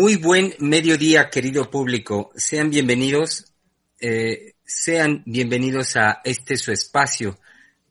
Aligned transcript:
Muy 0.00 0.16
buen 0.16 0.54
mediodía, 0.60 1.28
querido 1.28 1.70
público. 1.70 2.30
Sean 2.34 2.70
bienvenidos, 2.70 3.52
eh, 4.00 4.54
sean 4.64 5.22
bienvenidos 5.26 5.94
a 5.98 6.22
este 6.24 6.56
su 6.56 6.72
espacio, 6.72 7.38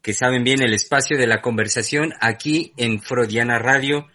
que 0.01 0.13
saben 0.13 0.43
bien, 0.43 0.59
el 0.63 0.73
espacio 0.73 1.19
de 1.19 1.27
la 1.27 1.39
conversación 1.39 2.11
aquí 2.19 2.73
en 2.77 2.99
Freudiana 2.99 3.59
Radio, 3.59 4.07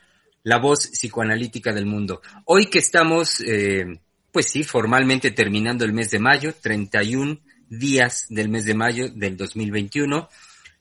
la 0.42 0.58
voz 0.58 0.88
psicoanalítica 0.88 1.72
del 1.72 1.86
mundo. 1.86 2.20
Hoy 2.46 2.66
que 2.66 2.80
estamos, 2.80 3.41
eh, 3.42 4.00
pues 4.33 4.46
sí, 4.46 4.64
formalmente 4.64 5.30
terminando 5.30 5.84
el 5.84 5.92
mes 5.92 6.11
de 6.11 6.18
mayo, 6.18 6.52
31 6.61 7.42
días 7.68 8.27
del 8.28 8.48
mes 8.48 8.64
de 8.64 8.74
mayo 8.74 9.08
del 9.08 9.36
2021, 9.36 10.28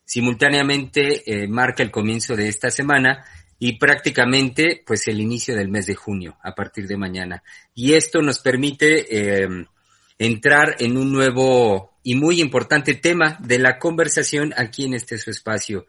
simultáneamente 0.04 1.22
eh, 1.32 1.46
marca 1.46 1.84
el 1.84 1.92
comienzo 1.92 2.34
de 2.34 2.48
esta 2.48 2.72
semana 2.72 3.24
y 3.58 3.78
prácticamente 3.78 4.82
pues 4.86 5.06
el 5.08 5.20
inicio 5.20 5.54
del 5.54 5.68
mes 5.68 5.86
de 5.86 5.94
junio 5.94 6.36
a 6.42 6.54
partir 6.54 6.86
de 6.86 6.96
mañana. 6.96 7.42
Y 7.74 7.94
esto 7.94 8.20
nos 8.20 8.40
permite 8.40 9.42
eh, 9.42 9.66
entrar 10.18 10.76
en 10.78 10.96
un 10.96 11.12
nuevo 11.12 11.98
y 12.02 12.14
muy 12.14 12.40
importante 12.40 12.94
tema 12.94 13.38
de 13.40 13.58
la 13.58 13.78
conversación 13.78 14.52
aquí 14.56 14.84
en 14.84 14.94
este 14.94 15.18
su 15.18 15.30
espacio. 15.30 15.86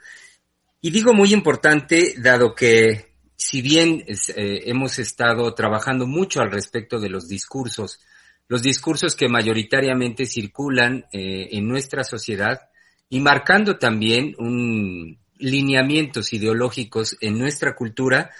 Y 0.81 0.91
digo 0.91 1.13
muy 1.13 1.33
importante 1.33 2.15
dado 2.17 2.53
que 2.55 3.15
si 3.35 3.61
bien 3.61 4.03
eh, 4.07 4.61
hemos 4.65 4.97
estado 4.99 5.53
trabajando 5.53 6.07
mucho 6.07 6.41
al 6.41 6.51
respecto 6.51 6.99
de 6.99 7.09
los 7.09 7.27
discursos, 7.27 7.99
los 8.47 8.61
discursos 8.61 9.15
que 9.15 9.27
mayoritariamente 9.27 10.25
circulan 10.25 11.05
eh, 11.11 11.49
en 11.51 11.67
nuestra 11.67 12.03
sociedad 12.03 12.69
y 13.09 13.19
marcando 13.19 13.77
también 13.77 14.35
un, 14.37 15.19
lineamientos 15.37 16.33
ideológicos 16.33 17.17
en 17.21 17.37
nuestra 17.37 17.75
cultura, 17.75 18.31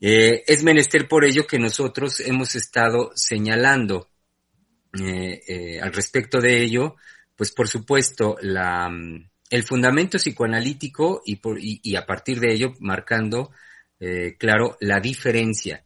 eh, 0.00 0.42
es 0.48 0.64
menester 0.64 1.06
por 1.06 1.24
ello 1.24 1.46
que 1.46 1.60
nosotros 1.60 2.18
hemos 2.20 2.56
estado 2.56 3.12
señalando 3.14 4.10
eh, 5.00 5.40
eh, 5.46 5.80
al 5.80 5.92
respecto 5.92 6.40
de 6.40 6.60
ello, 6.60 6.96
pues 7.36 7.52
por 7.52 7.68
supuesto, 7.68 8.36
la, 8.42 8.88
mm, 8.88 9.30
el 9.50 9.62
fundamento 9.62 10.18
psicoanalítico 10.18 11.22
y, 11.24 11.36
por, 11.36 11.58
y, 11.60 11.94
a 11.94 12.04
partir 12.04 12.40
de 12.40 12.52
ello 12.52 12.72
marcando, 12.80 13.50
claro, 14.38 14.76
la 14.80 14.98
diferencia. 14.98 15.84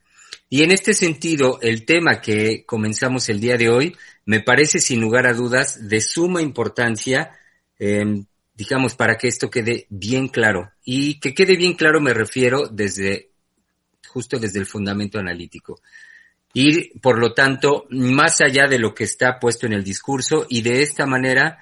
Y 0.48 0.62
en 0.62 0.70
este 0.70 0.94
sentido, 0.94 1.58
el 1.60 1.84
tema 1.84 2.22
que 2.22 2.64
comenzamos 2.64 3.28
el 3.28 3.40
día 3.40 3.58
de 3.58 3.68
hoy 3.68 3.96
me 4.24 4.40
parece 4.40 4.78
sin 4.78 5.02
lugar 5.02 5.26
a 5.26 5.34
dudas 5.34 5.88
de 5.88 6.00
suma 6.00 6.40
importancia 6.40 7.32
digamos, 8.56 8.94
para 8.94 9.16
que 9.16 9.28
esto 9.28 9.50
quede 9.50 9.86
bien 9.90 10.28
claro. 10.28 10.72
Y 10.84 11.20
que 11.20 11.34
quede 11.34 11.56
bien 11.56 11.74
claro 11.74 12.00
me 12.00 12.14
refiero 12.14 12.68
desde, 12.68 13.30
justo 14.08 14.38
desde 14.38 14.58
el 14.58 14.66
fundamento 14.66 15.18
analítico. 15.18 15.80
Ir, 16.54 16.92
por 17.02 17.18
lo 17.18 17.34
tanto, 17.34 17.86
más 17.90 18.40
allá 18.40 18.66
de 18.66 18.78
lo 18.78 18.94
que 18.94 19.04
está 19.04 19.38
puesto 19.38 19.66
en 19.66 19.74
el 19.74 19.84
discurso 19.84 20.46
y 20.48 20.62
de 20.62 20.82
esta 20.82 21.04
manera 21.04 21.58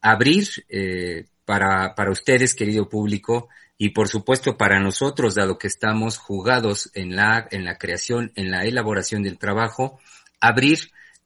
abrir 0.00 0.48
eh, 0.70 1.26
para, 1.44 1.94
para 1.94 2.10
ustedes, 2.10 2.54
querido 2.54 2.88
público, 2.88 3.48
y 3.76 3.90
por 3.90 4.08
supuesto 4.08 4.56
para 4.56 4.80
nosotros, 4.80 5.34
dado 5.34 5.58
que 5.58 5.68
estamos 5.68 6.16
jugados 6.16 6.90
en 6.94 7.14
la, 7.14 7.46
en 7.50 7.64
la 7.64 7.76
creación, 7.76 8.32
en 8.36 8.50
la 8.50 8.64
elaboración 8.64 9.22
del 9.22 9.38
trabajo, 9.38 10.00
abrir 10.40 10.78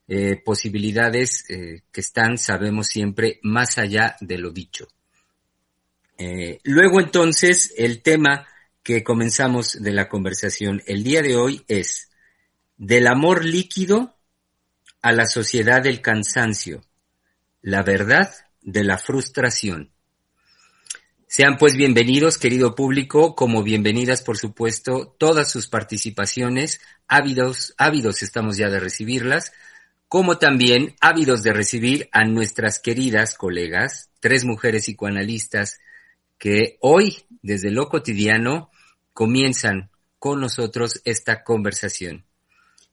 eh, 0.07 0.35
posibilidades 0.43 1.49
eh, 1.49 1.81
que 1.91 2.01
están, 2.01 2.37
sabemos 2.37 2.87
siempre, 2.87 3.39
más 3.41 3.77
allá 3.77 4.17
de 4.19 4.37
lo 4.37 4.51
dicho. 4.51 4.87
Eh, 6.17 6.59
luego 6.63 6.99
entonces 6.99 7.73
el 7.77 8.01
tema 8.01 8.47
que 8.83 9.03
comenzamos 9.03 9.81
de 9.81 9.91
la 9.91 10.09
conversación 10.09 10.83
el 10.85 11.03
día 11.03 11.21
de 11.21 11.35
hoy 11.35 11.63
es 11.67 12.09
del 12.77 13.07
amor 13.07 13.45
líquido 13.45 14.15
a 15.01 15.11
la 15.11 15.25
sociedad 15.25 15.81
del 15.81 16.01
cansancio, 16.01 16.83
la 17.61 17.83
verdad 17.83 18.33
de 18.61 18.83
la 18.83 18.97
frustración. 18.97 19.91
Sean 21.27 21.57
pues 21.57 21.75
bienvenidos, 21.75 22.37
querido 22.37 22.75
público, 22.75 23.35
como 23.35 23.63
bienvenidas, 23.63 24.21
por 24.21 24.37
supuesto, 24.37 25.15
todas 25.17 25.49
sus 25.49 25.67
participaciones, 25.67 26.79
ávidos, 27.07 27.73
ávidos 27.77 28.21
estamos 28.21 28.55
ya 28.57 28.69
de 28.69 28.79
recibirlas, 28.79 29.51
como 30.07 30.37
también 30.37 30.95
ávidos 31.01 31.41
de 31.41 31.53
recibir 31.53 32.07
a 32.11 32.23
nuestras 32.23 32.79
queridas 32.79 33.33
colegas, 33.35 34.11
tres 34.19 34.45
mujeres 34.45 34.83
psicoanalistas 34.83 35.79
que 36.43 36.75
hoy, 36.81 37.15
desde 37.41 37.71
lo 37.71 37.87
cotidiano, 37.87 38.69
comienzan 39.13 39.91
con 40.19 40.41
nosotros 40.41 41.01
esta 41.05 41.41
conversación. 41.41 42.25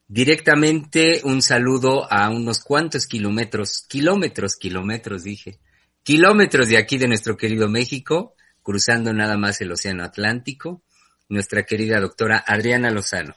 Directamente 0.07 1.21
un 1.25 1.43
saludo 1.43 2.07
a 2.13 2.31
unos 2.31 2.63
cuantos 2.63 3.09
kilómetros, 3.09 3.85
kilómetros, 3.89 4.55
kilómetros 4.55 5.25
dije, 5.25 5.59
kilómetros 6.05 6.69
de 6.69 6.79
aquí 6.79 6.97
de 6.97 7.09
nuestro 7.09 7.37
querido 7.37 7.69
México, 7.69 8.35
cruzando 8.63 9.13
nada 9.13 9.37
más 9.37 9.61
el 9.61 9.73
Océano 9.73 10.05
Atlántico, 10.05 10.83
nuestra 11.29 11.65
querida 11.65 11.99
doctora 11.99 12.45
Adriana 12.47 12.93
Lozano. 12.93 13.35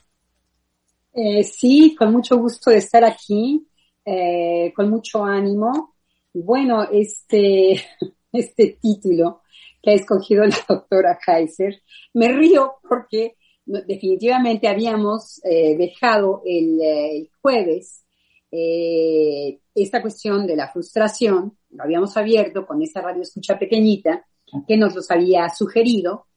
Eh, 1.11 1.43
sí, 1.43 1.95
con 1.97 2.11
mucho 2.11 2.37
gusto 2.37 2.69
de 2.69 2.77
estar 2.77 3.03
aquí, 3.03 3.67
eh, 4.05 4.71
con 4.75 4.91
mucho 4.91 5.25
ánimo. 5.25 5.95
Bueno, 6.31 6.87
este, 6.91 7.83
este 8.31 8.77
título 8.79 9.39
que 9.83 9.91
ha 9.91 9.93
escogido 9.93 10.45
la 10.45 10.55
doctora 10.67 11.19
Kaiser. 11.23 11.83
Me 12.13 12.29
río 12.29 12.75
porque 12.87 13.35
definitivamente 13.65 14.67
habíamos 14.67 15.41
eh, 15.43 15.77
dejado 15.77 16.41
el, 16.45 16.81
eh, 16.81 17.29
jueves 17.41 18.05
eh, 18.51 19.59
esta 19.73 20.01
cuestión 20.01 20.45
de 20.45 20.55
la 20.55 20.71
frustración, 20.71 21.57
lo 21.71 21.83
habíamos 21.83 22.15
abierto 22.17 22.65
con 22.67 22.81
esa 22.83 23.01
radio 23.01 23.23
escucha 23.23 23.57
pequeñita 23.57 24.25
que 24.67 24.77
nos 24.77 24.93
los 24.95 25.09
había 25.09 25.49
sugerido, 25.49 26.27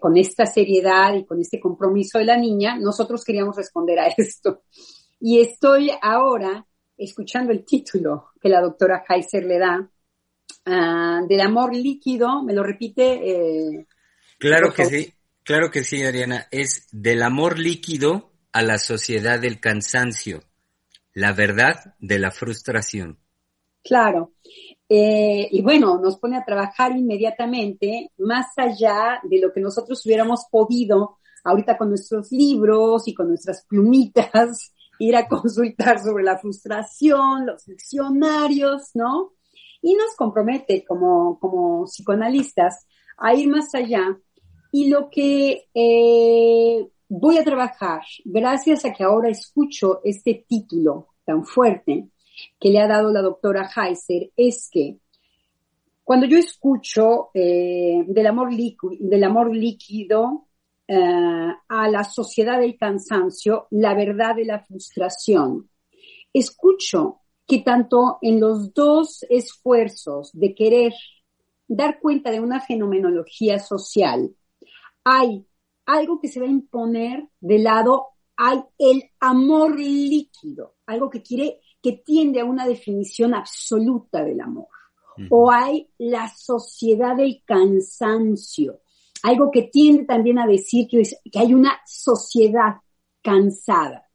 con 0.00 0.16
esta 0.16 0.46
seriedad 0.46 1.14
y 1.14 1.24
con 1.24 1.40
este 1.40 1.58
compromiso 1.58 2.18
de 2.18 2.24
la 2.24 2.36
niña, 2.36 2.76
nosotros 2.78 3.24
queríamos 3.24 3.56
responder 3.56 3.98
a 3.98 4.06
esto. 4.16 4.62
Y 5.20 5.40
estoy 5.40 5.90
ahora 6.02 6.66
escuchando 6.96 7.52
el 7.52 7.64
título 7.64 8.30
que 8.40 8.48
la 8.48 8.60
doctora 8.60 9.04
Kaiser 9.06 9.44
le 9.44 9.58
da 9.58 9.90
Ah, 10.64 11.20
del 11.28 11.40
amor 11.40 11.74
líquido, 11.74 12.42
¿me 12.42 12.52
lo 12.52 12.62
repite? 12.62 13.30
Eh, 13.30 13.86
claro 14.38 14.72
que 14.72 14.86
sí, 14.86 15.14
claro 15.42 15.70
que 15.70 15.84
sí, 15.84 16.02
Ariana. 16.02 16.46
Es 16.50 16.88
del 16.92 17.22
amor 17.22 17.58
líquido 17.58 18.32
a 18.52 18.62
la 18.62 18.78
sociedad 18.78 19.40
del 19.40 19.60
cansancio, 19.60 20.42
la 21.14 21.32
verdad 21.32 21.94
de 21.98 22.18
la 22.18 22.30
frustración. 22.30 23.18
Claro. 23.82 24.34
Eh, 24.88 25.48
y 25.50 25.62
bueno, 25.62 25.98
nos 25.98 26.18
pone 26.18 26.36
a 26.36 26.44
trabajar 26.44 26.96
inmediatamente, 26.96 28.10
más 28.18 28.46
allá 28.56 29.20
de 29.22 29.40
lo 29.40 29.52
que 29.52 29.60
nosotros 29.60 30.04
hubiéramos 30.04 30.46
podido 30.50 31.18
ahorita 31.44 31.78
con 31.78 31.88
nuestros 31.88 32.30
libros 32.32 33.08
y 33.08 33.14
con 33.14 33.28
nuestras 33.28 33.64
plumitas, 33.66 34.72
ir 34.98 35.16
a 35.16 35.26
consultar 35.26 36.02
sobre 36.02 36.24
la 36.24 36.38
frustración, 36.38 37.46
los 37.46 37.64
diccionarios, 37.64 38.90
¿no? 38.94 39.32
Y 39.82 39.94
nos 39.94 40.14
compromete 40.16 40.84
como, 40.84 41.38
como 41.38 41.84
psicoanalistas 41.84 42.86
a 43.18 43.34
ir 43.34 43.48
más 43.48 43.74
allá. 43.74 44.18
Y 44.72 44.88
lo 44.88 45.08
que 45.10 45.68
eh, 45.74 46.88
voy 47.08 47.38
a 47.38 47.44
trabajar, 47.44 48.02
gracias 48.24 48.84
a 48.84 48.92
que 48.92 49.04
ahora 49.04 49.28
escucho 49.28 50.00
este 50.04 50.44
título 50.48 51.08
tan 51.24 51.44
fuerte 51.44 52.08
que 52.58 52.70
le 52.70 52.80
ha 52.80 52.86
dado 52.86 53.12
la 53.12 53.20
doctora 53.20 53.68
Heiser, 53.74 54.30
es 54.36 54.68
que 54.70 54.98
cuando 56.04 56.26
yo 56.26 56.38
escucho 56.38 57.30
eh, 57.34 58.02
del, 58.06 58.26
amor 58.26 58.52
líquido 59.54 60.48
eh, 60.88 61.52
a 61.68 61.88
la 61.88 62.04
sociedad 62.04 62.58
del 62.58 62.76
cansancio, 62.76 63.68
la 63.70 63.94
verdad 63.94 64.34
de 64.34 64.44
la 64.44 64.60
frustración, 64.60 65.68
escucho 66.32 67.20
que 67.50 67.62
tanto 67.62 68.18
en 68.22 68.38
los 68.38 68.72
dos 68.72 69.26
esfuerzos 69.28 70.30
de 70.32 70.54
querer 70.54 70.92
dar 71.66 71.98
cuenta 71.98 72.30
de 72.30 72.38
una 72.38 72.60
fenomenología 72.60 73.58
social, 73.58 74.36
hay 75.02 75.44
algo 75.84 76.20
que 76.20 76.28
se 76.28 76.38
va 76.38 76.46
a 76.46 76.50
imponer 76.50 77.28
de 77.40 77.58
lado, 77.58 78.06
hay 78.36 78.60
el 78.78 79.02
amor 79.18 79.76
líquido, 79.80 80.76
algo 80.86 81.10
que 81.10 81.22
quiere, 81.22 81.58
que 81.82 82.00
tiende 82.06 82.38
a 82.38 82.44
una 82.44 82.68
definición 82.68 83.34
absoluta 83.34 84.22
del 84.22 84.40
amor. 84.40 84.68
O 85.28 85.50
hay 85.50 85.90
la 85.98 86.28
sociedad 86.28 87.16
del 87.16 87.42
cansancio, 87.44 88.80
algo 89.24 89.50
que 89.50 89.62
tiende 89.62 90.04
también 90.04 90.38
a 90.38 90.46
decir 90.46 90.86
que, 90.88 91.02
que 91.30 91.38
hay 91.40 91.52
una 91.52 91.80
sociedad 91.84 92.76
cansada. 93.20 94.08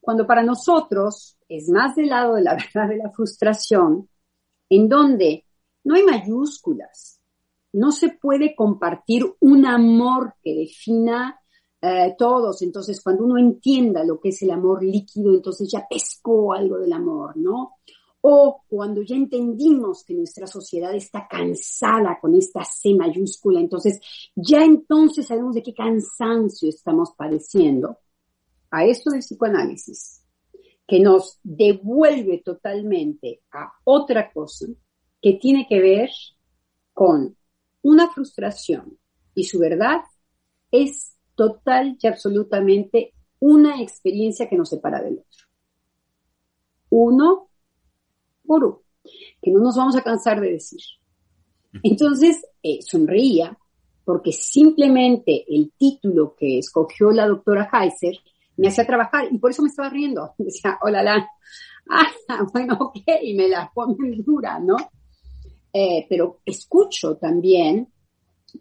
Cuando 0.00 0.26
para 0.26 0.42
nosotros 0.42 1.38
es 1.56 1.68
más 1.68 1.94
del 1.94 2.08
lado 2.08 2.34
de 2.34 2.42
la 2.42 2.54
verdad 2.74 2.88
de 2.88 2.96
la 2.96 3.10
frustración, 3.10 4.08
en 4.68 4.88
donde 4.88 5.44
no 5.84 5.94
hay 5.94 6.02
mayúsculas, 6.02 7.20
no 7.72 7.90
se 7.90 8.10
puede 8.10 8.54
compartir 8.54 9.24
un 9.40 9.66
amor 9.66 10.34
que 10.42 10.54
defina 10.54 11.40
eh, 11.80 12.14
todos. 12.16 12.62
Entonces, 12.62 13.00
cuando 13.02 13.24
uno 13.24 13.38
entienda 13.38 14.04
lo 14.04 14.20
que 14.20 14.28
es 14.28 14.42
el 14.42 14.50
amor 14.50 14.84
líquido, 14.84 15.34
entonces 15.34 15.68
ya 15.70 15.86
pescó 15.88 16.52
algo 16.52 16.78
del 16.78 16.92
amor, 16.92 17.36
¿no? 17.36 17.76
O 18.20 18.62
cuando 18.68 19.02
ya 19.02 19.16
entendimos 19.16 20.04
que 20.04 20.14
nuestra 20.14 20.46
sociedad 20.46 20.94
está 20.94 21.26
cansada 21.28 22.18
con 22.20 22.36
esta 22.36 22.62
C 22.64 22.94
mayúscula, 22.94 23.58
entonces 23.58 24.00
ya 24.36 24.64
entonces 24.64 25.26
sabemos 25.26 25.56
de 25.56 25.62
qué 25.62 25.74
cansancio 25.74 26.68
estamos 26.68 27.12
padeciendo. 27.16 27.98
A 28.70 28.86
esto 28.86 29.10
del 29.10 29.20
psicoanálisis, 29.20 30.21
que 30.86 31.00
nos 31.00 31.38
devuelve 31.42 32.42
totalmente 32.44 33.42
a 33.52 33.72
otra 33.84 34.32
cosa 34.32 34.66
que 35.20 35.34
tiene 35.34 35.66
que 35.68 35.80
ver 35.80 36.10
con 36.92 37.36
una 37.82 38.10
frustración 38.10 38.98
y 39.34 39.44
su 39.44 39.58
verdad 39.58 40.00
es 40.70 41.16
total 41.34 41.96
y 42.00 42.06
absolutamente 42.06 43.14
una 43.38 43.80
experiencia 43.80 44.48
que 44.48 44.56
nos 44.56 44.68
separa 44.68 45.02
del 45.02 45.18
otro. 45.18 45.46
Uno 46.90 47.48
por 48.46 48.64
uno, 48.64 48.82
que 49.40 49.50
no 49.50 49.60
nos 49.60 49.76
vamos 49.76 49.96
a 49.96 50.02
cansar 50.02 50.40
de 50.40 50.52
decir. 50.52 50.80
Entonces, 51.82 52.44
eh, 52.62 52.80
sonreía 52.82 53.56
porque 54.04 54.32
simplemente 54.32 55.44
el 55.48 55.72
título 55.78 56.34
que 56.36 56.58
escogió 56.58 57.12
la 57.12 57.26
doctora 57.26 57.70
Heiser 57.72 58.18
me 58.62 58.68
hacía 58.68 58.86
trabajar 58.86 59.26
y 59.30 59.38
por 59.38 59.50
eso 59.50 59.62
me 59.62 59.68
estaba 59.68 59.90
riendo. 59.90 60.34
Decía, 60.38 60.78
hola, 60.82 61.02
la, 61.02 61.28
ah, 61.90 62.46
bueno, 62.52 62.76
ok, 62.78 62.96
y 63.22 63.34
me 63.34 63.48
la 63.48 63.70
ponen 63.74 64.22
dura, 64.22 64.60
¿no? 64.60 64.76
Eh, 65.72 66.06
pero 66.08 66.40
escucho 66.44 67.16
también 67.16 67.92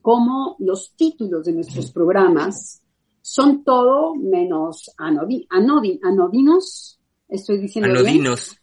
cómo 0.02 0.56
los 0.60 0.96
títulos 0.96 1.46
de 1.46 1.54
nuestros 1.54 1.92
programas 1.92 2.82
son 3.22 3.64
todo 3.64 4.16
menos 4.16 4.90
anodinos, 4.98 7.00
estoy 7.28 7.60
diciendo 7.60 7.92
anodinos. 7.92 8.58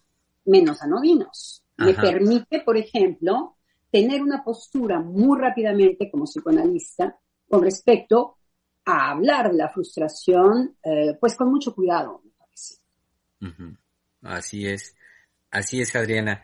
menos 0.44 0.82
anodinos. 0.82 1.62
Me 1.76 1.94
permite, 1.94 2.62
por 2.62 2.76
ejemplo, 2.76 3.58
tener 3.93 4.23
una 4.23 4.43
postura 4.43 4.99
muy 4.99 5.38
rápidamente 5.38 6.11
como 6.11 6.25
psicoanalista 6.25 7.17
con 7.49 7.62
respecto 7.62 8.38
a 8.88 9.11
hablar 9.11 9.50
de 9.50 9.58
la 9.58 9.69
frustración, 9.69 10.76
eh, 10.82 11.17
pues 11.20 11.37
con 11.37 11.50
mucho 11.50 11.75
cuidado, 11.75 12.23
me 12.25 12.31
parece. 12.31 12.76
Así 14.23 14.67
es, 14.67 14.96
así 15.50 15.81
es, 15.81 15.94
Adriana. 15.94 16.43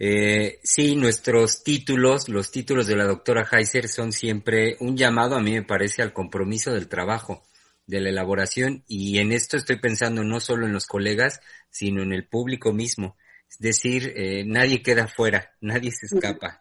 Eh, 0.00 0.58
sí, 0.62 0.96
nuestros 0.96 1.62
títulos, 1.62 2.28
los 2.28 2.50
títulos 2.50 2.86
de 2.86 2.96
la 2.96 3.04
doctora 3.04 3.46
Heiser 3.50 3.88
son 3.88 4.12
siempre 4.12 4.76
un 4.80 4.96
llamado, 4.96 5.36
a 5.36 5.40
mí 5.40 5.52
me 5.52 5.62
parece, 5.62 6.02
al 6.02 6.12
compromiso 6.12 6.72
del 6.72 6.88
trabajo, 6.88 7.44
de 7.86 8.00
la 8.00 8.10
elaboración, 8.10 8.84
y 8.88 9.18
en 9.18 9.32
esto 9.32 9.56
estoy 9.56 9.78
pensando 9.78 10.24
no 10.24 10.40
solo 10.40 10.66
en 10.66 10.72
los 10.72 10.86
colegas, 10.86 11.40
sino 11.70 12.02
en 12.02 12.12
el 12.12 12.26
público 12.26 12.72
mismo. 12.72 13.16
Es 13.48 13.58
decir, 13.58 14.12
eh, 14.16 14.44
nadie 14.44 14.82
queda 14.82 15.06
fuera, 15.06 15.54
nadie 15.60 15.90
se 15.90 16.06
escapa. 16.06 16.60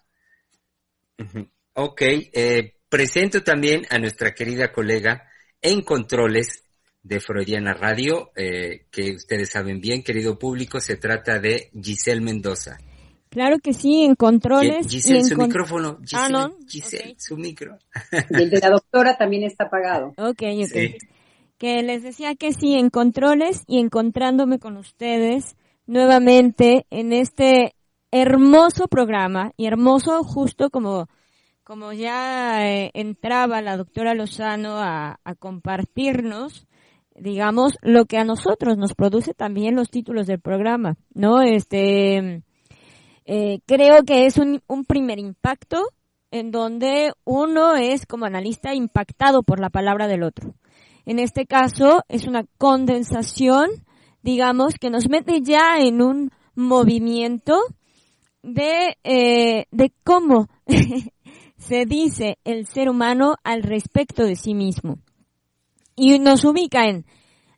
Ok, 1.74 2.02
eh, 2.02 2.77
presento 2.90 3.44
también 3.44 3.84
a 3.90 4.00
nuestra 4.00 4.34
querida 4.34 4.72
colega 4.72 5.28
en 5.62 5.82
controles 5.82 6.64
de 7.04 7.20
Freudiana 7.20 7.74
Radio, 7.74 8.32
eh, 8.36 8.86
que 8.92 9.14
ustedes 9.14 9.50
saben 9.50 9.80
bien, 9.80 10.04
querido 10.04 10.38
público, 10.38 10.80
se 10.80 10.98
trata 10.98 11.40
de 11.40 11.70
Giselle 11.82 12.22
Mendoza. 12.22 12.78
Claro 13.30 13.60
que 13.60 13.74
sí, 13.74 14.04
en 14.04 14.16
controles. 14.16 14.88
Giselle, 14.88 15.24
su 15.24 15.38
micrófono. 15.38 16.00
Giselle, 16.02 16.38
ah, 16.38 16.52
Giselle 16.68 17.16
su 17.18 17.38
micro. 17.38 17.78
Y 18.30 18.42
el 18.44 18.50
de 18.50 18.60
la 18.60 18.70
doctora 18.70 19.18
también 19.18 19.44
está 19.44 19.66
apagado. 19.66 20.14
Ok, 20.18 20.44
ok. 20.64 21.02
Que 21.58 21.82
les 21.82 22.04
decía 22.04 22.36
que 22.36 22.54
sí, 22.54 22.76
en 22.76 22.90
controles 22.90 23.64
y 23.68 23.80
encontrándome 23.80 24.60
con 24.60 24.78
ustedes 24.78 25.56
nuevamente 25.88 26.86
en 26.92 27.14
este 27.14 27.74
hermoso 28.12 28.88
programa 28.88 29.52
y 29.58 29.66
hermoso 29.66 30.24
justo 30.24 30.70
como, 30.70 31.08
como 31.68 31.92
ya 31.92 32.66
eh, 32.66 32.92
entraba 32.94 33.62
la 33.62 33.76
doctora 33.76 34.14
Lozano 34.14 34.78
a, 34.78 35.20
a 35.26 35.36
compartirnos, 35.36 36.66
digamos, 37.14 37.74
lo 37.82 38.06
que 38.06 38.18
a 38.18 38.24
nosotros 38.24 38.78
nos 38.78 38.94
produce 38.94 39.34
también 39.34 39.76
los 39.76 39.90
títulos 39.90 40.28
del 40.28 40.40
programa, 40.40 40.96
¿no? 41.14 41.42
Este, 41.42 42.42
eh, 43.26 43.60
creo 43.66 44.04
que 44.06 44.28
es 44.28 44.38
un, 44.38 44.62
un 44.68 44.86
primer 44.86 45.20
impacto 45.20 45.90
en 46.32 46.52
donde 46.52 47.12
uno 47.26 47.76
es 47.76 48.06
como 48.06 48.24
analista 48.24 48.74
impactado 48.74 49.44
por 49.44 49.60
la 49.60 49.70
palabra 49.70 50.08
del 50.08 50.24
otro. 50.24 50.54
En 51.06 51.20
este 51.20 51.46
caso 51.48 52.02
es 52.08 52.28
una 52.28 52.46
condensación, 52.58 53.72
digamos, 54.24 54.76
que 54.76 54.90
nos 54.90 55.10
mete 55.10 55.42
ya 55.42 55.80
en 55.80 56.02
un 56.02 56.32
movimiento 56.56 57.60
de, 58.42 58.96
eh, 59.04 59.66
de 59.72 59.92
cómo 60.06 60.48
se 61.58 61.86
dice 61.86 62.38
el 62.44 62.68
ser 62.68 62.90
humano 62.90 63.36
al 63.44 63.64
respecto 63.64 64.24
de 64.24 64.36
sí 64.36 64.54
mismo. 64.54 65.00
Y 65.96 66.20
nos 66.20 66.46
ubica 66.46 66.86
en 66.88 67.06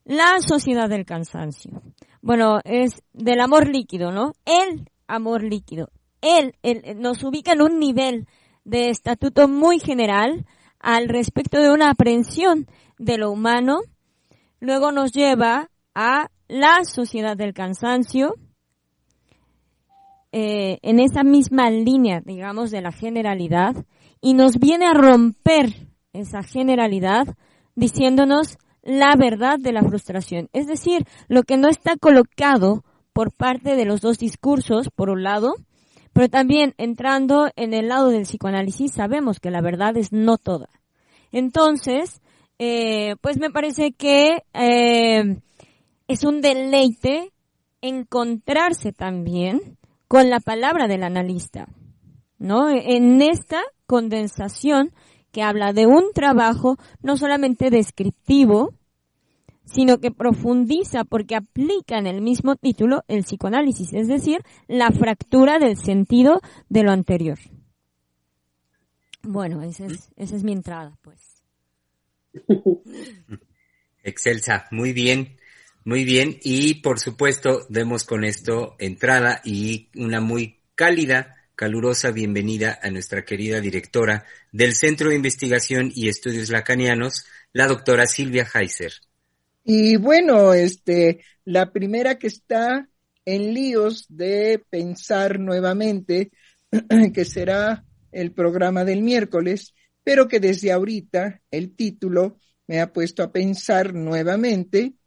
la 0.05 0.39
sociedad 0.39 0.89
del 0.89 1.05
cansancio. 1.05 1.81
Bueno, 2.21 2.59
es 2.63 3.03
del 3.13 3.41
amor 3.41 3.67
líquido, 3.67 4.11
¿no? 4.11 4.33
Él 4.45 4.89
amor 5.09 5.43
líquido. 5.43 5.89
Él, 6.21 6.55
nos 6.97 7.23
ubica 7.23 7.53
en 7.53 7.61
un 7.61 7.79
nivel 7.79 8.27
de 8.63 8.89
estatuto 8.89 9.47
muy 9.47 9.79
general 9.79 10.45
al 10.79 11.09
respecto 11.09 11.59
de 11.59 11.71
una 11.71 11.89
aprehensión 11.89 12.67
de 12.97 13.17
lo 13.17 13.31
humano. 13.31 13.81
Luego 14.59 14.91
nos 14.91 15.11
lleva 15.11 15.69
a 15.95 16.29
la 16.47 16.83
sociedad 16.83 17.35
del 17.35 17.53
cansancio, 17.53 18.35
eh, 20.31 20.77
en 20.81 20.99
esa 20.99 21.23
misma 21.23 21.69
línea, 21.69 22.21
digamos, 22.23 22.71
de 22.71 22.81
la 22.81 22.91
generalidad, 22.91 23.75
y 24.21 24.33
nos 24.33 24.59
viene 24.59 24.85
a 24.85 24.93
romper 24.93 25.87
esa 26.13 26.43
generalidad 26.43 27.27
diciéndonos 27.75 28.57
la 28.83 29.15
verdad 29.17 29.57
de 29.59 29.71
la 29.71 29.83
frustración. 29.83 30.49
Es 30.53 30.67
decir, 30.67 31.05
lo 31.27 31.43
que 31.43 31.57
no 31.57 31.67
está 31.69 31.95
colocado 31.97 32.83
por 33.13 33.31
parte 33.31 33.75
de 33.75 33.85
los 33.85 34.01
dos 34.01 34.17
discursos, 34.17 34.89
por 34.89 35.09
un 35.09 35.23
lado, 35.23 35.55
pero 36.13 36.29
también 36.29 36.73
entrando 36.77 37.49
en 37.55 37.73
el 37.73 37.87
lado 37.87 38.09
del 38.09 38.23
psicoanálisis 38.23 38.93
sabemos 38.93 39.39
que 39.39 39.51
la 39.51 39.61
verdad 39.61 39.97
es 39.97 40.11
no 40.11 40.37
toda. 40.37 40.69
Entonces, 41.31 42.21
eh, 42.57 43.15
pues 43.21 43.39
me 43.39 43.51
parece 43.51 43.91
que 43.93 44.43
eh, 44.53 45.39
es 46.07 46.23
un 46.23 46.41
deleite 46.41 47.31
encontrarse 47.81 48.91
también 48.91 49.77
con 50.09 50.29
la 50.31 50.39
palabra 50.39 50.87
del 50.87 51.03
analista, 51.03 51.67
¿no? 52.39 52.67
En 52.67 53.21
esta 53.21 53.61
condensación 53.85 54.91
que 55.31 55.43
habla 55.43 55.71
de 55.71 55.85
un 55.85 56.11
trabajo 56.13 56.77
no 57.03 57.15
solamente 57.15 57.69
descriptivo, 57.69 58.73
sino 59.65 59.99
que 59.99 60.09
profundiza 60.09 61.03
porque 61.03 61.35
aplica 61.35 61.99
en 61.99 62.07
el 62.07 62.21
mismo 62.21 62.55
título 62.55 63.03
el 63.07 63.23
psicoanálisis, 63.23 63.93
es 63.93 64.07
decir, 64.07 64.39
la 64.67 64.89
fractura 64.89 65.59
del 65.59 65.77
sentido 65.77 66.41
de 66.69 66.81
lo 66.81 66.91
anterior. 66.91 67.37
Bueno, 69.21 69.61
esa 69.61 69.85
es, 69.85 70.09
esa 70.15 70.35
es 70.35 70.43
mi 70.43 70.53
entrada, 70.53 70.97
pues. 71.03 71.43
Excelsa, 74.03 74.67
muy 74.71 74.91
bien, 74.91 75.37
muy 75.89 76.03
bien. 76.03 76.37
Y 76.43 76.75
por 76.75 76.99
supuesto, 76.99 77.65
demos 77.67 78.03
con 78.03 78.23
esto 78.23 78.75
entrada 78.77 79.41
y 79.43 79.89
una 79.95 80.21
muy 80.21 80.59
cálida, 80.75 81.35
calurosa 81.55 82.11
bienvenida 82.11 82.77
a 82.79 82.91
nuestra 82.91 83.25
querida 83.25 83.59
directora 83.59 84.23
del 84.51 84.75
Centro 84.75 85.09
de 85.09 85.15
Investigación 85.15 85.91
y 85.93 86.07
Estudios 86.07 86.51
Lacanianos, 86.51 87.25
la 87.53 87.65
doctora 87.65 88.05
Silvia 88.05 88.47
Heiser. 88.53 88.93
Y 89.63 89.95
bueno, 89.97 90.53
este, 90.53 91.21
la 91.43 91.71
primera 91.71 92.19
que 92.19 92.27
está 92.27 92.87
en 93.25 93.55
líos 93.55 94.05
de 94.09 94.63
pensar 94.69 95.39
nuevamente, 95.39 96.29
que 97.15 97.25
será 97.25 97.83
el 98.11 98.31
programa 98.31 98.85
del 98.85 99.01
miércoles, 99.01 99.73
pero 100.03 100.27
que 100.27 100.39
desde 100.39 100.71
ahorita 100.71 101.41
el 101.49 101.75
título 101.75 102.37
me 102.67 102.79
ha 102.79 102.93
puesto 102.93 103.23
a 103.23 103.31
pensar 103.31 103.95
nuevamente 103.95 104.98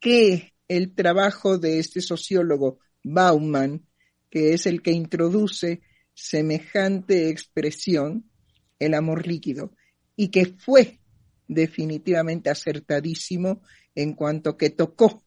que 0.00 0.54
el 0.68 0.94
trabajo 0.94 1.58
de 1.58 1.78
este 1.78 2.00
sociólogo 2.00 2.78
Bauman, 3.02 3.86
que 4.30 4.54
es 4.54 4.66
el 4.66 4.82
que 4.82 4.92
introduce 4.92 5.82
semejante 6.14 7.28
expresión, 7.28 8.30
el 8.78 8.94
amor 8.94 9.26
líquido, 9.26 9.74
y 10.16 10.28
que 10.28 10.46
fue 10.46 11.00
definitivamente 11.48 12.50
acertadísimo 12.50 13.62
en 13.94 14.14
cuanto 14.14 14.56
que 14.56 14.70
tocó 14.70 15.22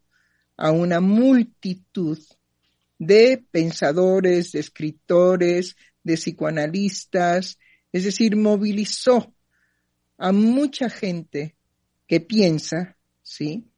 a 0.55 0.71
una 0.71 1.01
multitud 1.01 2.19
de 2.99 3.43
pensadores, 3.51 4.53
de 4.53 4.59
escritores, 4.59 5.75
de 6.03 6.15
psicoanalistas, 6.15 7.59
es 7.91 8.03
decir, 8.05 8.35
movilizó 8.35 9.33
a 10.17 10.31
mucha 10.31 10.89
gente 10.89 11.55
que 12.07 12.19
piensa, 12.19 12.97
¿sí? 13.21 13.72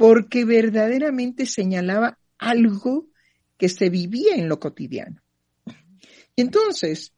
Porque 0.00 0.46
verdaderamente 0.46 1.44
señalaba 1.44 2.18
algo 2.38 3.10
que 3.58 3.68
se 3.68 3.90
vivía 3.90 4.34
en 4.34 4.48
lo 4.48 4.58
cotidiano. 4.58 5.20
Y 6.34 6.40
entonces, 6.40 7.12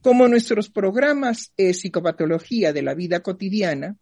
como 0.00 0.28
nuestros 0.28 0.70
programas 0.70 1.52
es 1.56 1.80
psicopatología 1.80 2.72
de 2.72 2.82
la 2.82 2.94
vida 2.94 3.18
cotidiana, 3.20 3.96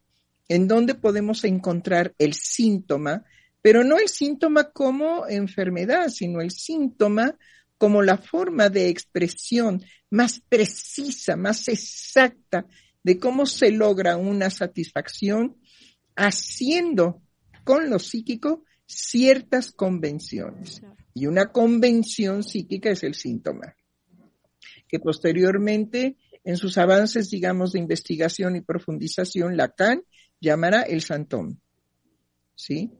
en 0.46 0.68
donde 0.68 0.94
podemos 0.94 1.42
encontrar 1.44 2.14
el 2.18 2.34
síntoma, 2.34 3.24
pero 3.62 3.82
no 3.82 3.96
el 3.96 4.10
síntoma 4.10 4.72
como 4.72 5.26
enfermedad, 5.26 6.10
sino 6.10 6.42
el 6.42 6.50
síntoma 6.50 7.38
como 7.78 8.02
la 8.02 8.18
forma 8.18 8.68
de 8.68 8.90
expresión 8.90 9.82
más 10.10 10.42
precisa, 10.50 11.34
más 11.36 11.66
exacta 11.68 12.66
de 13.02 13.18
cómo 13.18 13.46
se 13.46 13.70
logra 13.70 14.18
una 14.18 14.50
satisfacción 14.50 15.56
haciendo 16.14 17.22
con 17.64 17.90
lo 17.90 17.98
psíquico 17.98 18.64
ciertas 18.86 19.72
convenciones. 19.72 20.82
Y 21.14 21.26
una 21.26 21.52
convención 21.52 22.42
psíquica 22.42 22.90
es 22.90 23.02
el 23.02 23.14
síntoma, 23.14 23.76
que 24.88 24.98
posteriormente 24.98 26.16
en 26.44 26.56
sus 26.56 26.78
avances, 26.78 27.30
digamos, 27.30 27.72
de 27.72 27.78
investigación 27.78 28.56
y 28.56 28.62
profundización, 28.62 29.56
Lacan 29.56 30.02
llamará 30.40 30.82
el 30.82 31.02
santón. 31.02 31.60
¿Sí? 32.54 32.90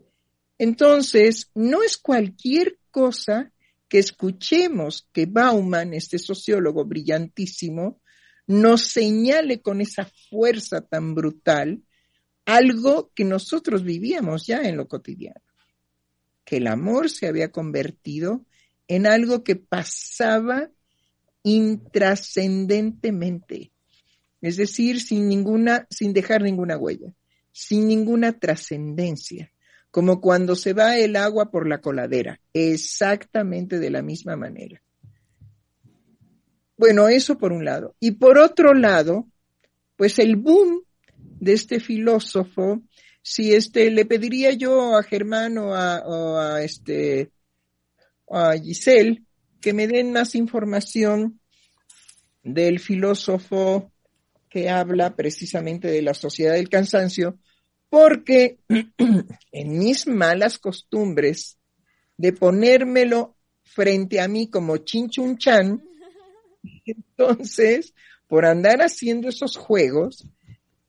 Entonces, 0.59 1.51
no 1.55 1.83
es 1.83 1.99
cualquier 1.99 2.79
cosa 2.91 3.53
que 3.89 3.99
escuchemos 3.99 5.09
que 5.13 5.27
Bauman, 5.27 5.93
este 5.93 6.19
sociólogo 6.19 6.85
brillantísimo, 6.85 8.01
nos 8.47 8.83
señale 8.83 9.61
con 9.61 9.81
esa 9.81 10.11
fuerza 10.31 10.81
tan 10.81 11.15
brutal 11.15 11.83
algo 12.45 13.11
que 13.15 13.25
nosotros 13.25 13.85
vivíamos 13.85 14.47
ya 14.47 14.63
en 14.63 14.77
lo 14.77 14.89
cotidiano, 14.89 15.41
que 16.45 16.59
el 16.59 16.67
amor 16.67 17.09
se 17.11 17.29
había 17.29 17.53
convertido 17.53 18.45
en 18.89 19.07
algo 19.07 19.45
que 19.45 19.57
pasaba 19.57 20.71
intrascendentemente, 21.43 23.73
es 24.41 24.57
decir, 24.57 25.01
sin 25.01 25.29
ninguna, 25.29 25.87
sin 25.91 26.13
dejar 26.13 26.43
ninguna 26.43 26.77
huella, 26.77 27.15
sin 27.53 27.87
ninguna 27.87 28.39
trascendencia, 28.39 29.53
como 29.91 30.21
cuando 30.21 30.57
se 30.57 30.73
va 30.73 30.99
el 30.99 31.17
agua 31.17 31.51
por 31.51 31.69
la 31.69 31.81
coladera, 31.81 32.41
exactamente 32.53 33.79
de 33.79 33.91
la 33.91 34.03
misma 34.03 34.37
manera. 34.37 34.83
Bueno, 36.77 37.09
eso 37.09 37.39
por 37.39 37.53
un 37.53 37.65
lado. 37.65 37.95
Y 38.01 38.13
por 38.13 38.39
otro 38.39 38.75
lado, 38.75 39.29
pues 39.97 40.19
el 40.19 40.37
boom 40.37 40.83
de 41.43 41.55
este 41.55 41.81
filósofo, 41.81 42.83
si 43.21 43.53
este 43.53 43.91
le 43.91 44.05
pediría 44.05 44.53
yo 44.53 44.97
a 44.97 45.03
Germán 45.03 45.59
o 45.59 45.75
a, 45.75 46.63
este 46.63 47.33
a 48.31 48.53
Giselle 48.53 49.25
que 49.61 49.73
me 49.73 49.89
den 49.89 50.13
más 50.13 50.37
información 50.37 51.41
del 52.45 52.79
filósofo 52.79 53.91
que 54.49 54.71
habla 54.71 55.17
precisamente 55.17 55.89
de 55.89 56.03
la 56.03 56.15
sociedad 56.15 56.53
del 56.53 56.69
cansancio, 56.69 57.41
porque 57.89 58.61
en 59.51 59.79
mis 59.79 60.07
malas 60.07 60.61
costumbres 60.61 61.59
de 62.17 62.33
ponérmelo 62.33 63.37
frente 63.65 64.21
a 64.21 64.29
mí 64.29 64.49
como 64.49 64.77
chinchunchan, 64.77 65.83
entonces, 66.87 67.95
por 68.29 68.47
andar 68.47 68.81
haciendo 68.81 69.29
esos 69.29 69.57
juegos, 69.57 70.25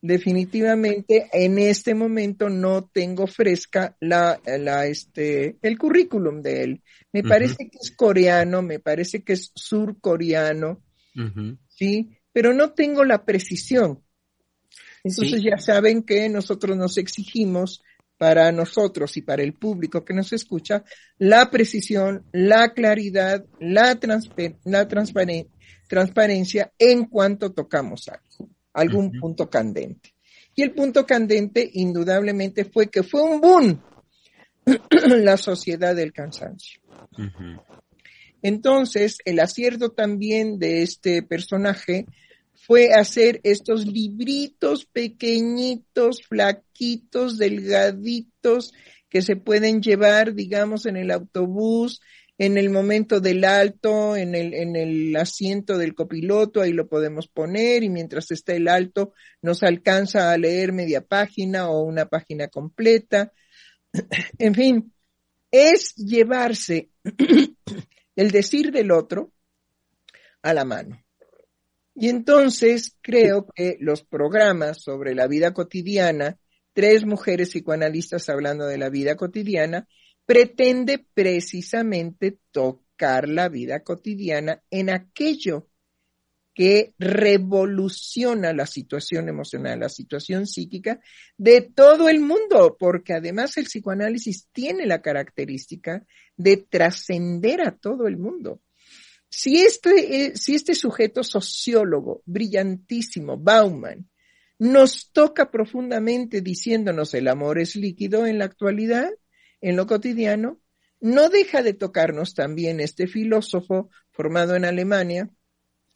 definitivamente 0.03 1.29
en 1.31 1.57
este 1.57 1.95
momento 1.95 2.49
no 2.49 2.83
tengo 2.83 3.25
fresca 3.25 3.95
la, 4.01 4.37
la, 4.45 4.85
este, 4.85 5.55
el 5.61 5.77
currículum 5.77 6.41
de 6.41 6.63
él. 6.63 6.83
Me 7.13 7.23
parece 7.23 7.69
que 7.69 7.77
es 7.81 7.91
coreano, 7.91 8.61
me 8.61 8.79
parece 8.79 9.23
que 9.23 9.31
es 9.33 9.53
surcoreano, 9.55 10.81
¿sí? 11.69 12.17
Pero 12.33 12.53
no 12.53 12.73
tengo 12.73 13.05
la 13.05 13.23
precisión. 13.23 14.03
Entonces 15.05 15.41
ya 15.41 15.57
saben 15.57 16.03
que 16.03 16.27
nosotros 16.27 16.75
nos 16.75 16.97
exigimos 16.97 17.81
para 18.17 18.51
nosotros 18.51 19.15
y 19.15 19.21
para 19.21 19.41
el 19.41 19.53
público 19.53 20.03
que 20.03 20.13
nos 20.13 20.33
escucha 20.33 20.83
la 21.17 21.49
precisión, 21.49 22.25
la 22.33 22.73
claridad, 22.73 23.45
la, 23.61 23.97
la 24.65 24.87
transparencia 25.87 26.73
en 26.77 27.05
cuanto 27.05 27.53
tocamos 27.53 28.09
algo, 28.09 28.49
algún 28.73 29.11
punto 29.19 29.49
candente. 29.49 30.13
Y 30.55 30.63
el 30.63 30.73
punto 30.73 31.05
candente 31.05 31.69
indudablemente 31.73 32.65
fue 32.65 32.89
que 32.89 33.03
fue 33.03 33.23
un 33.23 33.41
boom 33.41 33.81
la 35.07 35.37
sociedad 35.37 35.95
del 35.95 36.13
cansancio. 36.13 36.81
Entonces, 38.41 39.17
el 39.25 39.39
acierto 39.39 39.91
también 39.91 40.59
de 40.59 40.83
este 40.83 41.23
personaje 41.23 42.05
fue 42.53 42.93
hacer 42.93 43.41
estos 43.43 43.85
libritos 43.85 44.85
pequeñitos, 44.85 46.21
flaquitos, 46.23 47.37
delgaditos, 47.37 48.73
que 49.09 49.21
se 49.21 49.35
pueden 49.35 49.81
llevar, 49.81 50.33
digamos, 50.33 50.85
en 50.85 50.97
el 50.97 51.11
autobús, 51.11 52.01
en 52.37 52.57
el 52.57 52.69
momento 52.69 53.19
del 53.19 53.45
alto, 53.45 54.15
en 54.15 54.35
el, 54.35 54.53
en 54.53 54.75
el 54.75 55.15
asiento 55.15 55.77
del 55.77 55.93
copiloto, 55.93 56.61
ahí 56.61 56.73
lo 56.73 56.87
podemos 56.87 57.27
poner 57.27 57.83
y 57.83 57.89
mientras 57.89 58.31
está 58.31 58.53
el 58.53 58.67
alto 58.67 59.13
nos 59.41 59.61
alcanza 59.63 60.31
a 60.31 60.37
leer 60.37 60.73
media 60.73 61.01
página 61.01 61.69
o 61.69 61.83
una 61.83 62.05
página 62.05 62.47
completa. 62.47 63.31
En 64.39 64.55
fin, 64.55 64.93
es 65.51 65.93
llevarse 65.95 66.89
el 68.15 68.31
decir 68.31 68.71
del 68.71 68.91
otro 68.91 69.31
a 70.41 70.53
la 70.53 70.65
mano. 70.65 70.99
Y 71.95 72.09
entonces 72.09 72.97
creo 73.01 73.45
que 73.53 73.77
los 73.79 74.03
programas 74.03 74.81
sobre 74.81 75.13
la 75.13 75.27
vida 75.27 75.53
cotidiana, 75.53 76.39
tres 76.73 77.05
mujeres 77.05 77.49
psicoanalistas 77.49 78.29
hablando 78.29 78.65
de 78.65 78.79
la 78.79 78.89
vida 78.89 79.15
cotidiana, 79.15 79.87
pretende 80.25 81.05
precisamente 81.13 82.37
tocar 82.51 83.27
la 83.27 83.49
vida 83.49 83.83
cotidiana 83.83 84.61
en 84.69 84.89
aquello 84.89 85.67
que 86.53 86.93
revoluciona 86.99 88.53
la 88.53 88.67
situación 88.67 89.27
emocional, 89.27 89.79
la 89.79 89.89
situación 89.89 90.45
psíquica 90.45 90.99
de 91.35 91.61
todo 91.61 92.09
el 92.09 92.19
mundo, 92.19 92.77
porque 92.79 93.13
además 93.13 93.57
el 93.57 93.65
psicoanálisis 93.65 94.47
tiene 94.51 94.85
la 94.85 95.01
característica 95.01 96.05
de 96.37 96.57
trascender 96.57 97.61
a 97.61 97.75
todo 97.75 98.07
el 98.07 98.17
mundo. 98.17 98.61
Si 99.29 99.61
este, 99.61 100.25
eh, 100.25 100.31
si 100.35 100.53
este 100.53 100.75
sujeto 100.75 101.23
sociólogo 101.23 102.21
brillantísimo, 102.25 103.35
Bauman, 103.35 104.07
nos 104.59 105.11
toca 105.11 105.49
profundamente 105.49 106.41
diciéndonos 106.41 107.15
el 107.15 107.27
amor 107.27 107.57
es 107.57 107.75
líquido 107.75 108.27
en 108.27 108.37
la 108.37 108.45
actualidad, 108.45 109.09
en 109.63 109.77
lo 109.77 109.87
cotidiano, 109.87 110.59
no 110.99 111.29
deja 111.29 111.63
de 111.63 111.73
tocarnos 111.73 112.33
también 112.33 112.81
este 112.81 113.07
filósofo 113.07 113.89
formado 114.11 114.55
en 114.55 114.65
Alemania, 114.65 115.29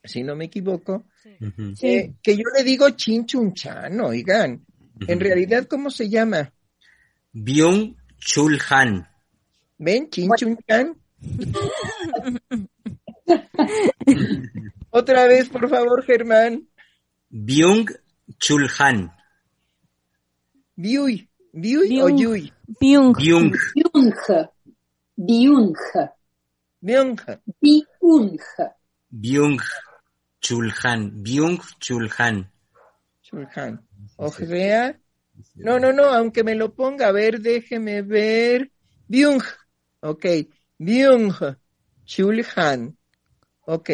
si 0.04 0.24
no 0.24 0.36
me 0.38 0.46
equivoco, 0.46 1.06
eh, 1.82 2.14
que 2.24 2.38
yo 2.38 2.44
le 2.56 2.64
digo 2.64 2.90
Chinchunchan, 2.92 4.00
oigan, 4.00 4.66
en 5.06 5.20
realidad, 5.20 5.68
¿cómo 5.68 5.92
se 5.92 6.10
llama? 6.10 6.54
Byung 7.34 7.98
Chul 8.18 8.58
Han. 8.70 9.06
¿Ven? 9.78 10.10
Chinchunchan. 10.10 10.96
Otra 14.92 15.28
vez, 15.28 15.50
por 15.50 15.70
favor, 15.70 16.06
Germán. 16.06 16.70
Byung 17.30 17.90
Chul 18.40 18.70
Han. 18.80 19.12
Byung. 20.76 21.27
Byung 21.58 22.02
o 22.02 22.10
Yui. 22.10 22.54
Byung. 22.80 23.18
Byung. 23.18 23.50
Byung. 23.74 24.14
Byung. 25.18 25.74
Byung. 26.82 27.18
Byung. 27.62 28.38
Byung 29.10 29.60
Chul 30.40 30.72
Han. 30.84 31.24
Byung 31.24 31.58
Chul 31.80 32.10
Han. 32.18 32.46
Chulhan. 33.24 33.82
O 34.18 34.32
sea, 34.32 34.98
no, 35.56 35.80
no, 35.80 35.92
no, 35.92 36.06
aunque 36.06 36.44
me 36.44 36.56
lo 36.56 36.74
ponga, 36.74 37.08
a 37.08 37.12
ver, 37.12 37.42
déjeme 37.42 38.02
ver. 38.02 38.72
Byung. 39.08 39.42
Ok. 40.02 40.26
Byung 40.78 41.34
Chulhan. 42.06 42.96
Ok. 43.66 43.90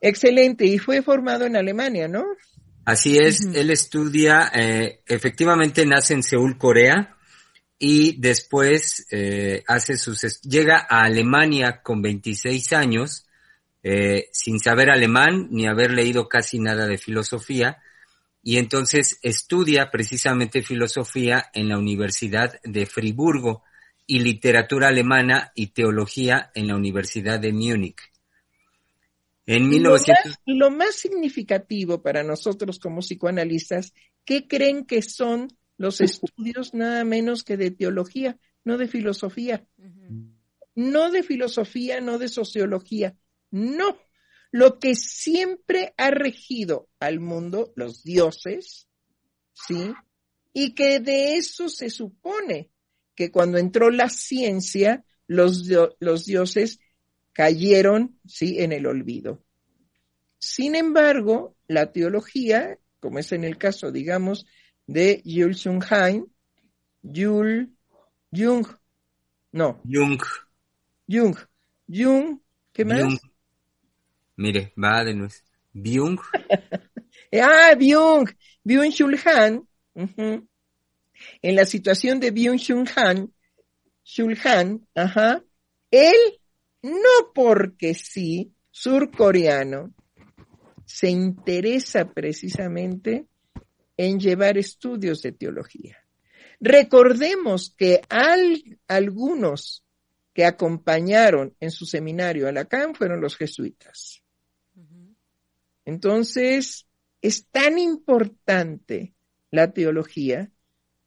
Excelente. 0.00 0.64
Y 0.64 0.78
fue 0.78 1.02
formado 1.02 1.44
en 1.44 1.56
Alemania, 1.56 2.08
¿no? 2.08 2.24
Así 2.88 3.18
es, 3.18 3.42
él 3.54 3.70
estudia, 3.70 4.50
eh, 4.54 5.02
efectivamente 5.06 5.84
nace 5.84 6.14
en 6.14 6.22
Seúl, 6.22 6.56
Corea, 6.56 7.18
y 7.78 8.18
después 8.18 9.06
eh, 9.10 9.62
hace 9.68 9.98
sus, 9.98 10.40
llega 10.40 10.86
a 10.88 11.02
Alemania 11.02 11.82
con 11.82 12.00
26 12.00 12.72
años, 12.72 13.26
eh, 13.82 14.30
sin 14.32 14.58
saber 14.58 14.88
alemán 14.88 15.48
ni 15.50 15.66
haber 15.66 15.90
leído 15.90 16.30
casi 16.30 16.60
nada 16.60 16.86
de 16.86 16.96
filosofía, 16.96 17.76
y 18.42 18.56
entonces 18.56 19.18
estudia 19.22 19.90
precisamente 19.90 20.62
filosofía 20.62 21.50
en 21.52 21.68
la 21.68 21.76
Universidad 21.76 22.58
de 22.64 22.86
Friburgo 22.86 23.64
y 24.06 24.20
literatura 24.20 24.88
alemana 24.88 25.52
y 25.54 25.74
teología 25.74 26.50
en 26.54 26.68
la 26.68 26.76
Universidad 26.76 27.38
de 27.38 27.52
Múnich. 27.52 28.07
En 29.48 29.64
Y 29.64 29.68
1900... 29.80 30.24
Lo 30.24 30.30
más, 30.30 30.38
lo 30.44 30.70
más 30.70 30.94
significativo 30.94 32.02
para 32.02 32.22
nosotros 32.22 32.78
como 32.78 33.00
psicoanalistas, 33.00 33.94
¿qué 34.26 34.46
creen 34.46 34.84
que 34.84 35.00
son 35.00 35.48
los 35.78 36.02
estudios 36.02 36.74
nada 36.74 37.02
menos 37.04 37.44
que 37.44 37.56
de 37.56 37.70
teología, 37.70 38.38
no 38.62 38.76
de 38.76 38.88
filosofía? 38.88 39.66
No 40.74 41.10
de 41.10 41.22
filosofía, 41.22 42.02
no 42.02 42.18
de 42.18 42.28
sociología, 42.28 43.16
no. 43.50 43.98
Lo 44.50 44.78
que 44.78 44.94
siempre 44.94 45.94
ha 45.96 46.10
regido 46.10 46.90
al 47.00 47.18
mundo, 47.18 47.72
los 47.74 48.02
dioses, 48.02 48.86
¿sí? 49.54 49.94
Y 50.52 50.74
que 50.74 51.00
de 51.00 51.36
eso 51.36 51.70
se 51.70 51.88
supone 51.88 52.70
que 53.14 53.30
cuando 53.30 53.56
entró 53.56 53.90
la 53.90 54.10
ciencia, 54.10 55.06
los, 55.26 55.66
los 56.00 56.26
dioses 56.26 56.80
cayeron, 57.38 58.18
sí, 58.26 58.56
en 58.58 58.72
el 58.72 58.84
olvido. 58.84 59.44
Sin 60.40 60.74
embargo, 60.74 61.54
la 61.68 61.92
teología, 61.92 62.80
como 62.98 63.20
es 63.20 63.30
en 63.30 63.44
el 63.44 63.56
caso, 63.58 63.92
digamos, 63.92 64.44
de 64.88 65.22
Jules 65.24 65.62
Jung, 65.62 65.84
Jules 67.04 67.68
Jung, 68.32 68.66
no, 69.52 69.80
Jung, 69.84 70.18
Jung, 71.08 71.36
Jung, 71.88 72.40
¿qué 72.72 72.84
más? 72.84 73.04
Mire, 74.36 74.72
va 74.76 75.04
de 75.04 75.14
nuevo. 75.14 75.32
Byung, 75.72 76.18
Ah, 77.32 77.76
Byung, 77.78 78.26
Byung 78.64 79.14
Han, 79.26 79.68
ujú. 79.94 80.48
en 81.42 81.54
la 81.54 81.64
situación 81.64 82.18
de 82.18 82.32
Byung 82.32 82.88
Han, 82.96 83.32
Chul 84.02 84.36
Han, 84.44 84.88
ajá, 84.96 85.44
él, 85.92 86.16
no 86.82 87.32
porque 87.34 87.94
sí, 87.94 88.52
surcoreano, 88.70 89.94
se 90.84 91.10
interesa 91.10 92.12
precisamente 92.12 93.26
en 93.96 94.18
llevar 94.18 94.56
estudios 94.56 95.22
de 95.22 95.32
teología. 95.32 95.98
Recordemos 96.60 97.74
que 97.76 98.00
al- 98.08 98.78
algunos 98.86 99.84
que 100.32 100.44
acompañaron 100.44 101.54
en 101.60 101.70
su 101.70 101.84
seminario 101.84 102.48
a 102.48 102.52
Lacan 102.52 102.94
fueron 102.94 103.20
los 103.20 103.36
jesuitas. 103.36 104.22
Entonces, 105.84 106.86
es 107.22 107.46
tan 107.46 107.78
importante 107.78 109.14
la 109.50 109.72
teología 109.72 110.50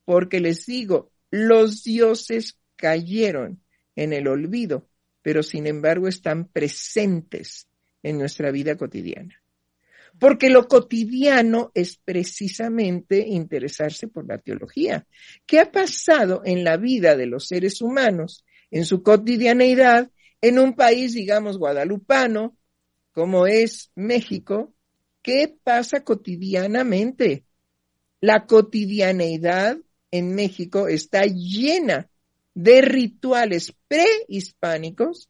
porque 0.06 0.40
les 0.40 0.66
digo, 0.66 1.12
los 1.30 1.84
dioses 1.84 2.60
cayeron 2.76 3.64
en 3.96 4.14
el 4.14 4.28
olvido, 4.28 4.90
pero 5.22 5.44
sin 5.44 5.68
embargo 5.68 6.08
están 6.08 6.48
presentes 6.48 7.68
en 8.04 8.18
nuestra 8.18 8.52
vida 8.52 8.76
cotidiana. 8.76 9.42
Porque 10.20 10.50
lo 10.50 10.68
cotidiano 10.68 11.72
es 11.74 11.98
precisamente 11.98 13.26
interesarse 13.28 14.08
por 14.08 14.28
la 14.28 14.38
teología. 14.38 15.08
¿Qué 15.46 15.60
ha 15.60 15.72
pasado 15.72 16.42
en 16.44 16.64
la 16.64 16.78
vida 16.78 17.16
de 17.16 17.28
los 17.28 17.48
seres 17.48 17.82
humanos, 17.82 18.44
en 18.72 18.86
su 18.86 19.04
cotidianeidad, 19.04 20.12
en 20.42 20.60
un 20.60 20.74
país, 20.74 21.14
digamos, 21.14 21.58
guadalupano, 21.58 22.58
como 23.14 23.48
es 23.48 23.92
México, 23.96 24.74
¿qué 25.22 25.54
pasa 25.64 26.04
cotidianamente? 26.04 27.46
La 28.20 28.46
cotidianeidad 28.46 29.78
en 30.12 30.36
México 30.36 30.88
está 30.88 31.24
llena 31.26 32.11
de 32.54 32.82
rituales 32.82 33.74
prehispánicos 33.88 35.30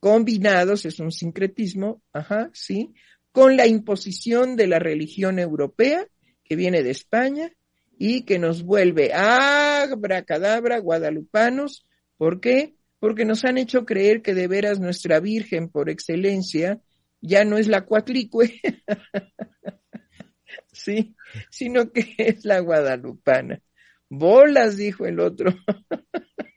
combinados, 0.00 0.84
es 0.84 0.98
un 0.98 1.12
sincretismo, 1.12 2.02
ajá, 2.12 2.50
sí, 2.52 2.92
con 3.30 3.56
la 3.56 3.66
imposición 3.66 4.56
de 4.56 4.66
la 4.66 4.78
religión 4.78 5.38
europea 5.38 6.06
que 6.44 6.56
viene 6.56 6.82
de 6.82 6.90
España 6.90 7.52
y 7.98 8.22
que 8.22 8.38
nos 8.38 8.64
vuelve 8.64 9.12
abracadabra 9.14 10.78
guadalupanos. 10.78 11.86
¿Por 12.16 12.40
qué? 12.40 12.74
Porque 12.98 13.24
nos 13.24 13.44
han 13.44 13.58
hecho 13.58 13.84
creer 13.84 14.22
que 14.22 14.34
de 14.34 14.48
veras 14.48 14.80
nuestra 14.80 15.20
Virgen 15.20 15.68
por 15.68 15.88
excelencia 15.88 16.80
ya 17.20 17.44
no 17.44 17.56
es 17.56 17.68
la 17.68 17.84
cuatlicue, 17.84 18.60
sí, 20.72 21.14
sino 21.48 21.92
que 21.92 22.14
es 22.18 22.44
la 22.44 22.58
guadalupana. 22.58 23.62
Bolas, 24.08 24.76
dijo 24.76 25.06
el 25.06 25.20
otro. 25.20 25.54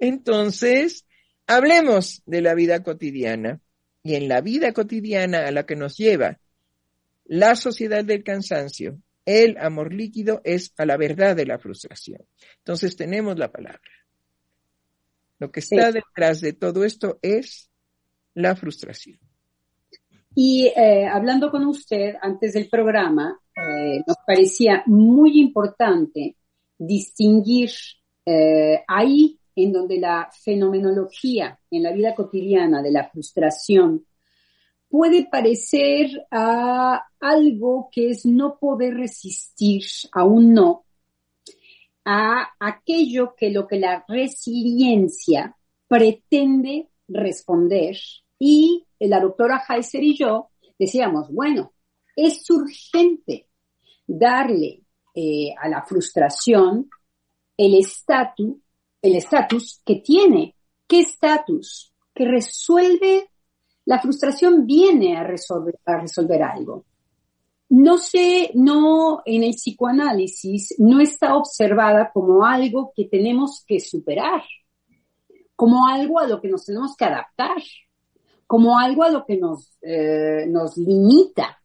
Entonces, 0.00 1.06
hablemos 1.46 2.22
de 2.26 2.40
la 2.42 2.54
vida 2.54 2.82
cotidiana. 2.82 3.60
Y 4.02 4.14
en 4.14 4.28
la 4.28 4.40
vida 4.40 4.72
cotidiana 4.72 5.46
a 5.46 5.50
la 5.50 5.66
que 5.66 5.76
nos 5.76 5.98
lleva 5.98 6.38
la 7.26 7.54
sociedad 7.54 8.02
del 8.04 8.24
cansancio, 8.24 8.98
el 9.26 9.58
amor 9.58 9.92
líquido 9.92 10.40
es 10.42 10.72
a 10.78 10.86
la 10.86 10.96
verdad 10.96 11.36
de 11.36 11.44
la 11.46 11.58
frustración. 11.58 12.22
Entonces 12.58 12.96
tenemos 12.96 13.38
la 13.38 13.52
palabra. 13.52 13.80
Lo 15.38 15.50
que 15.52 15.60
está 15.60 15.92
Sí. 15.92 15.98
detrás 15.98 16.40
de 16.40 16.54
todo 16.54 16.84
esto 16.84 17.18
es 17.22 17.70
la 18.34 18.56
frustración. 18.56 19.18
Y 20.34 20.72
eh, 20.76 21.06
hablando 21.06 21.50
con 21.50 21.66
usted 21.66 22.14
antes 22.22 22.54
del 22.54 22.68
programa, 22.68 23.38
eh, 23.56 24.02
nos 24.06 24.16
parecía 24.26 24.82
muy 24.86 25.40
importante 25.40 26.36
distinguir 26.78 27.70
eh, 28.26 28.82
ahí 28.86 29.39
en 29.64 29.72
donde 29.72 29.98
la 29.98 30.30
fenomenología 30.32 31.58
en 31.70 31.82
la 31.82 31.92
vida 31.92 32.14
cotidiana 32.14 32.82
de 32.82 32.92
la 32.92 33.08
frustración 33.08 34.06
puede 34.88 35.26
parecer 35.30 36.26
a 36.30 37.04
algo 37.20 37.88
que 37.92 38.10
es 38.10 38.26
no 38.26 38.58
poder 38.58 38.94
resistir 38.94 39.84
a 40.12 40.24
no, 40.24 40.84
a 42.04 42.48
aquello 42.58 43.34
que 43.36 43.50
lo 43.50 43.68
que 43.68 43.78
la 43.78 44.04
resiliencia 44.08 45.56
pretende 45.86 46.88
responder. 47.06 47.96
Y 48.38 48.86
la 48.98 49.20
doctora 49.20 49.62
Heiser 49.68 50.02
y 50.02 50.16
yo 50.16 50.50
decíamos, 50.78 51.32
bueno, 51.32 51.72
es 52.16 52.48
urgente 52.50 53.48
darle 54.06 54.82
eh, 55.14 55.54
a 55.56 55.68
la 55.68 55.82
frustración 55.82 56.88
el 57.56 57.74
estatus 57.74 58.56
el 59.02 59.16
estatus 59.16 59.80
que 59.84 59.96
tiene. 59.96 60.54
¿Qué 60.86 61.00
estatus? 61.00 61.92
Que 62.14 62.24
resuelve, 62.24 63.30
la 63.84 64.00
frustración 64.00 64.66
viene 64.66 65.16
a 65.16 65.24
resolver, 65.24 65.78
a 65.84 65.98
resolver 65.98 66.42
algo. 66.42 66.84
No 67.70 67.98
sé, 67.98 68.50
no, 68.54 69.22
en 69.24 69.44
el 69.44 69.52
psicoanálisis 69.52 70.74
no 70.78 71.00
está 71.00 71.36
observada 71.36 72.10
como 72.12 72.44
algo 72.44 72.92
que 72.96 73.04
tenemos 73.04 73.64
que 73.64 73.78
superar, 73.78 74.42
como 75.54 75.86
algo 75.86 76.18
a 76.18 76.26
lo 76.26 76.40
que 76.40 76.48
nos 76.48 76.66
tenemos 76.66 76.96
que 76.96 77.04
adaptar, 77.04 77.62
como 78.46 78.76
algo 78.76 79.04
a 79.04 79.10
lo 79.10 79.24
que 79.24 79.36
nos, 79.36 79.70
eh, 79.82 80.46
nos 80.48 80.76
limita. 80.76 81.62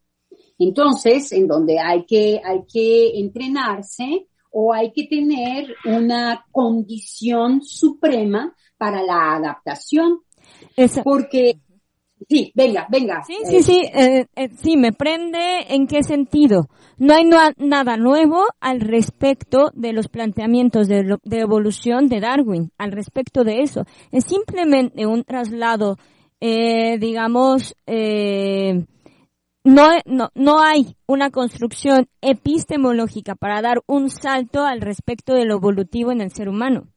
Entonces, 0.60 1.32
en 1.32 1.48
donde 1.48 1.80
hay 1.80 2.06
que, 2.06 2.39
hay 2.43 2.63
que 2.71 3.19
entrenarse 3.19 4.28
o 4.57 4.73
hay 4.73 4.93
que 4.93 5.05
tener 5.07 5.75
una 5.83 6.45
condición 6.49 7.61
suprema 7.61 8.55
para 8.77 9.03
la 9.03 9.35
adaptación, 9.35 10.21
Esa- 10.77 11.03
porque 11.03 11.57
Sí, 12.29 12.51
venga, 12.55 12.87
venga. 12.89 13.23
Sí, 13.25 13.35
sí, 13.43 13.61
sí, 13.61 13.81
eh, 13.93 14.25
eh, 14.35 14.49
sí, 14.55 14.77
me 14.77 14.93
prende 14.93 15.65
en 15.67 15.85
qué 15.85 16.01
sentido. 16.01 16.69
No 16.97 17.13
hay 17.13 17.25
nada 17.57 17.97
nuevo 17.97 18.45
al 18.61 18.79
respecto 18.79 19.69
de 19.73 19.91
los 19.91 20.07
planteamientos 20.07 20.87
de, 20.87 21.17
de, 21.21 21.39
evolución 21.39 22.07
de 22.07 22.21
Darwin, 22.21 22.71
al 22.77 22.93
respecto 22.93 23.43
de 23.43 23.61
eso. 23.61 23.83
Es 24.11 24.23
simplemente 24.23 25.05
un 25.05 25.25
traslado, 25.25 25.97
eh, 26.39 26.97
digamos, 26.97 27.75
eh, 27.85 28.85
no, 29.65 29.89
no, 30.06 30.30
no 30.36 30.62
hay 30.62 30.95
una 31.08 31.32
construcción 31.32 32.08
epistemológica 32.21 33.34
para 33.34 33.62
dar 33.63 33.82
un 33.88 34.12
salto 34.12 34.63
al 34.63 34.80
respecto 34.80 35.34
de 35.34 35.45
lo 35.45 35.56
evolutivo 35.56 36.12
en 36.12 36.21
el 36.21 36.32
ser 36.32 36.47
humano. 36.47 36.88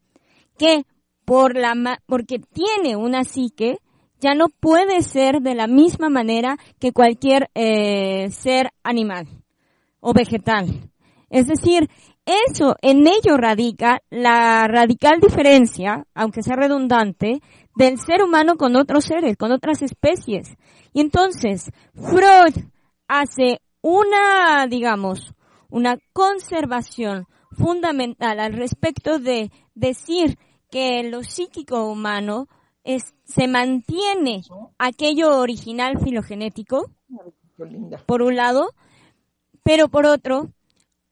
Que 0.58 0.84
por 1.24 1.56
la, 1.56 1.74
porque 2.06 2.38
tiene 2.38 2.94
una 2.94 3.24
psique, 3.24 3.78
ya 4.20 4.34
no 4.34 4.48
puede 4.48 5.02
ser 5.02 5.40
de 5.40 5.54
la 5.54 5.66
misma 5.66 6.10
manera 6.10 6.58
que 6.78 6.92
cualquier 6.92 7.48
eh, 7.54 8.30
ser 8.30 8.70
animal 8.82 9.26
o 10.00 10.12
vegetal. 10.12 10.90
Es 11.30 11.46
decir, 11.46 11.88
eso, 12.50 12.76
en 12.82 13.06
ello 13.06 13.38
radica 13.38 14.02
la 14.10 14.66
radical 14.68 15.20
diferencia, 15.20 16.04
aunque 16.14 16.42
sea 16.42 16.56
redundante, 16.56 17.40
del 17.78 18.00
ser 18.00 18.22
humano 18.22 18.56
con 18.56 18.74
otros 18.74 19.04
seres, 19.04 19.36
con 19.36 19.52
otras 19.52 19.82
especies. 19.82 20.56
Y 20.92 21.00
entonces, 21.00 21.70
Freud 21.94 22.64
hace 23.06 23.60
una, 23.82 24.66
digamos, 24.68 25.32
una 25.70 25.96
conservación 26.12 27.26
fundamental 27.52 28.40
al 28.40 28.54
respecto 28.54 29.20
de 29.20 29.52
decir 29.76 30.38
que 30.72 31.04
lo 31.04 31.22
psíquico 31.22 31.88
humano 31.88 32.48
es, 32.82 33.14
se 33.24 33.46
mantiene 33.46 34.42
aquello 34.78 35.38
original 35.38 36.00
filogenético, 36.02 36.90
por 38.06 38.22
un 38.22 38.34
lado, 38.34 38.70
pero 39.62 39.88
por 39.88 40.04
otro, 40.04 40.48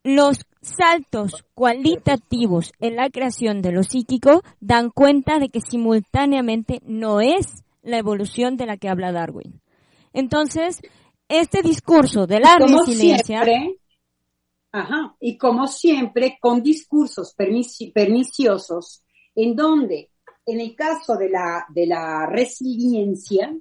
los 0.02 0.44
saltos 0.66 1.44
cualitativos 1.54 2.72
en 2.80 2.96
la 2.96 3.10
creación 3.10 3.62
de 3.62 3.72
lo 3.72 3.82
psíquico 3.82 4.42
dan 4.60 4.90
cuenta 4.90 5.38
de 5.38 5.48
que 5.48 5.60
simultáneamente 5.60 6.80
no 6.84 7.20
es 7.20 7.64
la 7.82 7.98
evolución 7.98 8.56
de 8.56 8.66
la 8.66 8.76
que 8.76 8.88
habla 8.88 9.12
Darwin. 9.12 9.60
Entonces, 10.12 10.80
este 11.28 11.62
discurso 11.62 12.26
de 12.26 12.40
la 12.40 12.56
resiliencia... 12.58 13.44
ajá, 14.72 15.16
y 15.20 15.38
como 15.38 15.66
siempre, 15.66 16.38
con 16.40 16.62
discursos 16.62 17.34
perniciosos, 17.34 19.02
en 19.34 19.54
donde, 19.54 20.10
en 20.44 20.60
el 20.60 20.74
caso 20.74 21.16
de 21.16 21.30
la, 21.30 21.64
de 21.68 21.86
la 21.86 22.26
resiliencia, 22.26 23.56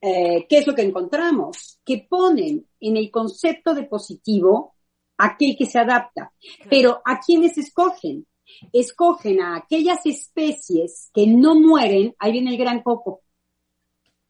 eh, 0.00 0.46
¿qué 0.48 0.58
es 0.58 0.66
lo 0.66 0.74
que 0.74 0.82
encontramos? 0.82 1.80
Que 1.84 2.06
ponen 2.08 2.66
en 2.80 2.96
el 2.96 3.10
concepto 3.10 3.74
de 3.74 3.84
positivo 3.84 4.75
aquel 5.18 5.56
que 5.56 5.66
se 5.66 5.78
adapta. 5.78 6.32
Pero 6.68 7.00
¿a 7.04 7.20
quiénes 7.20 7.56
escogen? 7.58 8.26
Escogen 8.72 9.40
a 9.40 9.56
aquellas 9.56 10.04
especies 10.06 11.10
que 11.12 11.26
no 11.26 11.54
mueren, 11.54 12.14
ahí 12.18 12.32
viene 12.32 12.52
el 12.52 12.58
gran 12.58 12.82
coco. 12.82 13.22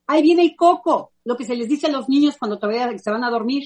Ahí 0.06 0.22
viene 0.22 0.42
el 0.42 0.56
coco, 0.56 1.12
lo 1.24 1.36
que 1.36 1.44
se 1.44 1.56
les 1.56 1.68
dice 1.68 1.88
a 1.88 1.90
los 1.90 2.08
niños 2.08 2.36
cuando 2.38 2.58
todavía 2.58 2.96
se 2.98 3.10
van 3.10 3.24
a 3.24 3.30
dormir. 3.30 3.64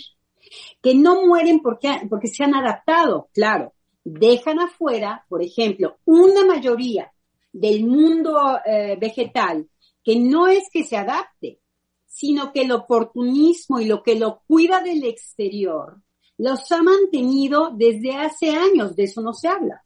Que 0.82 0.94
no 0.94 1.26
mueren 1.26 1.60
porque, 1.60 2.00
porque 2.08 2.28
se 2.28 2.44
han 2.44 2.54
adaptado, 2.54 3.28
claro. 3.32 3.74
Dejan 4.02 4.58
afuera, 4.58 5.24
por 5.28 5.42
ejemplo, 5.42 5.98
una 6.06 6.44
mayoría 6.44 7.12
del 7.52 7.84
mundo 7.84 8.58
eh, 8.64 8.96
vegetal 8.98 9.68
que 10.02 10.18
no 10.18 10.48
es 10.48 10.64
que 10.72 10.84
se 10.84 10.96
adapte, 10.96 11.60
sino 12.06 12.52
que 12.52 12.62
el 12.62 12.72
oportunismo 12.72 13.80
y 13.80 13.84
lo 13.84 14.02
que 14.02 14.14
lo 14.14 14.42
cuida 14.46 14.80
del 14.80 15.04
exterior 15.04 15.98
los 16.40 16.72
ha 16.72 16.82
mantenido 16.82 17.70
desde 17.76 18.16
hace 18.16 18.50
años, 18.50 18.96
de 18.96 19.04
eso 19.04 19.20
no 19.20 19.34
se 19.34 19.48
habla. 19.48 19.84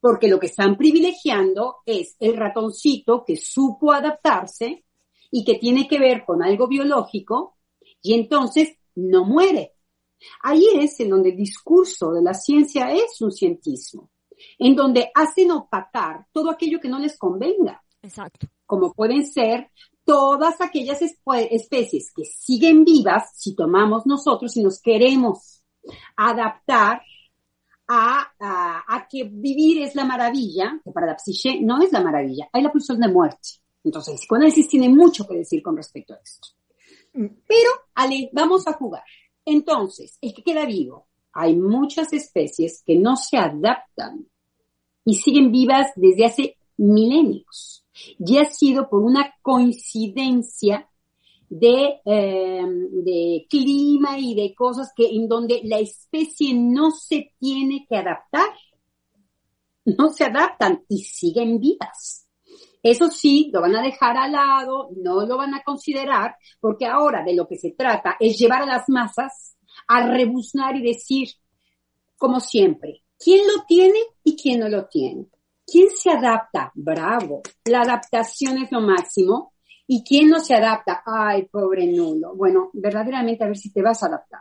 Porque 0.00 0.26
lo 0.26 0.40
que 0.40 0.46
están 0.46 0.76
privilegiando 0.76 1.76
es 1.84 2.16
el 2.18 2.36
ratoncito 2.36 3.22
que 3.24 3.36
supo 3.36 3.92
adaptarse 3.92 4.84
y 5.30 5.44
que 5.44 5.58
tiene 5.58 5.86
que 5.86 5.98
ver 5.98 6.24
con 6.24 6.42
algo 6.42 6.68
biológico 6.68 7.58
y 8.00 8.14
entonces 8.14 8.78
no 8.94 9.24
muere. 9.24 9.74
Ahí 10.42 10.64
es 10.74 10.98
en 11.00 11.10
donde 11.10 11.30
el 11.30 11.36
discurso 11.36 12.12
de 12.12 12.22
la 12.22 12.32
ciencia 12.32 12.90
es 12.90 13.20
un 13.20 13.30
cientismo, 13.30 14.10
en 14.58 14.74
donde 14.74 15.10
hacen 15.14 15.50
opacar 15.50 16.26
todo 16.32 16.50
aquello 16.50 16.80
que 16.80 16.88
no 16.88 16.98
les 16.98 17.18
convenga. 17.18 17.82
Exacto. 18.00 18.46
Como 18.64 18.94
pueden 18.94 19.26
ser 19.26 19.70
todas 20.04 20.60
aquellas 20.60 21.00
especies 21.02 22.12
que 22.14 22.24
siguen 22.24 22.84
vivas 22.84 23.30
si 23.34 23.54
tomamos 23.54 24.06
nosotros 24.06 24.56
y 24.56 24.62
nos 24.62 24.80
queremos 24.80 25.62
adaptar 26.16 27.02
a, 27.88 28.84
a, 28.86 29.08
que 29.08 29.24
vivir 29.24 29.82
es 29.82 29.94
la 29.94 30.04
maravilla, 30.04 30.80
que 30.82 30.92
para 30.92 31.06
la 31.06 31.18
psique 31.18 31.60
no 31.60 31.82
es 31.82 31.92
la 31.92 32.02
maravilla, 32.02 32.48
hay 32.52 32.62
la 32.62 32.72
pulsión 32.72 32.98
de 33.00 33.08
muerte. 33.08 33.60
Entonces, 33.84 34.14
el 34.14 34.18
psicoanálisis 34.18 34.68
tiene 34.68 34.88
mucho 34.88 35.26
que 35.26 35.36
decir 35.36 35.62
con 35.62 35.76
respecto 35.76 36.14
a 36.14 36.18
esto. 36.22 36.48
Pero, 37.12 37.70
Ale, 37.94 38.30
vamos 38.32 38.66
a 38.66 38.72
jugar. 38.72 39.02
Entonces, 39.44 40.16
el 40.20 40.32
que 40.32 40.42
queda 40.42 40.64
vivo, 40.64 41.08
hay 41.32 41.56
muchas 41.56 42.12
especies 42.12 42.82
que 42.86 42.96
no 42.96 43.16
se 43.16 43.36
adaptan 43.36 44.26
y 45.04 45.14
siguen 45.14 45.50
vivas 45.50 45.90
desde 45.96 46.24
hace 46.24 46.56
milenios 46.76 47.81
y 48.18 48.38
ha 48.38 48.44
sido 48.44 48.88
por 48.88 49.02
una 49.02 49.34
coincidencia 49.42 50.88
de, 51.48 52.00
eh, 52.04 52.62
de 52.66 53.46
clima 53.48 54.18
y 54.18 54.34
de 54.34 54.54
cosas 54.54 54.92
que 54.96 55.06
en 55.06 55.28
donde 55.28 55.60
la 55.64 55.78
especie 55.78 56.54
no 56.54 56.90
se 56.90 57.32
tiene 57.38 57.86
que 57.88 57.96
adaptar. 57.96 58.48
No 59.84 60.10
se 60.10 60.24
adaptan 60.24 60.84
y 60.88 61.02
siguen 61.02 61.58
vivas. 61.58 62.28
Eso 62.82 63.08
sí, 63.10 63.50
lo 63.52 63.60
van 63.60 63.76
a 63.76 63.82
dejar 63.82 64.16
al 64.16 64.32
lado, 64.32 64.88
no 64.96 65.24
lo 65.24 65.36
van 65.36 65.54
a 65.54 65.62
considerar, 65.62 66.36
porque 66.60 66.86
ahora 66.86 67.22
de 67.22 67.34
lo 67.34 67.46
que 67.46 67.56
se 67.56 67.72
trata 67.72 68.16
es 68.18 68.38
llevar 68.38 68.62
a 68.62 68.66
las 68.66 68.88
masas 68.88 69.56
a 69.86 70.06
rebuznar 70.06 70.76
y 70.76 70.82
decir, 70.82 71.28
como 72.16 72.40
siempre, 72.40 73.04
quién 73.18 73.46
lo 73.46 73.64
tiene 73.66 73.98
y 74.24 74.36
quién 74.36 74.60
no 74.60 74.68
lo 74.68 74.86
tiene. 74.86 75.26
¿Quién 75.66 75.88
se 75.94 76.10
adapta? 76.10 76.70
Bravo. 76.74 77.42
La 77.64 77.80
adaptación 77.80 78.58
es 78.58 78.70
lo 78.72 78.80
máximo. 78.80 79.52
¿Y 79.86 80.04
quién 80.04 80.28
no 80.28 80.40
se 80.40 80.54
adapta? 80.54 81.02
Ay, 81.04 81.46
pobre 81.50 81.86
nulo. 81.86 82.34
Bueno, 82.34 82.70
verdaderamente 82.72 83.44
a 83.44 83.48
ver 83.48 83.56
si 83.56 83.72
te 83.72 83.82
vas 83.82 84.02
a 84.02 84.06
adaptar. 84.06 84.40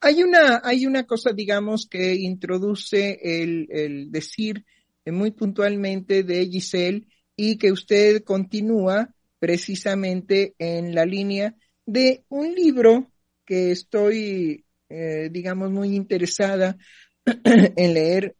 Hay 0.00 0.22
una, 0.22 0.60
hay 0.62 0.86
una 0.86 1.04
cosa, 1.04 1.32
digamos, 1.32 1.88
que 1.88 2.14
introduce 2.14 3.18
el, 3.22 3.66
el 3.70 4.10
decir 4.10 4.64
muy 5.06 5.30
puntualmente 5.30 6.22
de 6.22 6.46
Giselle 6.46 7.06
y 7.36 7.56
que 7.56 7.72
usted 7.72 8.22
continúa 8.22 9.14
precisamente 9.38 10.54
en 10.58 10.94
la 10.94 11.04
línea 11.04 11.54
de 11.84 12.24
un 12.28 12.54
libro 12.54 13.10
que 13.44 13.72
estoy, 13.72 14.64
eh, 14.88 15.28
digamos, 15.30 15.70
muy 15.70 15.94
interesada 15.94 16.76
en 17.44 17.94
leer 17.94 18.36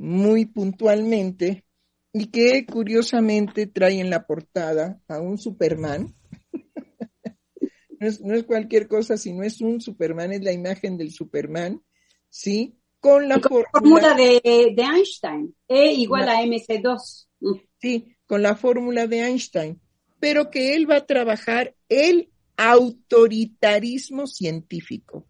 muy 0.00 0.46
puntualmente 0.46 1.66
y 2.10 2.28
que 2.28 2.64
curiosamente 2.64 3.66
trae 3.66 4.00
en 4.00 4.08
la 4.08 4.26
portada 4.26 4.98
a 5.06 5.20
un 5.20 5.36
Superman. 5.36 6.16
no, 8.00 8.34
es, 8.34 8.44
cualquier 8.44 8.88
cosa, 8.88 9.18
sino 9.18 9.42
es 9.42 9.60
un 9.60 9.82
Superman, 9.82 10.32
es 10.32 10.42
la 10.42 10.52
imagen 10.52 10.96
del 10.96 11.12
Superman, 11.12 11.82
¿sí? 12.30 12.78
Con 12.98 13.28
la 13.28 13.40
fórmula 13.40 14.14
de, 14.14 14.40
de, 14.42 14.82
Einstein, 14.82 15.54
E 15.68 15.92
igual 15.92 16.30
a 16.30 16.42
MC2. 16.42 17.26
Mm. 17.40 17.52
Sí, 17.78 18.16
con 18.24 18.42
la 18.42 18.56
fórmula 18.56 19.06
de 19.06 19.20
Einstein, 19.20 19.82
pero 20.18 20.50
que 20.50 20.74
él 20.76 20.90
va 20.90 20.96
a 20.96 21.06
trabajar 21.06 21.74
el 21.90 22.30
autoritarismo 22.56 24.26
científico, 24.26 25.26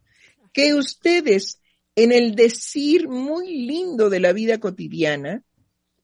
que 0.52 0.74
ustedes 0.74 1.60
en 1.94 2.12
el 2.12 2.34
decir 2.34 3.08
muy 3.08 3.66
lindo 3.66 4.10
de 4.10 4.20
la 4.20 4.32
vida 4.32 4.58
cotidiana, 4.58 5.42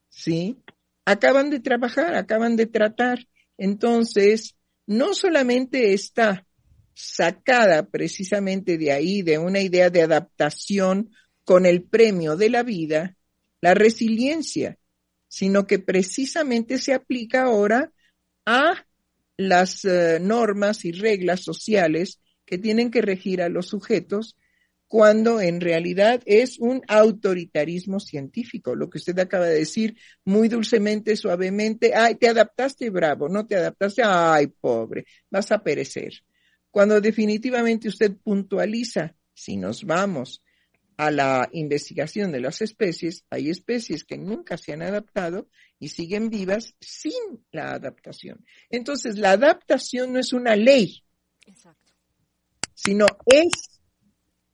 ¿sí? 0.09 0.59
Acaban 1.05 1.51
de 1.51 1.61
trabajar, 1.61 2.15
acaban 2.15 2.57
de 2.57 2.67
tratar. 2.67 3.27
Entonces, 3.57 4.57
no 4.87 5.15
solamente 5.15 5.93
está 5.93 6.47
sacada 6.95 7.89
precisamente 7.89 8.79
de 8.79 8.93
ahí, 8.93 9.23
de 9.23 9.39
una 9.39 9.61
idea 9.61 9.91
de 9.91 10.03
adaptación 10.03 11.11
con 11.45 11.67
el 11.67 11.83
premio 11.83 12.37
de 12.37 12.51
la 12.51 12.63
vida, 12.63 13.17
la 13.61 13.75
resiliencia, 13.75 14.79
sino 15.29 15.67
que 15.67 15.79
precisamente 15.79 16.79
se 16.79 16.95
aplica 16.95 17.45
ahora 17.45 17.93
a 18.47 18.87
las 19.37 19.85
eh, 19.85 20.19
normas 20.21 20.85
y 20.85 20.93
reglas 20.93 21.43
sociales 21.43 22.21
que 22.47 22.59
tienen 22.59 22.91
que 22.91 23.03
regir 23.03 23.43
a 23.43 23.49
los 23.49 23.67
sujetos 23.69 24.37
cuando 24.89 25.41
en 25.41 25.61
realidad 25.61 26.23
es 26.27 26.59
un 26.59 26.83
autoritarismo 26.87 27.99
científico, 27.99 28.75
lo 28.75 28.89
que 28.89 28.99
usted 28.99 29.19
acaba 29.19 29.47
de 29.47 29.59
decir 29.59 29.97
muy 30.25 30.49
dulcemente, 30.49 31.17
suavemente, 31.17 31.93
ay, 31.95 32.15
te 32.15 32.29
adaptaste, 32.29 32.91
bravo, 32.91 33.29
no 33.29 33.47
te 33.47 33.57
adaptaste, 33.57 34.03
ay, 34.05 34.47
pobre, 34.47 35.07
vas 35.31 35.51
a 35.51 35.63
perecer. 35.63 36.13
Cuando 36.71 37.01
definitivamente 37.01 37.89
usted 37.89 38.17
puntualiza, 38.23 39.15
si 39.35 39.57
nos 39.57 39.85
vamos 39.85 40.43
a 40.97 41.11
la 41.11 41.49
investigación 41.53 42.33
de 42.33 42.41
las 42.41 42.63
especies, 42.63 43.25
hay 43.29 43.51
especies 43.51 44.05
que 44.05 44.17
nunca 44.17 44.57
se 44.57 44.73
han 44.73 44.83
adaptado 44.83 45.49
y 45.79 45.89
siguen 45.89 46.31
vivas 46.31 46.75
sin 46.81 47.45
la 47.51 47.73
adaptación. 47.73 48.45
Entonces, 48.71 49.19
la 49.19 49.33
adaptación 49.33 50.13
no 50.13 50.21
es 50.21 50.33
una 50.33 50.57
ley, 50.57 51.03
sino 52.75 53.07
es 53.27 53.76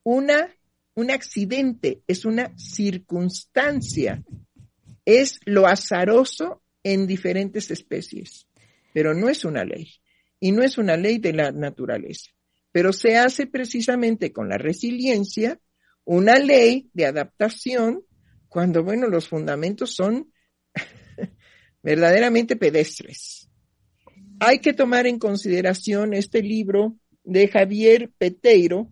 una, 0.02 0.54
un 0.94 1.10
accidente, 1.10 2.02
es 2.06 2.24
una 2.24 2.56
circunstancia, 2.56 4.22
es 5.04 5.38
lo 5.44 5.66
azaroso 5.66 6.62
en 6.82 7.06
diferentes 7.06 7.70
especies, 7.70 8.46
pero 8.92 9.14
no 9.14 9.28
es 9.28 9.44
una 9.44 9.64
ley. 9.64 9.88
Y 10.40 10.50
no 10.50 10.62
es 10.62 10.76
una 10.76 10.96
ley 10.96 11.18
de 11.18 11.32
la 11.32 11.52
naturaleza, 11.52 12.30
pero 12.72 12.92
se 12.92 13.16
hace 13.16 13.46
precisamente 13.46 14.32
con 14.32 14.48
la 14.48 14.58
resiliencia 14.58 15.60
una 16.04 16.38
ley 16.38 16.90
de 16.92 17.06
adaptación 17.06 18.04
cuando, 18.48 18.82
bueno, 18.82 19.06
los 19.06 19.28
fundamentos 19.28 19.94
son 19.94 20.32
verdaderamente 21.82 22.56
pedestres. 22.56 23.48
Hay 24.40 24.58
que 24.58 24.72
tomar 24.72 25.06
en 25.06 25.18
consideración 25.18 26.12
este 26.12 26.42
libro 26.42 26.96
de 27.22 27.46
Javier 27.46 28.10
Peteiro, 28.18 28.90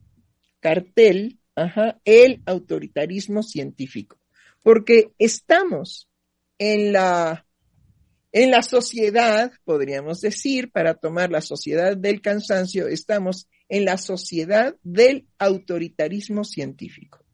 cartel, 0.61 1.40
ajá, 1.55 2.01
el 2.05 2.42
autoritarismo 2.46 3.42
científico, 3.42 4.18
porque 4.62 5.12
estamos 5.18 6.09
en 6.59 6.92
la, 6.92 7.46
en 8.33 8.51
la 8.51 8.62
sociedad, 8.62 9.53
podríamos 9.64 10.20
decir, 10.20 10.70
para 10.70 10.94
tomar 10.94 11.31
la 11.31 11.40
sociedad 11.40 11.96
del 11.96 12.20
cansancio, 12.20 12.87
estamos 12.87 13.49
en 13.68 13.85
la 13.85 13.96
sociedad 13.96 14.77
del 14.83 15.27
autoritarismo 15.38 16.44
científico, 16.44 17.25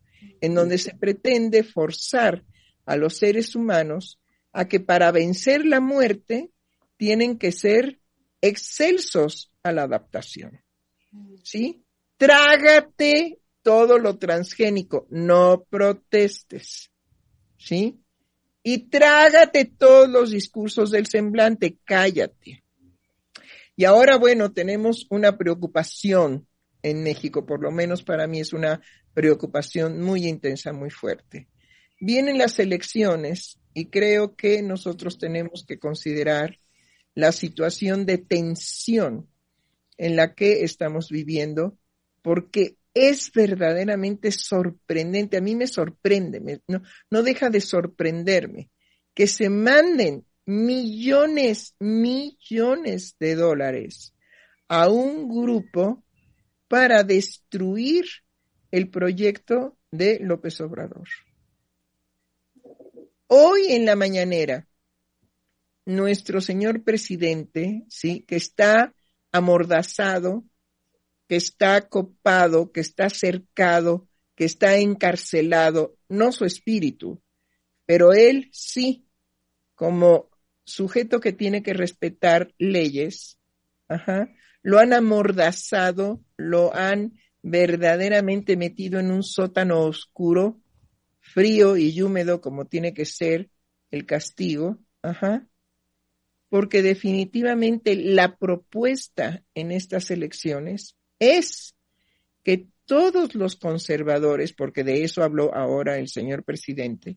en 0.41 0.55
donde 0.55 0.79
se 0.79 0.95
pretende 0.95 1.65
forzar 1.65 2.45
a 2.85 2.97
los 2.97 3.17
seres 3.17 3.55
humanos 3.57 4.21
a 4.53 4.69
que 4.69 4.81
para 4.81 5.11
vencer 5.11 5.67
la 5.67 5.81
muerte 5.81 6.51
tienen 6.97 7.39
que 7.39 7.53
ser 7.53 8.01
excelsos 8.41 9.53
a 9.63 9.73
la 9.73 9.83
adaptación. 9.83 10.63
¿Sí? 11.43 11.86
Trágate 12.17 13.39
todo 13.63 13.99
lo 13.99 14.19
transgénico, 14.19 15.07
no 15.11 15.65
protestes, 15.69 16.91
¿sí? 17.57 18.01
Y 18.63 18.89
trágate 18.89 19.65
todos 19.65 20.09
los 20.09 20.31
discursos 20.31 20.91
del 20.91 21.07
semblante, 21.07 21.79
cállate. 21.85 22.63
Y 23.77 23.85
ahora, 23.85 24.17
bueno, 24.17 24.53
tenemos 24.53 25.07
una 25.11 25.37
preocupación 25.37 26.47
en 26.83 27.03
México, 27.03 27.45
por 27.45 27.61
lo 27.63 27.71
menos 27.71 28.03
para 28.03 28.27
mí 28.27 28.41
es 28.41 28.53
una 28.53 28.81
preocupación 29.13 30.01
muy 30.01 30.27
intensa, 30.27 30.73
muy 30.73 30.91
fuerte. 30.91 31.49
Vienen 32.01 32.39
las 32.39 32.59
elecciones 32.59 33.59
y 33.75 33.87
creo 33.87 34.37
que 34.37 34.63
nosotros 34.63 35.19
tenemos 35.19 35.65
que 35.67 35.79
considerar 35.79 36.59
la 37.15 37.33
situación 37.33 38.07
de 38.07 38.19
tensión 38.19 39.29
en 39.97 40.17
la 40.17 40.35
que 40.35 40.65
estamos 40.65 41.09
viviendo 41.09 41.79
porque 42.27 42.79
es 42.93 43.31
verdaderamente 43.31 44.33
sorprendente, 44.33 45.37
a 45.37 45.41
mí 45.41 45.55
me 45.55 45.69
sorprende, 45.69 46.61
no, 46.67 46.83
no 47.09 47.23
deja 47.23 47.51
de 47.51 47.61
sorprenderme 47.61 48.69
que 49.15 49.29
se 49.29 49.49
manden 49.49 50.27
millones, 50.45 51.77
millones 51.79 53.15
de 53.21 53.37
dólares 53.37 54.13
a 54.67 54.89
un 54.89 55.29
grupo 55.29 56.03
para 56.67 57.05
destruir 57.05 58.07
el 58.73 58.91
proyecto 58.91 59.79
de 59.93 60.19
López 60.19 60.61
Obrador. 60.61 61.07
Hoy 63.29 63.67
en 63.69 63.85
la 63.85 63.95
mañanera, 63.95 64.67
nuestro 65.85 66.41
señor 66.41 66.83
presidente, 66.83 67.85
sí, 67.89 68.25
que 68.27 68.35
está 68.35 68.93
amordazado 69.31 70.45
que 71.29 71.37
está 71.37 71.89
copado, 71.89 72.73
que 72.73 72.81
está 72.81 73.11
cercado, 73.11 74.09
que 74.35 74.45
está 74.45 74.77
encarcelado, 74.77 75.97
no 76.09 76.31
su 76.33 76.45
espíritu, 76.45 77.23
pero 77.87 78.13
él 78.13 78.49
sí, 78.53 79.09
como 79.75 80.31
sujeto 80.65 81.21
que 81.21 81.33
tiene 81.33 81.63
que 81.63 81.73
respetar 81.73 82.53
leyes, 82.59 83.39
ajá, 83.89 84.29
lo 84.63 84.79
han 84.79 84.93
amordazado, 84.93 86.25
lo 86.37 86.75
han 86.75 87.19
verdaderamente 87.43 88.57
metido 88.57 88.99
en 88.99 89.11
un 89.11 89.23
sótano 89.23 89.81
oscuro, 89.83 90.61
frío 91.21 91.77
y 91.77 92.01
húmedo 92.03 92.41
como 92.41 92.67
tiene 92.67 92.93
que 92.93 93.05
ser 93.05 93.51
el 93.91 94.07
castigo, 94.07 94.79
ajá, 95.03 95.47
porque 96.49 96.83
definitivamente 96.83 97.95
la 97.97 98.37
propuesta 98.37 99.45
en 99.55 99.73
estas 99.73 100.11
elecciones 100.11 100.97
es 101.19 101.75
que 102.43 102.67
todos 102.85 103.35
los 103.35 103.57
conservadores, 103.57 104.53
porque 104.53 104.85
de 104.85 105.03
eso 105.03 105.23
habló 105.23 105.55
ahora 105.55 105.99
el 105.99 106.09
señor 106.09 106.45
presidente, 106.45 107.17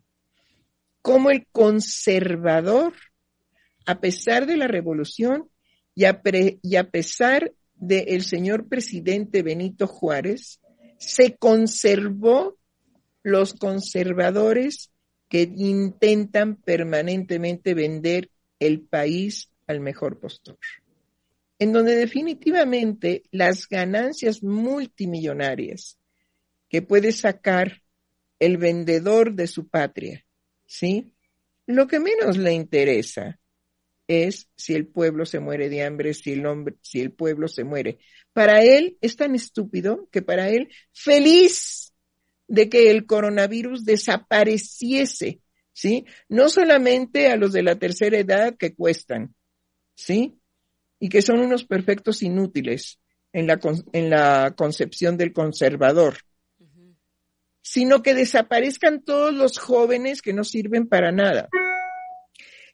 como 1.02 1.30
el 1.30 1.48
conservador, 1.52 2.94
a 3.86 4.00
pesar 4.00 4.46
de 4.46 4.58
la 4.58 4.68
revolución 4.68 5.50
y 5.96 6.06
a, 6.06 6.22
pesar 6.92 7.54
del 7.76 8.24
señor 8.24 8.68
presidente 8.68 9.44
Benito 9.44 9.88
Juárez, 9.88 10.60
se 10.98 11.36
conservó 11.38 12.58
los 13.24 13.54
conservadores 13.54 14.92
que 15.28 15.52
intentan 15.56 16.56
permanentemente 16.56 17.74
vender 17.74 18.32
el 18.60 18.82
país 18.82 19.50
al 19.68 19.80
mejor 19.80 20.20
postor 20.20 20.58
en 21.60 21.74
donde 21.74 21.95
definitivamente 21.95 23.24
las 23.32 23.67
ganancias 23.67 24.41
multimillonarias 24.41 26.00
que 26.69 26.82
puede 26.82 27.12
sacar 27.12 27.82
el 28.39 28.58
vendedor 28.58 29.34
de 29.34 29.48
su 29.48 29.67
patria, 29.67 30.26
¿sí? 30.65 31.12
Lo 31.65 31.88
que 31.88 32.00
menos 32.00 32.38
le 32.38 32.54
interesa 32.54 33.39
es 34.08 34.50
si 34.56 34.74
el 34.74 34.88
pueblo 34.88 35.26
se 35.26 35.39
muere 35.39 35.69
de 35.69 35.84
hambre, 35.84 36.13
si 36.13 36.32
el 36.32 36.45
hombre, 36.45 36.76
si 36.82 37.02
el 37.02 37.12
pueblo 37.12 37.48
se 37.48 37.63
muere. 37.63 38.00
Para 38.34 38.63
él 38.63 38.98
es 39.02 39.17
tan 39.17 39.36
estúpido 39.36 40.08
que 40.12 40.22
para 40.22 40.50
él 40.50 40.69
feliz 40.93 41.93
de 42.48 42.69
que 42.69 42.89
el 42.89 43.06
coronavirus 43.06 43.86
desapareciese, 43.86 45.41
¿sí? 45.74 46.06
No 46.28 46.50
solamente 46.50 47.28
a 47.28 47.36
los 47.36 47.52
de 47.52 47.62
la 47.62 47.78
tercera 47.78 48.17
edad 48.17 48.56
que 48.58 48.74
cuestan, 48.74 49.36
¿sí? 49.93 50.38
Y 51.00 51.10
que 51.10 51.22
son 51.22 51.40
unos 51.40 51.64
perfectos 51.64 52.22
inútiles 52.22 53.00
en 53.32 53.48
la, 53.48 53.60
en 53.94 54.10
la 54.10 54.54
concepción 54.56 55.18
del 55.18 55.34
conservador, 55.34 56.18
sino 57.62 58.02
que 58.02 58.14
desaparezcan 58.14 59.04
todos 59.04 59.34
los 59.34 59.58
jóvenes 59.58 60.22
que 60.22 60.34
no 60.34 60.44
sirven 60.44 60.88
para 60.88 61.12
nada, 61.12 61.50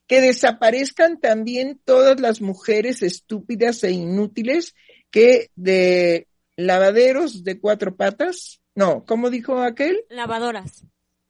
que 0.08 0.22
desaparezcan 0.22 1.20
también 1.20 1.80
todas 1.84 2.20
las 2.20 2.42
mujeres 2.42 3.04
estúpidas 3.04 3.84
e 3.84 3.92
inútiles 3.92 4.74
que 5.12 5.50
de 5.56 6.28
lavaderos 6.56 7.44
de 7.44 7.60
cuatro 7.60 7.96
patas, 7.96 8.62
no, 8.74 9.06
¿cómo 9.06 9.30
dijo 9.30 9.62
aquel? 9.62 10.04
Lavadoras. 10.10 10.86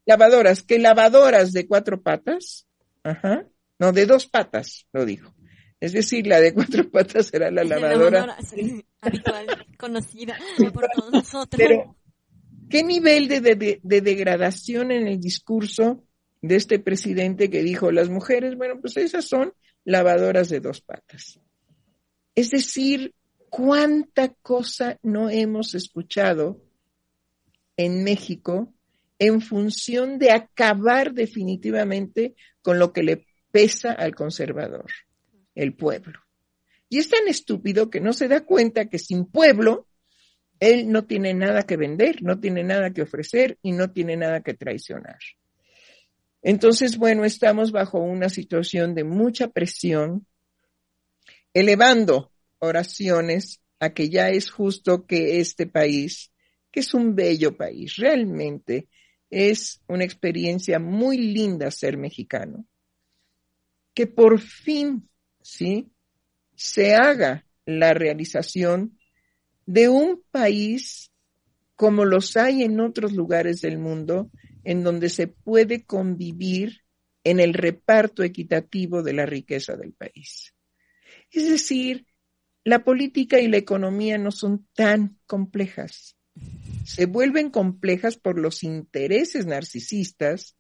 Lavadoras, 0.06 0.62
que 0.62 0.78
lavadoras 0.78 1.52
de 1.52 1.68
cuatro 1.68 2.02
patas, 2.02 2.68
ajá, 3.04 3.48
no, 3.80 3.92
de 3.92 4.06
dos 4.06 4.28
patas, 4.28 4.88
lo 4.94 5.06
dijo 5.06 5.36
es 5.80 5.94
decir, 5.94 6.28
la 6.28 6.40
de 6.40 6.54
cuatro 6.54 6.90
patas 6.92 7.28
será 7.28 7.52
la 7.52 7.64
lavadora. 7.64 8.38
habitual, 9.02 9.68
conocida 9.78 10.38
por 10.74 10.88
todos 10.96 11.12
nosotros. 11.12 11.58
Pero, 11.58 11.96
¿qué 12.70 12.84
nivel 12.84 13.28
de, 13.28 13.42
de, 13.42 14.02
degradación 14.02 14.92
en 14.92 15.08
el 15.08 15.20
discurso 15.20 16.04
de 16.42 16.56
este 16.56 16.80
presidente 16.80 17.50
que 17.50 17.64
dijo, 17.64 17.92
las 17.92 18.10
mujeres, 18.10 18.56
bueno, 18.56 18.80
pues 18.80 18.98
esas 18.98 19.26
son 19.26 19.54
lavadoras 19.84 20.50
de 20.50 20.60
dos 20.60 20.82
patas? 20.82 21.40
Es 22.36 22.50
decir, 22.52 23.14
cuánta 23.50 24.30
cosa 24.30 25.00
no 25.04 25.30
hemos 25.30 25.76
escuchado 25.76 26.62
en 27.78 28.04
México 28.04 28.74
en 29.20 29.42
función 29.42 30.20
de 30.20 30.32
acabar 30.32 31.14
definitivamente 31.14 32.36
con 32.62 32.80
lo 32.80 32.92
que 32.92 33.04
le 33.04 33.26
pesa 33.52 33.94
al 33.94 34.14
conservador 34.14 34.92
el 35.56 35.74
pueblo. 35.74 36.20
Y 36.90 37.00
es 37.00 37.10
tan 37.10 37.28
estúpido 37.28 37.90
que 37.90 38.00
no 38.00 38.14
se 38.14 38.28
da 38.28 38.46
cuenta 38.46 38.90
que 38.90 39.00
sin 39.00 39.26
pueblo 39.26 39.88
Él 40.60 40.92
no 40.92 41.06
tiene 41.06 41.34
nada 41.34 41.64
que 41.64 41.78
vender, 41.78 42.22
no 42.22 42.40
tiene 42.40 42.64
nada 42.64 42.92
que 42.92 43.02
ofrecer 43.02 43.58
y 43.62 43.72
no 43.72 43.92
tiene 43.92 44.16
nada 44.16 44.42
que 44.42 44.54
traicionar. 44.54 45.20
Entonces, 46.42 46.98
bueno, 46.98 47.26
estamos 47.26 47.72
bajo 47.72 47.98
una 47.98 48.30
situación 48.30 48.94
de 48.94 49.04
mucha 49.04 49.48
presión, 49.48 50.28
elevando 51.54 52.32
oraciones 52.60 53.62
a 53.80 53.94
que 53.94 54.10
ya 54.10 54.30
es 54.30 54.52
justo 54.52 55.06
que 55.08 55.40
este 55.40 55.66
país, 55.66 56.32
que 56.72 56.82
es 56.82 56.94
un 56.94 57.16
bello 57.16 57.58
país, 57.58 57.96
realmente 57.96 58.90
es 59.30 59.82
una 59.88 60.04
experiencia 60.04 60.80
muy 60.80 61.18
linda 61.18 61.72
ser 61.72 61.98
mexicano, 61.98 62.68
que 63.94 64.08
por 64.08 64.40
fin, 64.40 65.10
¿sí? 65.46 65.92
Se 66.56 66.96
haga 66.96 67.46
la 67.66 67.94
realización 67.94 68.98
de 69.68 69.90
un 69.90 70.24
país 70.32 71.12
como 71.76 72.04
los 72.04 72.36
hay 72.36 72.64
en 72.64 72.80
otros 72.80 73.14
lugares 73.14 73.62
del 73.62 73.78
mundo, 73.78 74.32
en 74.64 74.84
donde 74.84 75.10
se 75.10 75.28
puede 75.28 75.84
convivir 75.84 76.82
en 77.24 77.40
el 77.40 77.54
reparto 77.54 78.24
equitativo 78.24 79.04
de 79.04 79.14
la 79.14 79.26
riqueza 79.26 79.76
del 79.76 79.94
país. 79.94 80.56
Es 81.30 81.48
decir, 81.48 82.08
la 82.64 82.84
política 82.84 83.40
y 83.40 83.48
la 83.48 83.58
economía 83.58 84.18
no 84.18 84.32
son 84.32 84.68
tan 84.74 85.20
complejas. 85.28 86.18
Se 86.86 87.06
vuelven 87.06 87.52
complejas 87.52 88.18
por 88.18 88.40
los 88.40 88.64
intereses 88.64 89.46
narcisistas, 89.46 90.56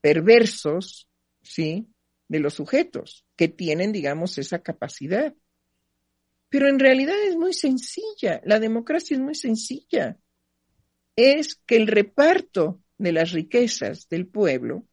perversos, 0.00 1.08
¿sí? 1.42 1.88
De 2.32 2.40
los 2.40 2.54
sujetos 2.54 3.26
que 3.36 3.48
tienen, 3.48 3.92
digamos, 3.92 4.38
esa 4.38 4.60
capacidad. 4.60 5.34
Pero 6.48 6.66
en 6.66 6.78
realidad 6.78 7.22
es 7.28 7.36
muy 7.36 7.52
sencilla, 7.52 8.40
la 8.46 8.58
democracia 8.58 9.14
es 9.14 9.20
muy 9.20 9.34
sencilla. 9.34 10.16
Es 11.14 11.56
que 11.56 11.76
el 11.76 11.86
reparto 11.86 12.82
de 12.96 13.12
las 13.12 13.32
riquezas 13.32 14.08
del 14.08 14.28
pueblo, 14.28 14.88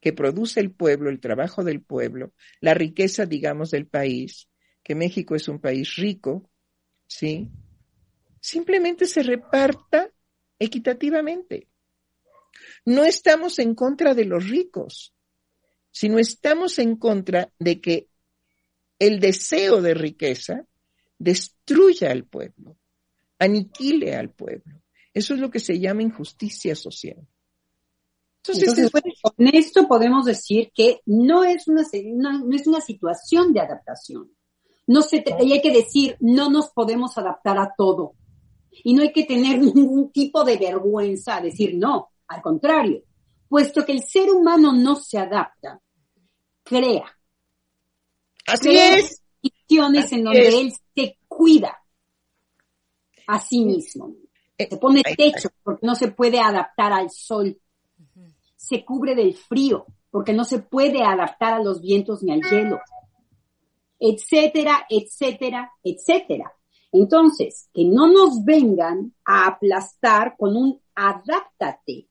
que 0.00 0.12
produce 0.12 0.60
el 0.60 0.70
pueblo, 0.70 1.10
el 1.10 1.18
trabajo 1.18 1.64
del 1.64 1.82
pueblo, 1.82 2.32
la 2.60 2.74
riqueza, 2.74 3.26
digamos, 3.26 3.72
del 3.72 3.88
país, 3.88 4.48
que 4.84 4.94
México 4.94 5.34
es 5.34 5.48
un 5.48 5.60
país 5.60 5.96
rico, 5.96 6.48
¿sí? 7.08 7.50
Simplemente 8.40 9.06
se 9.06 9.24
reparta 9.24 10.12
equitativamente. 10.60 11.68
No 12.84 13.04
estamos 13.04 13.58
en 13.58 13.74
contra 13.74 14.14
de 14.14 14.26
los 14.26 14.48
ricos, 14.48 15.13
sino 15.94 16.18
estamos 16.18 16.80
en 16.80 16.96
contra 16.96 17.52
de 17.60 17.80
que 17.80 18.08
el 18.98 19.20
deseo 19.20 19.80
de 19.80 19.94
riqueza 19.94 20.66
destruya 21.16 22.10
al 22.10 22.24
pueblo, 22.24 22.76
aniquile 23.38 24.16
al 24.16 24.30
pueblo. 24.30 24.82
Eso 25.12 25.34
es 25.34 25.40
lo 25.40 25.52
que 25.52 25.60
se 25.60 25.78
llama 25.78 26.02
injusticia 26.02 26.74
social. 26.74 27.24
Entonces, 28.42 28.90
con 29.22 29.46
esto 29.46 29.86
podemos 29.86 30.24
decir 30.24 30.72
que 30.74 31.00
no 31.06 31.44
es 31.44 31.68
una, 31.68 31.84
no 32.12 32.56
es 32.56 32.66
una 32.66 32.80
situación 32.80 33.52
de 33.52 33.60
adaptación. 33.60 34.32
No 34.88 35.00
se 35.00 35.24
y 35.42 35.52
hay 35.52 35.62
que 35.62 35.72
decir, 35.72 36.16
no 36.18 36.50
nos 36.50 36.70
podemos 36.70 37.16
adaptar 37.16 37.56
a 37.56 37.72
todo. 37.78 38.14
Y 38.82 38.94
no 38.94 39.02
hay 39.02 39.12
que 39.12 39.24
tener 39.24 39.60
ningún 39.60 40.10
tipo 40.10 40.42
de 40.42 40.56
vergüenza 40.56 41.36
a 41.36 41.40
decir 41.40 41.76
no, 41.76 42.10
al 42.26 42.42
contrario. 42.42 43.04
Puesto 43.48 43.86
que 43.86 43.92
el 43.92 44.02
ser 44.02 44.28
humano 44.30 44.72
no 44.72 44.96
se 44.96 45.18
adapta, 45.18 45.80
crea. 46.64 47.04
Así 48.46 48.76
es. 48.76 49.22
Situaciones 49.40 50.12
en 50.12 50.24
donde 50.24 50.60
él 50.60 50.72
se 50.94 51.18
cuida 51.28 51.78
a 53.26 53.38
sí 53.38 53.64
mismo. 53.64 54.14
Eh, 54.56 54.68
se 54.70 54.76
pone 54.76 55.02
techo 55.02 55.50
porque 55.62 55.86
no 55.86 55.94
se 55.94 56.08
puede 56.08 56.40
adaptar 56.40 56.92
al 56.92 57.10
sol. 57.10 57.60
Se 58.56 58.84
cubre 58.84 59.14
del 59.14 59.34
frío 59.34 59.86
porque 60.10 60.32
no 60.32 60.44
se 60.44 60.60
puede 60.60 61.02
adaptar 61.02 61.54
a 61.54 61.62
los 61.62 61.80
vientos 61.80 62.22
ni 62.22 62.32
al 62.32 62.40
hielo. 62.42 62.78
Etcétera, 63.98 64.86
etcétera, 64.88 65.72
etcétera. 65.82 66.52
Entonces, 66.92 67.68
que 67.74 67.84
no 67.84 68.06
nos 68.06 68.44
vengan 68.44 69.12
a 69.24 69.48
aplastar 69.48 70.36
con 70.38 70.56
un 70.56 70.80
adáptate. 70.94 72.08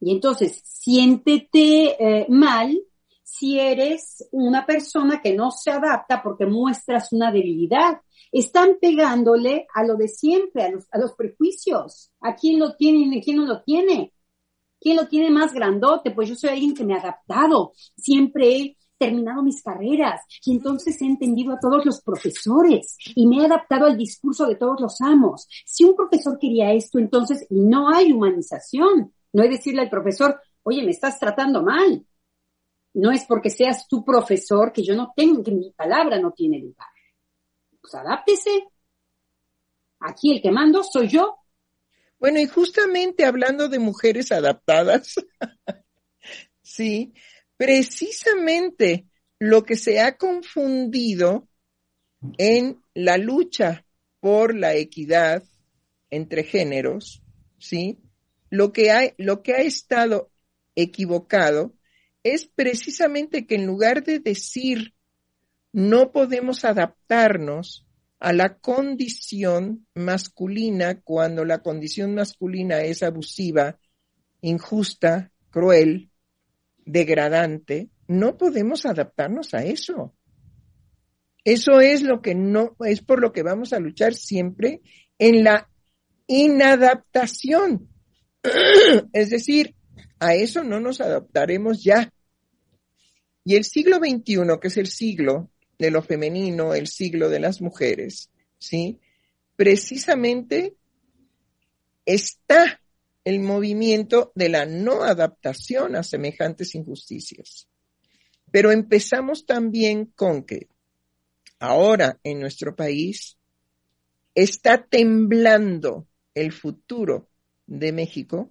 Y 0.00 0.12
entonces, 0.12 0.60
siéntete 0.64 1.96
eh, 1.98 2.26
mal 2.28 2.78
si 3.26 3.58
eres 3.58 4.24
una 4.30 4.64
persona 4.64 5.20
que 5.20 5.34
no 5.34 5.50
se 5.50 5.72
adapta 5.72 6.22
porque 6.22 6.46
muestras 6.46 7.12
una 7.12 7.32
debilidad. 7.32 8.00
Están 8.30 8.78
pegándole 8.80 9.66
a 9.74 9.82
lo 9.84 9.96
de 9.96 10.06
siempre, 10.06 10.62
a 10.62 10.98
los, 10.98 11.12
prejuicios. 11.14 12.12
¿A 12.20 12.36
quién 12.36 12.60
lo 12.60 12.76
tiene 12.76 13.16
y 13.16 13.20
quién 13.20 13.38
no 13.38 13.46
lo 13.46 13.62
tiene? 13.64 14.12
¿Quién 14.80 14.96
lo 14.96 15.08
tiene 15.08 15.30
más 15.30 15.52
grandote? 15.52 16.12
Pues 16.12 16.28
yo 16.28 16.36
soy 16.36 16.50
alguien 16.50 16.72
que 16.72 16.84
me 16.84 16.94
ha 16.94 17.00
adaptado. 17.00 17.72
Siempre 17.96 18.56
he 18.56 18.76
terminado 18.96 19.42
mis 19.42 19.60
carreras 19.60 20.20
y 20.44 20.52
entonces 20.52 21.02
he 21.02 21.06
entendido 21.06 21.52
a 21.52 21.58
todos 21.60 21.84
los 21.84 22.00
profesores 22.02 22.96
y 23.16 23.26
me 23.26 23.42
he 23.42 23.46
adaptado 23.46 23.86
al 23.86 23.98
discurso 23.98 24.46
de 24.46 24.54
todos 24.54 24.80
los 24.80 25.00
amos. 25.00 25.48
Si 25.66 25.82
un 25.82 25.96
profesor 25.96 26.38
quería 26.38 26.72
esto, 26.72 27.00
entonces 27.00 27.44
no 27.50 27.88
hay 27.88 28.12
humanización. 28.12 29.12
No 29.32 29.42
hay 29.42 29.48
decirle 29.48 29.82
al 29.82 29.90
profesor, 29.90 30.40
oye, 30.62 30.84
me 30.84 30.92
estás 30.92 31.18
tratando 31.18 31.64
mal 31.64 32.06
no 32.96 33.10
es 33.12 33.26
porque 33.26 33.50
seas 33.50 33.86
tu 33.86 34.02
profesor 34.02 34.72
que 34.72 34.82
yo 34.82 34.94
no 34.94 35.12
tengo, 35.14 35.42
que 35.42 35.50
mi 35.50 35.70
palabra 35.70 36.18
no 36.18 36.32
tiene 36.32 36.58
lugar. 36.58 36.88
Pues 37.78 37.94
adáptese. 37.94 38.68
Aquí 40.00 40.32
el 40.32 40.40
que 40.40 40.50
mando 40.50 40.82
soy 40.82 41.08
yo. 41.08 41.36
Bueno, 42.18 42.40
y 42.40 42.46
justamente 42.46 43.26
hablando 43.26 43.68
de 43.68 43.78
mujeres 43.78 44.32
adaptadas, 44.32 45.14
sí, 46.62 47.12
precisamente 47.58 49.06
lo 49.38 49.62
que 49.64 49.76
se 49.76 50.00
ha 50.00 50.16
confundido 50.16 51.48
en 52.38 52.82
la 52.94 53.18
lucha 53.18 53.84
por 54.20 54.54
la 54.54 54.74
equidad 54.74 55.44
entre 56.08 56.44
géneros, 56.44 57.22
¿sí? 57.58 57.98
Lo 58.48 58.72
que 58.72 58.90
ha, 58.90 59.12
lo 59.18 59.42
que 59.42 59.52
ha 59.52 59.60
estado 59.60 60.30
equivocado 60.74 61.75
es 62.34 62.46
precisamente 62.46 63.46
que 63.46 63.54
en 63.54 63.66
lugar 63.66 64.02
de 64.02 64.18
decir 64.18 64.94
no 65.72 66.10
podemos 66.10 66.64
adaptarnos 66.64 67.86
a 68.18 68.32
la 68.32 68.58
condición 68.58 69.86
masculina 69.94 71.00
cuando 71.02 71.44
la 71.44 71.58
condición 71.58 72.14
masculina 72.14 72.80
es 72.80 73.02
abusiva, 73.02 73.78
injusta, 74.40 75.30
cruel, 75.50 76.10
degradante, 76.84 77.90
no 78.08 78.36
podemos 78.36 78.86
adaptarnos 78.86 79.54
a 79.54 79.64
eso. 79.64 80.14
Eso 81.44 81.80
es 81.80 82.02
lo 82.02 82.22
que 82.22 82.34
no, 82.34 82.74
es 82.84 83.02
por 83.02 83.20
lo 83.20 83.32
que 83.32 83.42
vamos 83.42 83.72
a 83.72 83.78
luchar 83.78 84.14
siempre 84.14 84.80
en 85.18 85.44
la 85.44 85.68
inadaptación. 86.26 87.88
es 89.12 89.30
decir, 89.30 89.76
a 90.18 90.34
eso 90.34 90.64
no 90.64 90.80
nos 90.80 91.00
adaptaremos 91.00 91.84
ya. 91.84 92.12
Y 93.48 93.54
el 93.54 93.62
siglo 93.62 93.98
XXI, 93.98 94.58
que 94.60 94.66
es 94.66 94.76
el 94.76 94.88
siglo 94.88 95.52
de 95.78 95.92
lo 95.92 96.02
femenino, 96.02 96.74
el 96.74 96.88
siglo 96.88 97.28
de 97.28 97.38
las 97.38 97.62
mujeres, 97.62 98.28
¿sí? 98.58 98.98
Precisamente 99.54 100.74
está 102.04 102.80
el 103.22 103.38
movimiento 103.38 104.32
de 104.34 104.48
la 104.48 104.66
no 104.66 105.04
adaptación 105.04 105.94
a 105.94 106.02
semejantes 106.02 106.74
injusticias. 106.74 107.68
Pero 108.50 108.72
empezamos 108.72 109.46
también 109.46 110.06
con 110.06 110.42
que 110.42 110.66
ahora 111.60 112.18
en 112.24 112.40
nuestro 112.40 112.74
país 112.74 113.38
está 114.34 114.84
temblando 114.84 116.08
el 116.34 116.50
futuro 116.50 117.28
de 117.68 117.92
México 117.92 118.50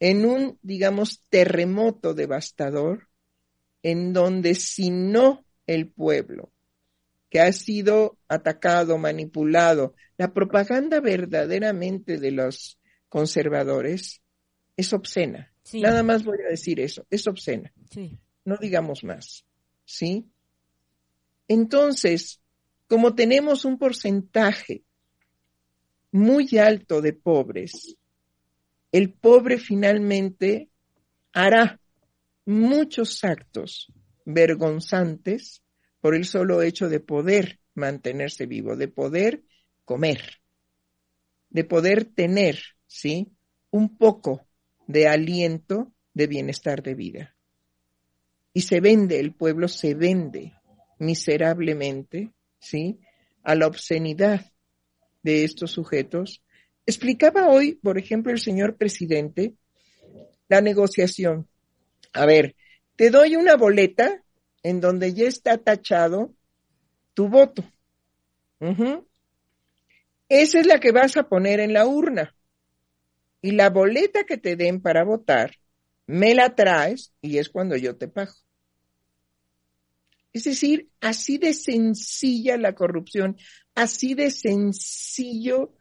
en 0.00 0.26
un, 0.26 0.58
digamos, 0.62 1.20
terremoto 1.28 2.12
devastador 2.12 3.09
en 3.82 4.12
donde 4.12 4.54
si 4.54 4.90
no 4.90 5.44
el 5.66 5.88
pueblo, 5.88 6.52
que 7.30 7.40
ha 7.40 7.52
sido 7.52 8.18
atacado, 8.28 8.98
manipulado, 8.98 9.94
la 10.18 10.32
propaganda 10.32 11.00
verdaderamente 11.00 12.18
de 12.18 12.32
los 12.32 12.78
conservadores 13.08 14.20
es 14.76 14.92
obscena. 14.92 15.52
Nada 15.74 16.02
más 16.02 16.24
voy 16.24 16.38
a 16.46 16.50
decir 16.50 16.80
eso, 16.80 17.06
es 17.10 17.26
obscena. 17.26 17.72
No 18.44 18.56
digamos 18.56 19.04
más. 19.04 19.44
¿Sí? 19.84 20.28
Entonces, 21.46 22.40
como 22.88 23.14
tenemos 23.14 23.64
un 23.64 23.78
porcentaje 23.78 24.82
muy 26.12 26.58
alto 26.58 27.00
de 27.00 27.12
pobres, 27.12 27.96
el 28.92 29.12
pobre 29.12 29.58
finalmente 29.58 30.68
hará 31.32 31.79
muchos 32.44 33.24
actos 33.24 33.92
vergonzantes 34.24 35.62
por 36.00 36.14
el 36.14 36.24
solo 36.24 36.62
hecho 36.62 36.88
de 36.88 37.00
poder 37.00 37.60
mantenerse 37.74 38.46
vivo, 38.46 38.76
de 38.76 38.88
poder 38.88 39.44
comer. 39.84 40.20
de 41.50 41.64
poder 41.64 42.04
tener, 42.04 42.60
¿sí? 42.86 43.32
Un 43.72 43.96
poco 43.96 44.46
de 44.86 45.08
aliento 45.08 45.92
de 46.14 46.28
bienestar 46.28 46.80
de 46.80 46.94
vida. 46.94 47.36
Y 48.52 48.60
se 48.62 48.80
vende, 48.80 49.18
el 49.18 49.34
pueblo 49.34 49.66
se 49.66 49.94
vende 49.94 50.52
miserablemente, 51.00 52.32
¿sí? 52.60 53.00
A 53.42 53.56
la 53.56 53.66
obscenidad 53.66 54.52
de 55.24 55.42
estos 55.42 55.72
sujetos. 55.72 56.42
Explicaba 56.86 57.48
hoy, 57.48 57.74
por 57.74 57.98
ejemplo, 57.98 58.32
el 58.32 58.38
señor 58.38 58.76
presidente 58.76 59.54
la 60.50 60.60
negociación. 60.60 61.48
A 62.12 62.26
ver, 62.26 62.56
te 62.96 63.10
doy 63.10 63.36
una 63.36 63.56
boleta 63.56 64.22
en 64.62 64.80
donde 64.80 65.14
ya 65.14 65.26
está 65.26 65.58
tachado 65.58 66.34
tu 67.14 67.28
voto. 67.28 67.64
Esa 70.28 70.60
es 70.60 70.66
la 70.66 70.80
que 70.80 70.92
vas 70.92 71.16
a 71.16 71.28
poner 71.28 71.60
en 71.60 71.72
la 71.72 71.86
urna. 71.86 72.36
Y 73.42 73.52
la 73.52 73.70
boleta 73.70 74.24
que 74.24 74.36
te 74.36 74.56
den 74.56 74.82
para 74.82 75.02
votar, 75.02 75.56
me 76.06 76.34
la 76.34 76.54
traes 76.54 77.12
y 77.22 77.38
es 77.38 77.48
cuando 77.48 77.76
yo 77.76 77.96
te 77.96 78.08
pago. 78.08 78.34
Es 80.32 80.44
decir, 80.44 80.90
así 81.00 81.38
de 81.38 81.54
sencilla 81.54 82.56
la 82.56 82.74
corrupción, 82.74 83.36
así 83.74 84.14
de 84.14 84.30
sencillo 84.30 85.72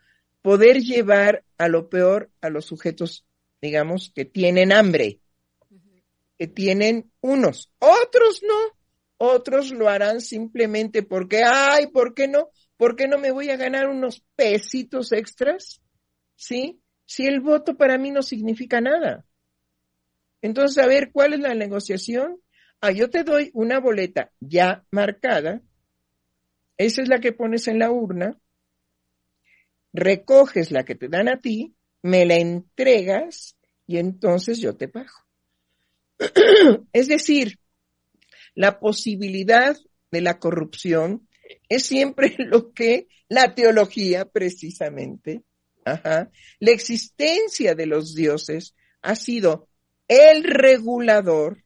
poder 0.41 0.77
llevar 0.81 1.43
a 1.57 1.67
lo 1.67 1.89
peor 1.89 2.31
a 2.41 2.49
los 2.49 2.65
sujetos, 2.65 3.25
digamos, 3.61 4.11
que 4.15 4.25
tienen 4.25 4.71
hambre, 4.71 5.19
que 6.39 6.47
tienen 6.47 7.11
unos, 7.19 7.69
otros 7.79 8.41
no, 8.47 8.77
otros 9.17 9.71
lo 9.71 9.89
harán 9.89 10.21
simplemente 10.21 11.03
porque, 11.03 11.43
ay, 11.43 11.87
¿por 11.87 12.13
qué 12.13 12.29
no? 12.29 12.49
¿Por 12.77 12.95
qué 12.95 13.09
no 13.09 13.17
me 13.17 13.31
voy 13.31 13.49
a 13.49 13.57
ganar 13.57 13.89
unos 13.89 14.23
pesitos 14.37 15.11
extras? 15.11 15.81
¿Sí? 16.37 16.81
Si 17.05 17.25
el 17.25 17.41
voto 17.41 17.75
para 17.75 17.97
mí 17.97 18.11
no 18.11 18.21
significa 18.21 18.79
nada. 18.79 19.25
Entonces, 20.41 20.81
a 20.81 20.87
ver, 20.87 21.11
¿cuál 21.11 21.33
es 21.33 21.41
la 21.41 21.53
negociación? 21.53 22.39
Ah, 22.79 22.91
yo 22.91 23.09
te 23.09 23.25
doy 23.25 23.51
una 23.53 23.81
boleta 23.81 24.31
ya 24.39 24.85
marcada, 24.91 25.61
esa 26.77 27.01
es 27.01 27.09
la 27.09 27.19
que 27.19 27.33
pones 27.33 27.67
en 27.67 27.79
la 27.79 27.91
urna, 27.91 28.39
recoges 29.91 30.71
la 30.71 30.85
que 30.85 30.95
te 30.95 31.09
dan 31.09 31.27
a 31.27 31.41
ti, 31.41 31.75
me 32.01 32.25
la 32.25 32.37
entregas 32.37 33.57
y 33.85 33.97
entonces 33.97 34.59
yo 34.59 34.77
te 34.77 34.87
pago. 34.87 35.28
Es 36.93 37.07
decir, 37.07 37.59
la 38.55 38.79
posibilidad 38.79 39.77
de 40.11 40.21
la 40.21 40.39
corrupción 40.39 41.27
es 41.67 41.83
siempre 41.83 42.35
lo 42.37 42.73
que 42.73 43.07
la 43.27 43.53
teología 43.53 44.25
precisamente, 44.25 45.43
ajá, 45.85 46.31
la 46.59 46.71
existencia 46.71 47.75
de 47.75 47.85
los 47.85 48.15
dioses 48.15 48.75
ha 49.01 49.15
sido 49.15 49.67
el 50.07 50.43
regulador 50.43 51.63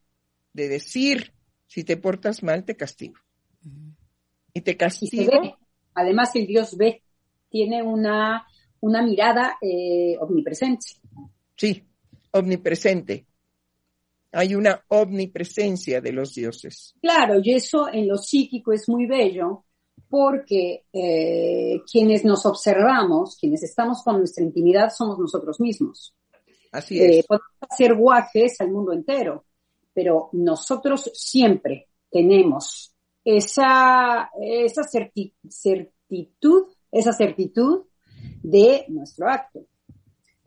de 0.52 0.68
decir, 0.68 1.32
si 1.66 1.82
te 1.84 1.96
portas 1.96 2.42
mal, 2.42 2.64
te 2.64 2.76
castigo. 2.76 3.18
Y 4.52 4.60
te 4.60 4.76
castigo. 4.76 5.58
Además, 5.94 6.30
el 6.36 6.46
Dios 6.46 6.76
ve, 6.76 7.02
tiene 7.48 7.82
una, 7.82 8.46
una 8.80 9.02
mirada 9.02 9.56
eh, 9.60 10.16
omnipresente. 10.20 10.86
Sí, 11.56 11.82
omnipresente. 12.32 13.26
Hay 14.34 14.54
una 14.54 14.84
omnipresencia 14.88 16.00
de 16.00 16.12
los 16.12 16.34
dioses. 16.34 16.94
Claro, 17.00 17.40
y 17.42 17.54
eso 17.54 17.88
en 17.92 18.08
lo 18.08 18.18
psíquico 18.18 18.72
es 18.72 18.88
muy 18.88 19.06
bello, 19.06 19.64
porque 20.08 20.84
eh, 20.92 21.80
quienes 21.90 22.24
nos 22.24 22.44
observamos, 22.46 23.36
quienes 23.40 23.62
estamos 23.62 24.02
con 24.02 24.18
nuestra 24.18 24.44
intimidad, 24.44 24.90
somos 24.90 25.18
nosotros 25.18 25.60
mismos. 25.60 26.14
Así 26.72 27.00
es. 27.00 27.10
Eh, 27.10 27.24
podemos 27.26 27.48
hacer 27.60 27.94
guajes 27.94 28.60
al 28.60 28.70
mundo 28.70 28.92
entero, 28.92 29.44
pero 29.92 30.28
nosotros 30.32 31.10
siempre 31.14 31.88
tenemos 32.10 32.94
esa, 33.24 34.30
esa 34.40 34.82
certitud, 34.84 36.66
esa 36.92 37.12
certitud 37.12 37.86
de 38.42 38.84
nuestro 38.88 39.28
acto, 39.28 39.66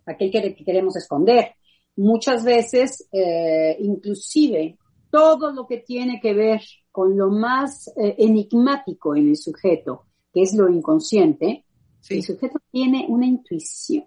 aquel 0.05 0.31
que, 0.31 0.55
queremos 0.63 0.95
esconder. 0.95 1.55
Muchas 1.97 2.43
veces, 2.43 3.07
eh, 3.11 3.75
inclusive, 3.79 4.77
todo 5.11 5.51
lo 5.51 5.67
que 5.67 5.79
tiene 5.79 6.19
que 6.21 6.33
ver 6.33 6.61
con 6.91 7.17
lo 7.17 7.29
más 7.29 7.87
eh, 7.89 8.15
enigmático 8.19 9.15
en 9.15 9.29
el 9.29 9.37
sujeto, 9.37 10.05
que 10.33 10.43
es 10.43 10.53
lo 10.55 10.69
inconsciente, 10.69 11.65
el 12.09 12.23
sujeto 12.23 12.59
tiene 12.71 13.05
una 13.09 13.25
intuición, 13.25 14.05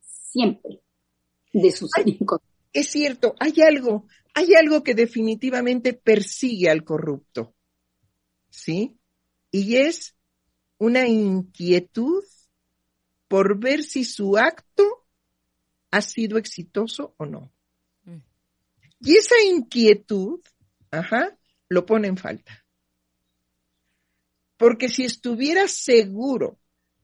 siempre, 0.00 0.80
de 1.52 1.70
su 1.70 1.86
ser 1.88 2.08
inconsciente. 2.08 2.54
Es 2.72 2.88
cierto, 2.88 3.34
hay 3.38 3.54
algo, 3.60 4.06
hay 4.34 4.54
algo 4.54 4.82
que 4.82 4.94
definitivamente 4.94 5.92
persigue 5.92 6.70
al 6.70 6.84
corrupto, 6.84 7.54
¿sí? 8.50 8.98
Y 9.50 9.76
es 9.76 10.16
una 10.78 11.06
inquietud 11.06 12.24
por 13.28 13.58
ver 13.58 13.82
si 13.82 14.04
su 14.04 14.36
acto 14.36 15.03
ha 15.94 16.00
sido 16.00 16.38
exitoso 16.38 17.14
o 17.18 17.24
no. 17.24 17.52
Mm. 18.04 18.18
Y 19.00 19.16
esa 19.16 19.36
inquietud, 19.46 20.40
ajá, 20.90 21.38
lo 21.68 21.86
pone 21.86 22.08
en 22.08 22.16
falta. 22.16 22.64
Porque 24.56 24.88
si 24.88 25.04
estuviera 25.04 25.68
seguro 25.68 26.58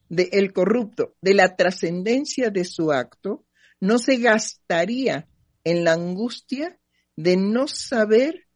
de 0.08 0.28
el 0.32 0.52
corrupto, 0.52 1.14
de 1.20 1.34
la 1.34 1.54
trascendencia 1.54 2.50
de 2.50 2.64
su 2.64 2.90
acto, 2.90 3.44
no 3.78 3.98
se 3.98 4.16
gastaría 4.16 5.28
en 5.62 5.84
la 5.84 5.92
angustia 5.92 6.80
de 7.14 7.36
no 7.36 7.68
saber 7.68 8.48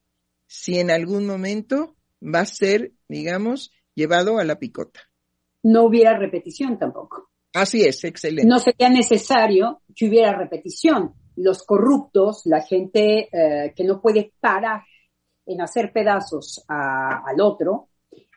si 0.49 0.81
en 0.81 0.91
algún 0.91 1.27
momento 1.27 1.97
va 2.21 2.41
a 2.41 2.47
ser, 2.47 2.93
digamos, 3.09 3.71
llevado 3.95 4.39
a 4.39 4.45
la 4.45 4.59
picota. 4.59 5.01
No 5.63 5.85
hubiera 5.85 6.19
repetición 6.19 6.77
tampoco. 6.77 7.31
Así 7.55 7.83
es, 7.83 8.03
excelente. 8.05 8.49
No 8.49 8.59
sería 8.59 8.89
necesario 8.89 9.83
que 9.95 10.09
hubiera 10.09 10.37
repetición. 10.37 11.15
Los 11.37 11.63
corruptos, 11.63 12.43
la 12.45 12.61
gente 12.63 13.29
eh, 13.33 13.73
que 13.75 13.85
no 13.85 14.01
puede 14.01 14.33
parar 14.41 14.83
en 15.47 15.61
hacer 15.61 15.93
pedazos 15.93 16.65
al 16.69 17.41
otro, 17.41 17.89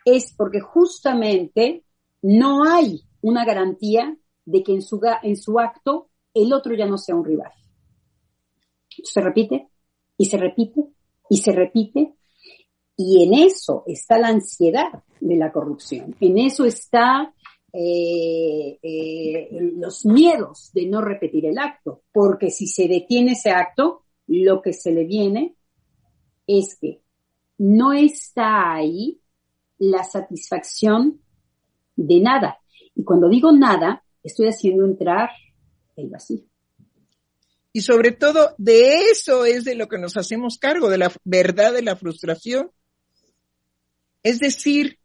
es 0.05 0.34
porque 0.38 0.59
justamente 0.59 1.84
no 2.22 2.63
hay 2.63 3.01
una 3.22 3.45
garantía 3.45 4.15
de 4.45 4.63
que 4.63 4.74
en 4.74 4.82
su, 4.82 4.99
en 5.24 5.36
su 5.36 5.59
acto 5.59 6.09
el 6.34 6.53
otro 6.53 6.76
ya 6.76 6.86
no 6.86 6.97
sea 6.97 7.15
un 7.15 7.26
rival 7.26 7.51
se 9.03 9.22
repite 9.22 9.68
y 10.18 10.26
se 10.26 10.38
repite 10.38 10.82
y 11.30 11.38
se 11.38 11.51
repite. 11.51 12.13
Y 12.95 13.24
en 13.24 13.34
eso 13.45 13.84
está 13.86 14.18
la 14.18 14.30
ansiedad 14.30 15.03
de 15.20 15.36
la 15.36 15.51
corrupción. 15.51 16.15
En 16.20 16.39
eso 16.39 16.65
está 16.65 17.34
eh, 17.74 18.80
eh, 18.82 19.49
los 19.76 20.05
miedos 20.05 20.72
de 20.74 20.86
no 20.86 21.01
repetir 21.01 21.45
el 21.45 21.57
acto. 21.57 22.03
Porque 22.11 22.49
si 22.49 22.68
se 22.68 22.88
detiene 22.88 23.34
ese 23.34 23.51
acto, 23.51 24.03
lo 24.28 24.61
que 24.61 24.74
se 24.74 24.91
le 24.91 25.05
viene 25.05 25.55
es 26.45 26.78
que 26.80 27.01
no 27.57 27.93
está 27.93 28.74
ahí 28.74 29.20
la 29.78 30.03
satisfacción 30.03 31.22
de 31.95 32.20
nada. 32.20 32.59
Y 32.95 33.03
cuando 33.03 33.30
digo 33.30 33.51
nada, 33.51 34.03
estoy 34.24 34.47
haciendo 34.47 34.86
entrar 34.86 35.30
el 35.95 36.09
vacío. 36.09 36.43
Y 37.74 37.82
sobre 37.82 38.11
todo, 38.11 38.55
de 38.57 39.11
eso 39.11 39.45
es 39.45 39.63
de 39.63 39.76
lo 39.76 39.88
que 39.88 39.99
nos 39.99 40.18
hacemos 40.18 40.57
cargo, 40.57 40.89
de 40.89 40.97
la 40.97 41.11
verdad 41.24 41.74
de 41.74 41.84
la 41.84 41.95
frustración. 41.95 42.72
Es 44.24 44.39
decir, 44.39 44.97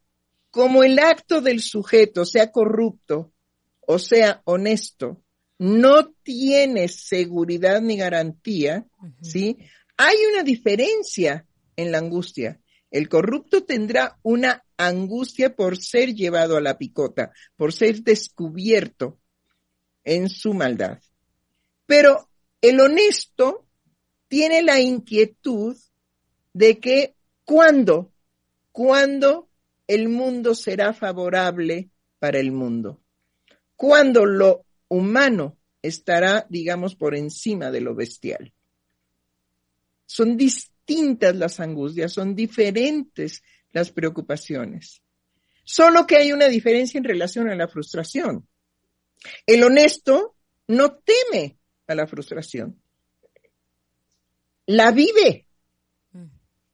como 0.53 0.85
el 0.85 0.99
acto 0.99 1.41
del 1.41 1.61
sujeto, 1.61 2.25
sea 2.25 2.53
corrupto 2.53 3.33
o 3.81 3.99
sea 3.99 4.43
honesto, 4.45 5.25
no 5.59 6.13
tiene 6.23 6.89
seguridad 6.89 7.81
ni 7.81 7.97
garantía, 7.97 8.87
¿sí? 9.23 9.59
Hay 9.97 10.17
una 10.33 10.43
diferencia 10.43 11.47
en 11.75 11.91
la 11.91 11.99
angustia. 11.99 12.61
El 12.91 13.09
corrupto 13.09 13.65
tendrá 13.65 14.19
una 14.23 14.65
angustia 14.77 15.57
por 15.57 15.79
ser 15.79 16.15
llevado 16.15 16.57
a 16.57 16.61
la 16.61 16.77
picota, 16.77 17.33
por 17.57 17.73
ser 17.73 18.03
descubierto 18.03 19.19
en 20.05 20.29
su 20.29 20.53
maldad. 20.53 20.99
Pero 21.87 22.29
el 22.61 22.79
honesto 22.79 23.67
tiene 24.29 24.63
la 24.63 24.81
inquietud 24.81 25.77
de 26.53 26.79
que 26.79 27.15
cuándo, 27.45 28.13
cuándo 28.71 29.49
el 29.95 30.09
mundo 30.09 30.55
será 30.55 30.95
favorable 30.95 31.91
para 32.19 32.39
el 32.39 32.53
mundo, 32.53 33.03
cuándo 33.77 34.25
lo 34.25 34.65
humano 34.89 35.59
estará, 35.83 36.47
digamos, 36.49 36.95
por 36.95 37.15
encima 37.15 37.71
de 37.71 37.81
lo 37.81 37.95
bestial. 37.95 38.53
Son 40.07 40.37
distintas 40.37 41.37
las 41.37 41.61
angustias, 41.61 42.13
son 42.13 42.35
diferentes 42.35 43.43
las 43.73 43.91
preocupaciones. 43.91 45.03
Solo 45.65 46.07
que 46.07 46.17
hay 46.17 46.33
una 46.33 46.49
diferencia 46.49 46.99
en 46.99 47.05
relación 47.05 47.49
a 47.49 47.55
la 47.55 47.69
frustración. 47.69 48.47
El 49.47 49.63
honesto 49.63 50.37
no 50.69 50.99
teme 50.99 51.59
a 51.87 51.95
la 51.95 52.07
frustración. 52.07 52.81
La 54.67 54.91
vive. 54.91 55.49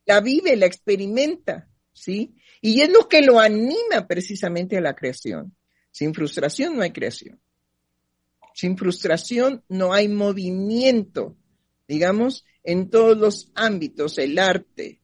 La 0.06 0.20
vive, 0.20 0.56
la 0.56 0.66
experimenta, 0.66 1.68
¿sí? 2.02 2.34
Y 2.60 2.80
es 2.80 2.90
lo 2.90 3.08
que 3.08 3.22
lo 3.22 3.38
anima 3.38 4.06
precisamente 4.06 4.76
a 4.76 4.80
la 4.80 4.94
creación. 4.94 5.54
Sin 5.90 6.14
frustración 6.14 6.76
no 6.76 6.82
hay 6.82 6.92
creación. 6.92 7.40
Sin 8.54 8.76
frustración 8.76 9.62
no 9.68 9.92
hay 9.92 10.08
movimiento, 10.08 11.36
digamos, 11.86 12.44
en 12.64 12.90
todos 12.90 13.16
los 13.16 13.52
ámbitos, 13.54 14.18
el 14.18 14.38
arte, 14.38 15.00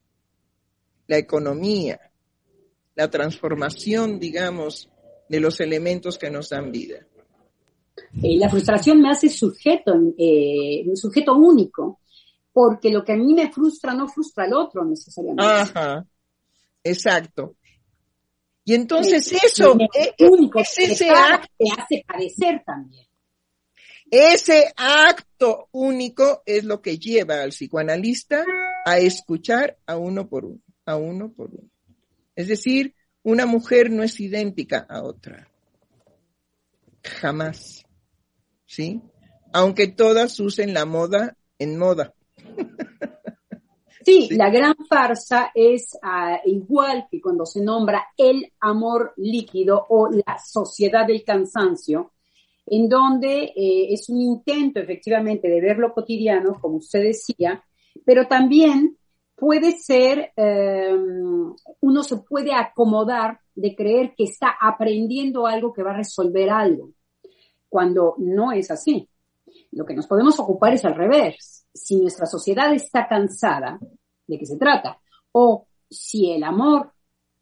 la 1.07 1.17
economía, 1.17 1.99
la 2.95 3.09
transformación, 3.09 4.19
digamos, 4.19 4.89
de 5.29 5.39
los 5.39 5.59
elementos 5.59 6.17
que 6.17 6.29
nos 6.29 6.49
dan 6.49 6.71
vida. 6.71 7.07
Eh, 8.21 8.37
la 8.37 8.49
frustración 8.49 9.01
me 9.01 9.09
hace 9.09 9.29
sujeto, 9.29 9.93
eh, 10.17 10.83
un 10.85 10.97
sujeto 10.97 11.35
único, 11.35 11.99
porque 12.51 12.89
lo 12.89 13.03
que 13.03 13.13
a 13.13 13.17
mí 13.17 13.33
me 13.33 13.51
frustra 13.51 13.93
no 13.93 14.07
frustra 14.07 14.45
al 14.45 14.53
otro 14.53 14.85
necesariamente. 14.85 15.43
Ajá, 15.45 16.05
exacto. 16.85 17.57
Y 18.63 18.73
entonces 18.73 19.31
eso, 19.31 19.77
es, 19.93 20.13
único, 20.19 20.59
ese 20.59 21.09
acto, 21.09 21.47
te 21.57 21.65
hace 21.69 22.03
parecer 22.07 22.63
también. 22.65 23.05
Ese 24.09 24.71
acto 24.75 25.67
único 25.71 26.41
es 26.45 26.63
lo 26.63 26.81
que 26.81 26.97
lleva 26.97 27.41
al 27.41 27.49
psicoanalista 27.49 28.43
a 28.85 28.97
escuchar 28.97 29.77
a 29.85 29.97
uno 29.97 30.27
por 30.29 30.45
uno, 30.45 30.61
a 30.85 30.95
uno 30.95 31.31
por 31.31 31.49
uno. 31.51 31.69
Es 32.35 32.47
decir, 32.47 32.95
una 33.23 33.45
mujer 33.45 33.91
no 33.91 34.03
es 34.03 34.19
idéntica 34.19 34.85
a 34.89 35.03
otra. 35.03 35.49
Jamás. 37.03 37.85
¿Sí? 38.65 39.01
Aunque 39.53 39.87
todas 39.87 40.39
usen 40.39 40.73
la 40.73 40.85
moda 40.85 41.37
en 41.59 41.77
moda. 41.77 42.13
Sí, 44.05 44.29
la 44.31 44.51
gran 44.51 44.75
farsa 44.87 45.51
es 45.55 45.97
ah, 46.03 46.39
igual 46.45 47.07
que 47.09 47.19
cuando 47.19 47.43
se 47.43 47.59
nombra 47.59 48.05
el 48.15 48.53
amor 48.59 49.13
líquido 49.17 49.83
o 49.89 50.09
la 50.09 50.37
sociedad 50.37 51.07
del 51.07 51.23
cansancio, 51.23 52.11
en 52.67 52.87
donde 52.87 53.45
eh, 53.45 53.93
es 53.93 54.07
un 54.09 54.21
intento 54.21 54.79
efectivamente 54.79 55.47
de 55.47 55.59
ver 55.59 55.77
lo 55.77 55.91
cotidiano, 55.91 56.59
como 56.61 56.77
usted 56.77 57.01
decía, 57.01 57.63
pero 58.05 58.27
también 58.27 58.95
puede 59.35 59.71
ser, 59.71 60.31
em, 60.35 61.55
uno 61.81 62.03
se 62.03 62.17
puede 62.17 62.53
acomodar 62.53 63.39
de 63.55 63.75
creer 63.75 64.13
que 64.15 64.25
está 64.25 64.55
aprendiendo 64.61 65.47
algo 65.47 65.73
que 65.73 65.81
va 65.81 65.91
a 65.91 65.97
resolver 65.97 66.51
algo, 66.51 66.91
cuando 67.69 68.13
no 68.19 68.51
es 68.51 68.69
así. 68.69 69.09
Lo 69.71 69.83
que 69.83 69.95
nos 69.95 70.05
podemos 70.05 70.39
ocupar 70.39 70.75
es 70.75 70.85
al 70.85 70.93
revés. 70.93 71.64
Si 71.75 71.97
nuestra 71.97 72.25
sociedad 72.25 72.73
está 72.73 73.05
cansada, 73.05 73.77
¿de 74.25 74.39
qué 74.39 74.45
se 74.45 74.55
trata? 74.55 74.97
O 75.33 75.67
si 75.89 76.31
el 76.31 76.43
amor 76.43 76.93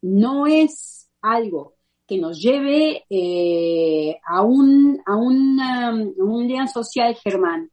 no 0.02 0.46
es 0.46 1.08
algo 1.22 1.76
que 2.04 2.18
nos 2.18 2.40
lleve 2.42 3.04
eh, 3.08 4.18
a, 4.26 4.42
un, 4.42 5.00
a, 5.06 5.16
un 5.16 6.68
social, 6.68 7.14
Germán, 7.14 7.70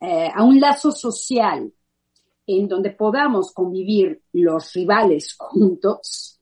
eh, 0.00 0.28
a 0.34 0.42
un 0.42 0.60
lazo 0.60 0.90
social 0.90 1.72
en 2.48 2.68
donde 2.68 2.90
podamos 2.90 3.52
convivir 3.52 4.22
los 4.32 4.72
rivales 4.74 5.36
juntos, 5.38 6.40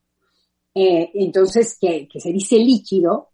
eh, 0.74 1.10
entonces 1.14 1.78
que, 1.78 2.08
se 2.16 2.32
dice 2.32 2.56
líquido, 2.56 3.30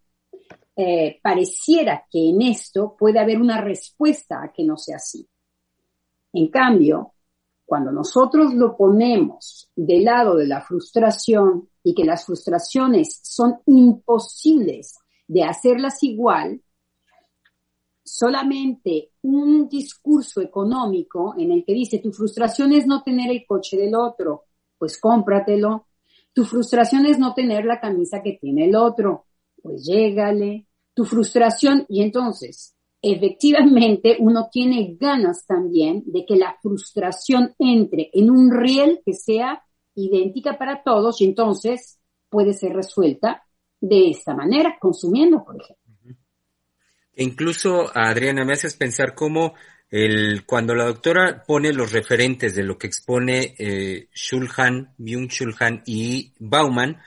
pareciera 1.21 2.07
que 2.09 2.29
en 2.29 2.41
esto 2.41 2.95
puede 2.97 3.19
haber 3.19 3.39
una 3.39 3.61
respuesta 3.61 4.41
a 4.41 4.51
que 4.51 4.63
no 4.63 4.77
sea 4.77 4.95
así. 4.95 5.27
En 6.33 6.47
cambio, 6.49 7.13
cuando 7.65 7.91
nosotros 7.91 8.53
lo 8.53 8.75
ponemos 8.75 9.69
del 9.75 10.03
lado 10.03 10.35
de 10.35 10.47
la 10.47 10.61
frustración, 10.61 11.69
y 11.83 11.93
que 11.93 12.03
las 12.03 12.25
frustraciones 12.25 13.19
son 13.23 13.59
imposibles 13.65 14.99
de 15.27 15.43
hacerlas 15.43 16.03
igual, 16.03 16.61
solamente 18.03 19.11
un 19.21 19.67
discurso 19.69 20.41
económico 20.41 21.33
en 21.37 21.51
el 21.51 21.63
que 21.65 21.73
dice 21.73 21.99
tu 21.99 22.11
frustración 22.11 22.73
es 22.73 22.85
no 22.85 23.03
tener 23.03 23.31
el 23.31 23.45
coche 23.45 23.77
del 23.77 23.95
otro, 23.95 24.45
pues 24.77 24.99
cómpratelo. 24.99 25.87
Tu 26.33 26.43
frustración 26.43 27.05
es 27.05 27.19
no 27.19 27.33
tener 27.33 27.65
la 27.65 27.79
camisa 27.79 28.21
que 28.21 28.37
tiene 28.39 28.65
el 28.65 28.75
otro, 28.75 29.25
pues 29.61 29.85
llégale. 29.85 30.67
Tu 30.93 31.05
frustración, 31.05 31.85
y 31.87 32.03
entonces, 32.03 32.75
efectivamente, 33.01 34.17
uno 34.19 34.49
tiene 34.51 34.95
ganas 34.99 35.45
también 35.45 36.03
de 36.05 36.25
que 36.25 36.35
la 36.35 36.55
frustración 36.61 37.55
entre 37.57 38.09
en 38.13 38.29
un 38.29 38.51
riel 38.51 39.01
que 39.05 39.13
sea 39.13 39.63
idéntica 39.95 40.57
para 40.57 40.83
todos 40.83 41.19
y 41.21 41.25
entonces 41.25 41.99
puede 42.29 42.53
ser 42.53 42.73
resuelta 42.73 43.43
de 43.79 44.09
esta 44.09 44.35
manera, 44.35 44.77
consumiendo, 44.79 45.43
por 45.43 45.55
ejemplo. 45.61 45.81
Incluso, 47.15 47.91
Adriana, 47.93 48.45
me 48.45 48.53
haces 48.53 48.75
pensar 48.75 49.15
cómo 49.15 49.53
el, 49.89 50.45
cuando 50.45 50.73
la 50.73 50.85
doctora 50.85 51.43
pone 51.45 51.73
los 51.73 51.91
referentes 51.91 52.55
de 52.55 52.63
lo 52.63 52.77
que 52.77 52.87
expone 52.87 53.55
eh, 53.57 54.07
Shulhan, 54.13 54.93
Byung-Shulhan 54.97 55.83
y 55.85 56.33
Bauman, 56.39 57.01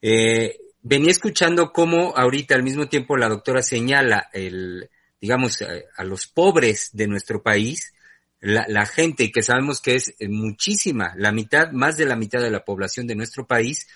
eh, 0.00 0.58
venía 0.82 1.10
escuchando 1.10 1.72
cómo 1.72 2.12
ahorita 2.16 2.54
al 2.54 2.62
mismo 2.62 2.86
tiempo 2.86 3.16
la 3.16 3.28
doctora 3.28 3.62
señala 3.62 4.28
el, 4.32 4.88
digamos, 5.20 5.62
a 5.96 6.04
los 6.04 6.26
pobres 6.26 6.90
de 6.92 7.06
nuestro 7.06 7.42
país, 7.42 7.92
la, 8.40 8.86
gente 8.86 9.32
que 9.32 9.42
sabemos 9.42 9.80
que 9.80 9.94
es 9.94 10.14
eh, 10.18 10.28
muchísima, 10.28 11.14
la 11.16 11.32
mitad, 11.32 11.72
más 11.72 11.96
de 11.96 12.06
la 12.06 12.16
mitad 12.16 12.40
de 12.40 12.50
la 12.50 12.64
población 12.64 13.06
de 13.06 13.16
nuestro 13.16 13.46
país, 13.46 13.86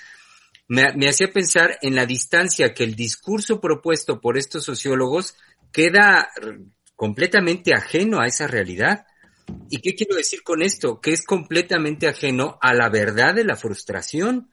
me, 0.66 0.92
me 0.94 1.08
hacía 1.08 1.30
pensar 1.30 1.78
en 1.82 1.94
la 1.94 2.06
distancia 2.06 2.72
que 2.72 2.84
el 2.84 2.94
discurso 2.94 3.60
propuesto 3.60 4.20
por 4.20 4.38
estos 4.38 4.64
sociólogos 4.64 5.36
queda 5.72 6.30
completamente 6.96 7.74
ajeno 7.74 8.20
a 8.20 8.26
esa 8.26 8.46
realidad. 8.46 9.06
¿Y 9.68 9.80
qué 9.80 9.94
quiero 9.94 10.16
decir 10.16 10.42
con 10.42 10.62
esto? 10.62 11.00
Que 11.00 11.12
es 11.12 11.24
completamente 11.24 12.08
ajeno 12.08 12.58
a 12.60 12.74
la 12.74 12.88
verdad 12.88 13.34
de 13.34 13.44
la 13.44 13.56
frustración. 13.56 14.50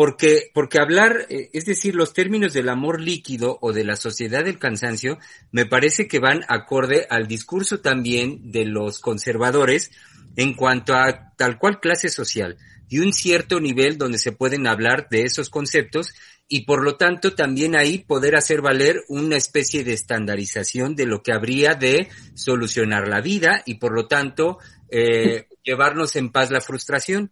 Porque, 0.00 0.50
porque 0.54 0.78
hablar, 0.78 1.26
eh, 1.28 1.50
es 1.52 1.66
decir, 1.66 1.94
los 1.94 2.14
términos 2.14 2.54
del 2.54 2.70
amor 2.70 3.02
líquido 3.02 3.58
o 3.60 3.74
de 3.74 3.84
la 3.84 3.96
sociedad 3.96 4.42
del 4.42 4.58
cansancio, 4.58 5.18
me 5.52 5.66
parece 5.66 6.08
que 6.08 6.18
van 6.18 6.40
acorde 6.48 7.06
al 7.10 7.28
discurso 7.28 7.80
también 7.80 8.50
de 8.50 8.64
los 8.64 8.98
conservadores 9.00 9.90
en 10.36 10.54
cuanto 10.54 10.94
a 10.94 11.34
tal 11.36 11.58
cual 11.58 11.80
clase 11.80 12.08
social 12.08 12.56
y 12.88 13.00
un 13.00 13.12
cierto 13.12 13.60
nivel 13.60 13.98
donde 13.98 14.16
se 14.16 14.32
pueden 14.32 14.66
hablar 14.66 15.08
de 15.10 15.24
esos 15.24 15.50
conceptos 15.50 16.14
y 16.48 16.64
por 16.64 16.82
lo 16.82 16.96
tanto 16.96 17.34
también 17.34 17.76
ahí 17.76 17.98
poder 17.98 18.36
hacer 18.36 18.62
valer 18.62 19.04
una 19.08 19.36
especie 19.36 19.84
de 19.84 19.92
estandarización 19.92 20.96
de 20.96 21.04
lo 21.04 21.22
que 21.22 21.34
habría 21.34 21.74
de 21.74 22.08
solucionar 22.32 23.06
la 23.06 23.20
vida 23.20 23.62
y 23.66 23.74
por 23.74 23.92
lo 23.92 24.06
tanto 24.06 24.60
eh, 24.88 25.46
llevarnos 25.62 26.16
en 26.16 26.32
paz 26.32 26.50
la 26.50 26.62
frustración. 26.62 27.30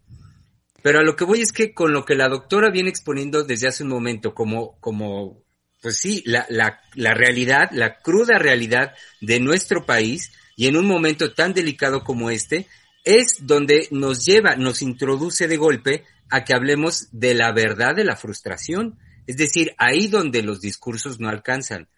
Pero 0.82 1.00
a 1.00 1.02
lo 1.02 1.16
que 1.16 1.24
voy 1.24 1.40
es 1.40 1.52
que 1.52 1.74
con 1.74 1.92
lo 1.92 2.04
que 2.04 2.14
la 2.14 2.28
doctora 2.28 2.70
viene 2.70 2.90
exponiendo 2.90 3.42
desde 3.42 3.68
hace 3.68 3.82
un 3.82 3.90
momento, 3.90 4.34
como, 4.34 4.78
como, 4.80 5.42
pues 5.82 5.96
sí, 5.96 6.22
la, 6.24 6.46
la, 6.48 6.80
la 6.94 7.14
realidad, 7.14 7.70
la 7.72 7.98
cruda 7.98 8.38
realidad 8.38 8.94
de 9.20 9.40
nuestro 9.40 9.84
país, 9.84 10.32
y 10.56 10.66
en 10.66 10.76
un 10.76 10.86
momento 10.86 11.32
tan 11.34 11.52
delicado 11.52 12.04
como 12.04 12.30
este, 12.30 12.66
es 13.04 13.46
donde 13.46 13.88
nos 13.90 14.24
lleva, 14.24 14.56
nos 14.56 14.82
introduce 14.82 15.48
de 15.48 15.56
golpe 15.56 16.04
a 16.30 16.44
que 16.44 16.54
hablemos 16.54 17.08
de 17.12 17.34
la 17.34 17.52
verdad 17.52 17.94
de 17.94 18.04
la 18.04 18.16
frustración. 18.16 18.98
Es 19.26 19.36
decir, 19.36 19.74
ahí 19.78 20.08
donde 20.08 20.42
los 20.42 20.60
discursos 20.60 21.20
no 21.20 21.28
alcanzan, 21.28 21.88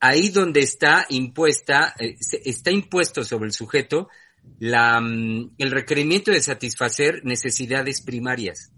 ahí 0.00 0.28
donde 0.30 0.60
está 0.60 1.06
impuesta, 1.08 1.94
eh, 1.98 2.16
está 2.44 2.70
impuesto 2.70 3.24
sobre 3.24 3.46
el 3.46 3.52
sujeto 3.52 4.08
la, 4.58 5.00
mm, 5.00 5.54
el 5.58 5.70
requerimiento 5.70 6.30
de 6.30 6.42
satisfacer 6.42 7.24
necesidades 7.24 8.00
primarias. 8.00 8.72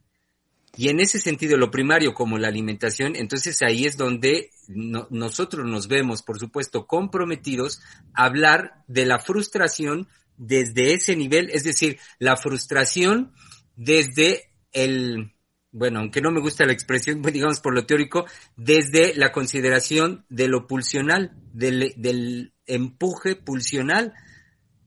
Y 0.76 0.88
en 0.88 0.98
ese 1.00 1.20
sentido, 1.20 1.56
lo 1.56 1.70
primario 1.70 2.14
como 2.14 2.36
la 2.36 2.48
alimentación, 2.48 3.14
entonces 3.16 3.62
ahí 3.62 3.84
es 3.84 3.96
donde 3.96 4.50
nosotros 4.66 5.66
nos 5.66 5.86
vemos, 5.86 6.22
por 6.22 6.38
supuesto, 6.38 6.86
comprometidos 6.86 7.80
a 8.12 8.24
hablar 8.24 8.82
de 8.88 9.06
la 9.06 9.20
frustración 9.20 10.08
desde 10.36 10.94
ese 10.94 11.14
nivel, 11.14 11.48
es 11.50 11.62
decir, 11.62 11.98
la 12.18 12.36
frustración 12.36 13.32
desde 13.76 14.50
el, 14.72 15.32
bueno, 15.70 16.00
aunque 16.00 16.20
no 16.20 16.32
me 16.32 16.40
gusta 16.40 16.66
la 16.66 16.72
expresión, 16.72 17.22
digamos 17.32 17.60
por 17.60 17.74
lo 17.74 17.86
teórico, 17.86 18.26
desde 18.56 19.14
la 19.14 19.30
consideración 19.30 20.24
de 20.28 20.48
lo 20.48 20.66
pulsional, 20.66 21.32
del 21.52 22.52
empuje 22.66 23.36
pulsional, 23.36 24.12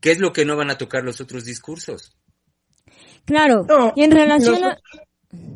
¿Qué 0.07 0.13
es 0.13 0.19
lo 0.19 0.31
que 0.31 0.45
no 0.45 0.55
van 0.55 0.71
a 0.71 0.77
tocar 0.77 1.03
los 1.03 1.19
otros 1.19 1.43
discursos? 1.43 2.15
Claro, 3.25 3.65
y 3.93 4.05
en 4.05 4.11
relación 4.11 4.63
a... 4.63 4.77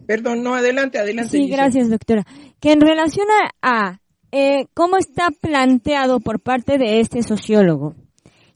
Perdón, 0.06 0.44
no, 0.44 0.56
adelante, 0.56 1.00
adelante. 1.00 1.38
Sí, 1.38 1.48
gracias, 1.48 1.90
doctora. 1.90 2.26
Que 2.60 2.74
en 2.74 2.82
relación 2.82 3.28
a, 3.62 4.02
eh, 4.34 4.66
cómo 4.74 4.98
está 4.98 5.30
planteado 5.40 6.20
por 6.20 6.42
parte 6.42 6.78
de 6.78 7.00
este 7.00 7.24
sociólogo, 7.24 7.96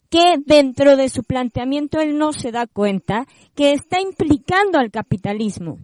que 0.10 0.36
dentro 0.46 0.98
de 0.98 1.08
su 1.08 1.24
planteamiento 1.24 2.02
él 2.02 2.18
no 2.18 2.34
se 2.34 2.52
da 2.52 2.68
cuenta 2.68 3.26
que 3.56 3.72
está 3.72 4.02
implicando 4.02 4.80
al 4.80 4.92
capitalismo, 4.92 5.80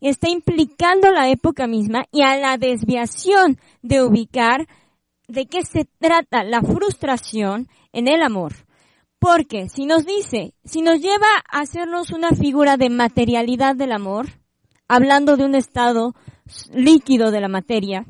está 0.00 0.28
implicando 0.28 1.12
la 1.12 1.28
época 1.28 1.68
misma 1.68 2.06
y 2.10 2.22
a 2.22 2.36
la 2.36 2.56
desviación 2.56 3.60
de 3.80 4.02
ubicar 4.02 4.66
de 5.28 5.46
qué 5.46 5.64
se 5.64 5.86
trata 6.00 6.42
la 6.42 6.62
frustración 6.62 7.68
en 7.92 8.08
el 8.08 8.22
amor. 8.22 8.54
Porque 9.22 9.68
si 9.68 9.86
nos 9.86 10.04
dice, 10.04 10.52
si 10.64 10.82
nos 10.82 11.00
lleva 11.00 11.28
a 11.48 11.60
hacernos 11.60 12.10
una 12.10 12.30
figura 12.30 12.76
de 12.76 12.90
materialidad 12.90 13.76
del 13.76 13.92
amor, 13.92 14.26
hablando 14.88 15.36
de 15.36 15.44
un 15.44 15.54
estado 15.54 16.16
líquido 16.74 17.30
de 17.30 17.40
la 17.40 17.46
materia, 17.46 18.04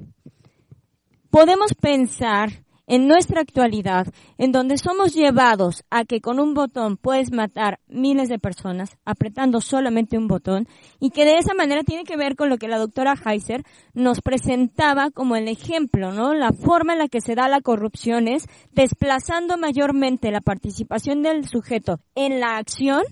podemos 1.28 1.74
pensar 1.74 2.64
en 2.92 3.08
nuestra 3.08 3.40
actualidad, 3.40 4.06
en 4.36 4.52
donde 4.52 4.76
somos 4.76 5.14
llevados 5.14 5.82
a 5.88 6.04
que 6.04 6.20
con 6.20 6.38
un 6.38 6.52
botón 6.52 6.98
puedes 6.98 7.32
matar 7.32 7.80
miles 7.88 8.28
de 8.28 8.38
personas 8.38 8.98
apretando 9.06 9.62
solamente 9.62 10.18
un 10.18 10.28
botón 10.28 10.68
y 11.00 11.08
que 11.08 11.24
de 11.24 11.38
esa 11.38 11.54
manera 11.54 11.84
tiene 11.84 12.04
que 12.04 12.18
ver 12.18 12.36
con 12.36 12.50
lo 12.50 12.58
que 12.58 12.68
la 12.68 12.76
doctora 12.76 13.14
Heiser 13.14 13.64
nos 13.94 14.20
presentaba 14.20 15.10
como 15.10 15.36
el 15.36 15.48
ejemplo, 15.48 16.12
¿no? 16.12 16.34
La 16.34 16.52
forma 16.52 16.92
en 16.92 16.98
la 16.98 17.08
que 17.08 17.22
se 17.22 17.34
da 17.34 17.48
la 17.48 17.62
corrupción 17.62 18.28
es 18.28 18.46
desplazando 18.72 19.56
mayormente 19.56 20.30
la 20.30 20.42
participación 20.42 21.22
del 21.22 21.48
sujeto 21.48 21.98
en 22.14 22.40
la 22.40 22.58
acción 22.58 23.04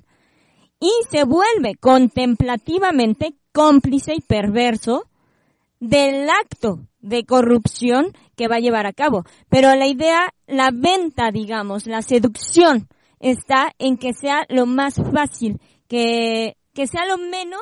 y 0.78 0.92
se 1.10 1.24
vuelve 1.24 1.76
contemplativamente 1.80 3.34
cómplice 3.52 4.12
y 4.14 4.20
perverso 4.20 5.04
del 5.80 6.28
acto 6.28 6.80
de 7.00 7.24
corrupción 7.24 8.12
que 8.40 8.48
va 8.48 8.56
a 8.56 8.60
llevar 8.60 8.86
a 8.86 8.94
cabo. 8.94 9.24
Pero 9.50 9.74
la 9.74 9.86
idea, 9.86 10.32
la 10.46 10.70
venta, 10.72 11.30
digamos, 11.30 11.86
la 11.86 12.00
seducción 12.00 12.88
está 13.18 13.70
en 13.78 13.98
que 13.98 14.14
sea 14.14 14.46
lo 14.48 14.64
más 14.64 14.94
fácil, 15.12 15.60
que, 15.88 16.56
que 16.72 16.86
sea 16.86 17.04
lo 17.04 17.18
menos 17.18 17.60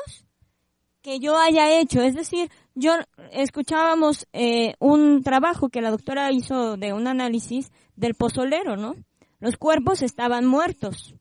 que 1.02 1.18
yo 1.18 1.36
haya 1.36 1.80
hecho. 1.80 2.00
Es 2.00 2.14
decir, 2.14 2.48
yo 2.76 2.92
escuchábamos 3.32 4.28
eh, 4.32 4.74
un 4.78 5.24
trabajo 5.24 5.68
que 5.68 5.80
la 5.80 5.90
doctora 5.90 6.30
hizo 6.30 6.76
de 6.76 6.92
un 6.92 7.08
análisis 7.08 7.72
del 7.96 8.14
pozolero, 8.14 8.76
¿no? 8.76 8.94
Los 9.40 9.56
cuerpos 9.56 10.02
estaban 10.02 10.46
muertos 10.46 11.16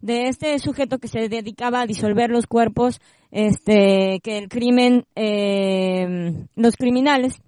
de 0.00 0.26
este 0.26 0.58
sujeto 0.58 0.98
que 0.98 1.06
se 1.06 1.28
dedicaba 1.28 1.82
a 1.82 1.86
disolver 1.86 2.30
los 2.30 2.48
cuerpos, 2.48 3.00
este, 3.30 4.18
que 4.24 4.36
el 4.38 4.48
crimen, 4.48 5.04
eh, 5.14 6.32
los 6.56 6.74
criminales, 6.74 7.40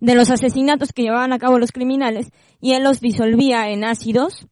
de 0.00 0.14
los 0.14 0.30
asesinatos 0.30 0.92
que 0.92 1.02
llevaban 1.02 1.32
a 1.32 1.38
cabo 1.38 1.58
los 1.58 1.72
criminales, 1.72 2.30
y 2.60 2.72
él 2.72 2.84
los 2.84 3.00
disolvía 3.00 3.70
en 3.70 3.84
ácidos, 3.84 4.46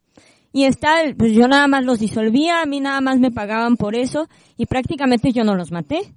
y 0.53 0.64
está, 0.64 0.96
pues 1.16 1.32
yo 1.32 1.46
nada 1.49 1.66
más 1.68 1.84
los 1.84 1.99
disolvía, 1.99 2.62
a 2.62 2.66
mí 2.66 2.80
nada 2.80 3.01
más 3.01 3.18
me 3.18 3.30
pagaban 3.30 3.76
por 3.76 3.96
eso, 3.96 4.28
y 4.57 4.66
prácticamente 4.66 5.32
yo 5.32 5.44
no 5.44 5.55
los 5.55 5.72
maté. 5.72 6.14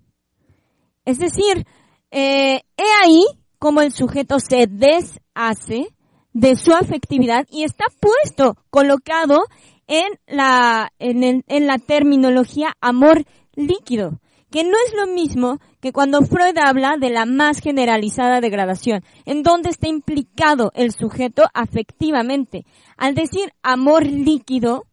Es 1.06 1.18
decir, 1.18 1.66
eh, 2.12 2.62
he 2.78 3.04
ahí 3.04 3.24
como 3.58 3.82
el 3.82 3.92
sujeto 3.92 4.40
se 4.40 4.68
deshace 4.68 5.88
de 6.34 6.56
su 6.56 6.74
afectividad 6.74 7.46
y 7.50 7.64
está 7.64 7.86
puesto, 8.00 8.58
colocado 8.70 9.44
en 9.88 10.08
la, 10.28 10.92
en, 11.00 11.44
en 11.46 11.68
la 11.68 11.78
terminología 11.78 12.74
amor 12.80 13.24
líquido, 13.56 14.20
que 14.52 14.64
no 14.64 14.78
es 14.86 14.94
lo 14.94 15.08
mismo 15.08 15.60
que 15.80 15.94
cuando 15.94 16.22
Freud 16.22 16.58
habla 16.62 16.98
de 17.00 17.10
la 17.10 17.26
más 17.26 17.60
generalizada 17.60 18.42
degradación, 18.42 19.04
en 19.26 19.44
donde 19.44 19.70
está 19.70 19.88
implicado 19.88 20.72
el 20.76 20.92
sujeto 20.92 21.46
afectivamente. 21.54 22.66
Al 22.98 23.16
decir 23.16 23.54
amor 23.64 24.06
líquido, 24.06 24.86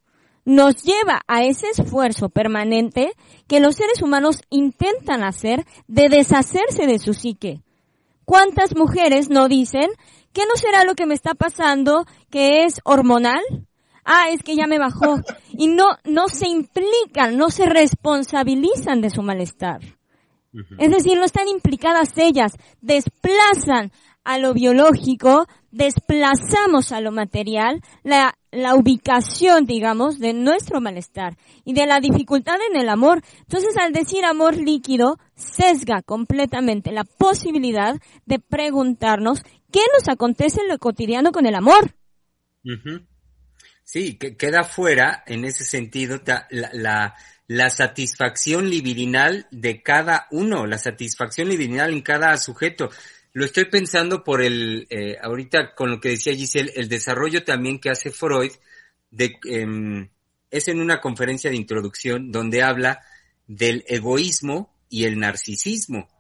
nos 0.45 0.83
lleva 0.83 1.21
a 1.27 1.43
ese 1.45 1.67
esfuerzo 1.69 2.31
permanente 2.31 3.13
que 3.47 3.61
los 3.61 3.75
seres 3.75 4.01
humanos 4.01 4.41
intentan 4.49 5.23
hacer 5.23 5.67
de 5.89 6.09
deshacerse 6.09 6.87
de 6.87 6.99
su 6.99 7.13
psique. 7.13 7.61
¿Cuántas 8.25 8.75
mujeres 8.77 9.29
no 9.29 9.49
dicen 9.49 9.91
que 10.33 10.47
no 10.47 10.57
será 10.57 10.85
lo 10.85 10.95
que 10.95 11.07
me 11.07 11.15
está 11.15 11.35
pasando, 11.35 12.07
que 12.31 12.65
es 12.65 12.81
hormonal? 12.85 13.43
Ah, 14.09 14.31
es 14.31 14.43
que 14.43 14.57
ya 14.57 14.67
me 14.67 14.79
bajó. 14.79 15.21
Y 15.53 15.69
no, 15.69 15.85
no 16.05 16.29
se 16.29 16.49
implican, 16.49 17.37
no 17.37 17.51
se 17.51 17.67
responsabilizan 17.67 19.01
de 19.01 19.11
su 19.11 19.23
malestar. 19.23 19.81
Es 20.79 20.91
decir, 20.91 21.17
no 21.17 21.25
están 21.25 21.47
implicadas 21.47 22.17
ellas, 22.17 22.53
desplazan 22.81 23.93
a 24.25 24.39
lo 24.39 24.55
biológico, 24.55 25.47
desplazamos 25.71 26.91
a 26.91 27.01
lo 27.01 27.13
material, 27.13 27.83
la, 28.03 28.35
la 28.51 28.75
ubicación, 28.75 29.67
digamos, 29.67 30.19
de 30.19 30.33
nuestro 30.33 30.81
malestar 30.81 31.37
y 31.65 31.75
de 31.75 31.87
la 31.87 32.01
dificultad 32.01 32.57
en 32.71 32.81
el 32.81 32.89
amor. 32.89 33.23
Entonces, 33.41 33.77
al 33.77 33.93
decir 33.93 34.25
amor 34.25 34.57
líquido, 34.57 35.19
sesga 35.35 36.03
completamente 36.03 36.93
la 36.93 37.05
posibilidad 37.05 37.95
de 38.27 38.39
preguntarnos 38.39 39.43
qué 39.71 39.81
nos 39.97 40.09
acontece 40.09 40.63
en 40.63 40.69
lo 40.69 40.79
cotidiano 40.79 41.31
con 41.31 41.47
el 41.47 41.55
amor. 41.55 41.95
Sí, 43.91 44.19
que 44.19 44.37
queda 44.37 44.65
fuera 44.65 45.25
en 45.27 45.47
ese 45.47 45.65
sentido 45.65 46.21
la, 46.51 47.17
la, 47.47 47.71
satisfacción 47.71 48.69
libidinal 48.69 49.47
de 49.51 49.83
cada 49.83 50.27
uno, 50.31 50.67
la 50.67 50.77
satisfacción 50.77 51.49
libidinal 51.49 51.95
en 51.95 52.03
cada 52.03 52.37
sujeto. 52.37 52.91
Lo 53.33 53.47
estoy 53.47 53.65
pensando 53.65 54.23
por 54.23 54.43
el, 54.43 54.87
eh, 54.91 55.17
ahorita 55.23 55.75
con 55.75 55.91
lo 55.91 56.01
que 56.03 56.11
decía 56.11 56.35
Giselle, 56.35 56.71
el 56.77 56.91
desarrollo 56.91 57.45
también 57.45 57.79
que 57.79 57.89
hace 57.89 58.11
Freud, 58.11 58.53
de, 59.11 59.39
eh, 59.49 60.09
es 60.51 60.69
en 60.69 60.83
una 60.83 61.01
conferencia 61.01 61.49
de 61.49 61.57
introducción 61.57 62.31
donde 62.31 62.63
habla 62.63 63.01
del 63.47 63.87
egoísmo 63.89 64.71
y 64.91 65.05
el 65.05 65.19
narcisismo. 65.19 66.11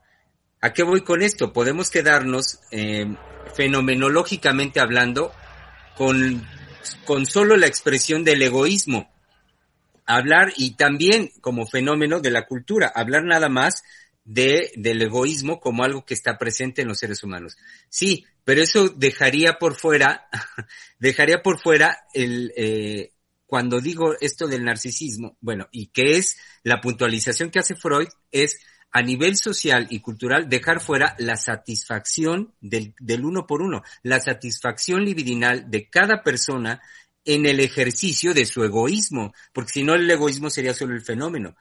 ¿A 0.63 0.73
qué 0.73 0.85
voy 0.85 1.03
con 1.03 1.21
esto? 1.21 1.53
Podemos 1.53 1.91
quedarnos 1.91 2.61
eh, 2.71 3.15
fenomenológicamente 3.55 4.81
hablando 4.81 5.35
con 5.99 6.47
con 7.05 7.27
solo 7.27 7.57
la 7.57 7.67
expresión 7.67 8.25
del 8.25 8.43
egoísmo. 8.43 9.11
Hablar 10.07 10.53
y 10.57 10.77
también 10.77 11.31
como 11.41 11.67
fenómeno 11.67 12.21
de 12.21 12.31
la 12.31 12.47
cultura, 12.47 12.91
hablar 12.95 13.25
nada 13.25 13.49
más 13.49 13.83
de, 14.25 14.73
del 14.77 15.03
egoísmo 15.03 15.61
como 15.61 15.85
algo 15.85 16.05
que 16.05 16.15
está 16.15 16.39
presente 16.39 16.83
en 16.83 16.89
los 16.89 16.99
seres 16.99 17.23
humanos. 17.23 17.57
Sí, 17.89 18.27
pero 18.45 18.63
eso 18.63 18.89
dejaría 18.89 19.59
por 19.59 19.75
fuera, 19.75 20.29
dejaría 20.99 21.43
por 21.43 21.61
fuera 21.61 22.07
el, 22.15 22.53
eh, 22.57 23.13
cuando 23.47 23.81
digo 23.81 24.15
esto 24.21 24.47
del 24.47 24.65
narcisismo, 24.65 25.39
bueno, 25.41 25.69
y 25.73 25.87
que 25.87 26.19
es 26.19 26.37
la 26.63 26.83
puntualización 26.83 27.51
que 27.51 27.59
hace 27.59 27.75
Freud, 27.75 28.09
es 28.31 28.61
a 28.91 29.03
nivel 29.03 29.37
social 29.37 29.87
y 29.91 30.01
cultural 30.01 30.49
dejar 30.49 30.81
fuera 30.81 31.15
la 31.19 31.37
satisfacción 31.37 32.55
del, 32.61 32.95
del 32.99 33.25
uno 33.25 33.47
por 33.47 33.63
uno, 33.63 33.83
la 34.03 34.21
satisfacción 34.21 35.05
libidinal 35.05 35.71
de 35.71 35.89
cada 35.89 36.23
persona 36.23 36.81
en 37.25 37.45
el 37.45 37.61
ejercicio 37.61 38.33
de 38.33 38.47
su 38.47 38.65
egoísmo, 38.65 39.35
porque 39.53 39.73
si 39.73 39.85
no 39.85 39.95
el 39.95 40.11
egoísmo 40.11 40.49
sería 40.49 40.73
solo 40.73 40.95
el 40.95 41.03
fenómeno. 41.03 41.57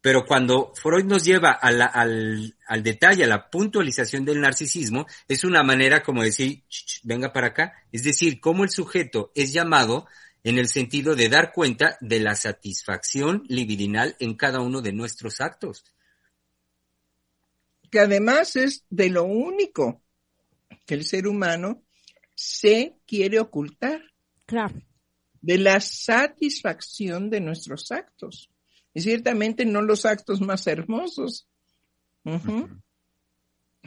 Pero 0.00 0.24
cuando 0.24 0.72
Freud 0.74 1.04
nos 1.04 1.24
lleva 1.24 1.52
al, 1.52 1.80
al, 1.82 2.82
detalle, 2.82 3.24
a 3.24 3.28
la 3.28 3.48
puntualización 3.50 4.24
del 4.24 4.40
narcisismo, 4.40 5.06
es 5.26 5.44
una 5.44 5.62
manera 5.62 6.02
como 6.02 6.22
decir, 6.22 6.62
venga 7.02 7.32
para 7.32 7.48
acá, 7.48 7.72
es 7.92 8.04
decir, 8.04 8.40
cómo 8.40 8.64
el 8.64 8.70
sujeto 8.70 9.32
es 9.34 9.52
llamado 9.52 10.06
en 10.44 10.58
el 10.58 10.68
sentido 10.68 11.16
de 11.16 11.28
dar 11.28 11.52
cuenta 11.52 11.96
de 12.00 12.20
la 12.20 12.36
satisfacción 12.36 13.44
libidinal 13.48 14.16
en 14.20 14.34
cada 14.34 14.60
uno 14.60 14.80
de 14.80 14.92
nuestros 14.92 15.40
actos 15.40 15.84
que 17.96 18.00
además 18.00 18.56
es 18.56 18.84
de 18.90 19.08
lo 19.08 19.24
único 19.24 20.02
que 20.84 20.92
el 20.92 21.02
ser 21.02 21.26
humano 21.26 21.82
se 22.34 22.98
quiere 23.06 23.40
ocultar. 23.40 24.02
Claro. 24.44 24.82
De 25.40 25.56
la 25.56 25.80
satisfacción 25.80 27.30
de 27.30 27.40
nuestros 27.40 27.90
actos. 27.90 28.50
Y 28.92 29.00
ciertamente 29.00 29.64
no 29.64 29.80
los 29.80 30.04
actos 30.04 30.42
más 30.42 30.66
hermosos, 30.66 31.48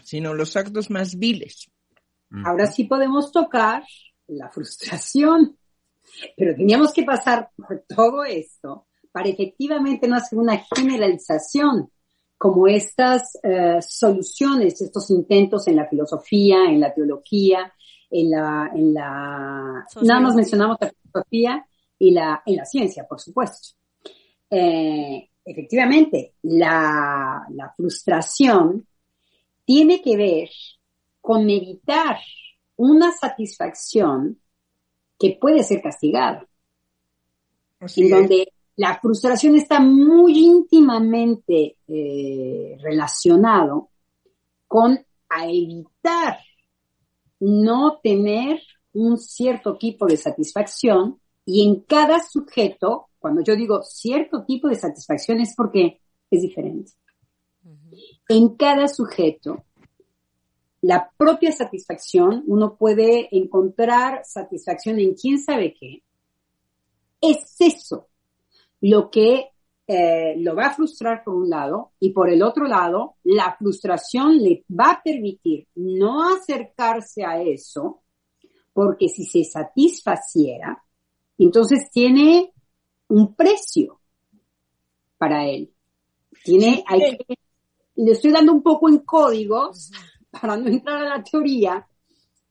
sino 0.01 0.33
los 0.33 0.57
actos 0.57 0.89
más 0.89 1.15
viles. 1.19 1.69
Ahora 2.43 2.65
sí 2.65 2.85
podemos 2.85 3.31
tocar 3.31 3.83
la 4.25 4.49
frustración, 4.49 5.55
pero 6.35 6.55
teníamos 6.55 6.93
que 6.93 7.03
pasar 7.03 7.51
por 7.55 7.85
todo 7.87 8.23
esto 8.23 8.87
para 9.11 9.29
efectivamente 9.29 10.07
no 10.07 10.15
hacer 10.15 10.39
una 10.39 10.57
generalización 10.75 11.91
como 12.39 12.67
estas 12.67 13.37
eh, 13.43 13.79
soluciones, 13.81 14.81
estos 14.81 15.11
intentos 15.11 15.67
en 15.67 15.75
la 15.75 15.89
filosofía, 15.89 16.63
en 16.69 16.79
la 16.79 16.93
teología, 16.93 17.71
en 18.09 18.31
la, 18.31 18.71
en 18.73 18.93
la, 18.93 19.85
nada 20.01 20.19
más 20.21 20.35
mencionamos 20.35 20.77
la 20.79 20.89
filosofía 20.89 21.67
y 21.99 22.11
la, 22.11 22.41
en 22.45 22.55
la 22.55 22.63
ciencia, 22.63 23.05
por 23.05 23.19
supuesto. 23.19 23.75
Eh, 24.49 25.29
efectivamente, 25.43 26.35
la, 26.43 27.45
la 27.49 27.73
frustración 27.75 28.87
tiene 29.65 30.01
que 30.01 30.15
ver 30.15 30.49
con 31.19 31.45
meditar 31.45 32.19
una 32.77 33.11
satisfacción 33.11 34.39
que 35.19 35.37
puede 35.39 35.61
ser 35.63 35.81
castigada. 35.81 36.47
en 37.81 38.09
donde 38.09 38.53
la 38.79 38.97
frustración 38.97 39.55
está 39.55 39.81
muy 39.81 40.39
íntimamente 40.39 41.79
eh, 41.85 42.77
relacionado 42.79 43.89
con 44.65 44.97
a 45.27 45.47
evitar 45.47 46.37
no 47.41 47.99
tener 48.01 48.61
un 48.93 49.17
cierto 49.17 49.77
tipo 49.77 50.05
de 50.05 50.15
satisfacción 50.15 51.19
y 51.43 51.67
en 51.67 51.81
cada 51.81 52.21
sujeto, 52.21 53.09
cuando 53.19 53.43
yo 53.43 53.57
digo 53.57 53.81
cierto 53.83 54.45
tipo 54.45 54.69
de 54.69 54.75
satisfacción 54.75 55.41
es 55.41 55.53
porque 55.57 55.99
es 56.31 56.41
diferente. 56.41 56.93
En 58.29 58.55
cada 58.55 58.87
sujeto, 58.87 59.65
la 60.79 61.11
propia 61.17 61.51
satisfacción, 61.51 62.45
uno 62.47 62.77
puede 62.77 63.27
encontrar 63.35 64.21
satisfacción 64.23 64.99
en 64.99 65.15
quién 65.15 65.37
sabe 65.37 65.73
qué. 65.77 66.01
Es 67.19 67.57
eso 67.59 68.08
lo 68.81 69.09
que 69.09 69.49
eh, 69.87 70.35
lo 70.37 70.55
va 70.55 70.67
a 70.67 70.73
frustrar 70.73 71.23
por 71.23 71.33
un 71.33 71.49
lado 71.49 71.93
y 71.99 72.11
por 72.11 72.29
el 72.29 72.43
otro 72.43 72.65
lado, 72.65 73.15
la 73.23 73.55
frustración 73.57 74.37
le 74.37 74.63
va 74.69 74.91
a 74.91 75.01
permitir 75.03 75.67
no 75.75 76.29
acercarse 76.29 77.25
a 77.25 77.41
eso, 77.41 78.03
porque 78.71 79.09
si 79.09 79.25
se 79.25 79.43
satisfaciera, 79.43 80.83
entonces 81.39 81.89
tiene 81.91 82.53
un 83.07 83.33
precio 83.33 83.99
para 85.17 85.47
él. 85.47 85.73
Tiene, 86.43 86.83
hay 86.85 87.17
que, 87.17 87.35
le 87.95 88.11
estoy 88.11 88.31
dando 88.31 88.53
un 88.53 88.61
poco 88.61 88.89
en 88.89 88.99
códigos 88.99 89.91
para 90.29 90.55
no 90.55 90.67
entrar 90.67 90.97
a 90.97 91.17
la 91.17 91.23
teoría, 91.23 91.87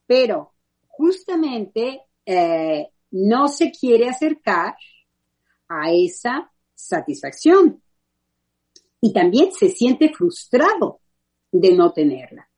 pero 0.06 0.54
justamente 0.88 2.02
eh, 2.26 2.88
no 3.12 3.46
se 3.46 3.70
quiere 3.70 4.08
acercar 4.08 4.74
a 5.68 5.90
esa 5.92 6.50
satisfacción. 6.74 7.82
Y 9.00 9.12
también 9.12 9.52
se 9.52 9.68
siente 9.68 10.12
frustrado 10.12 11.00
de 11.52 11.72
no 11.72 11.92
tenerla. 11.92 12.48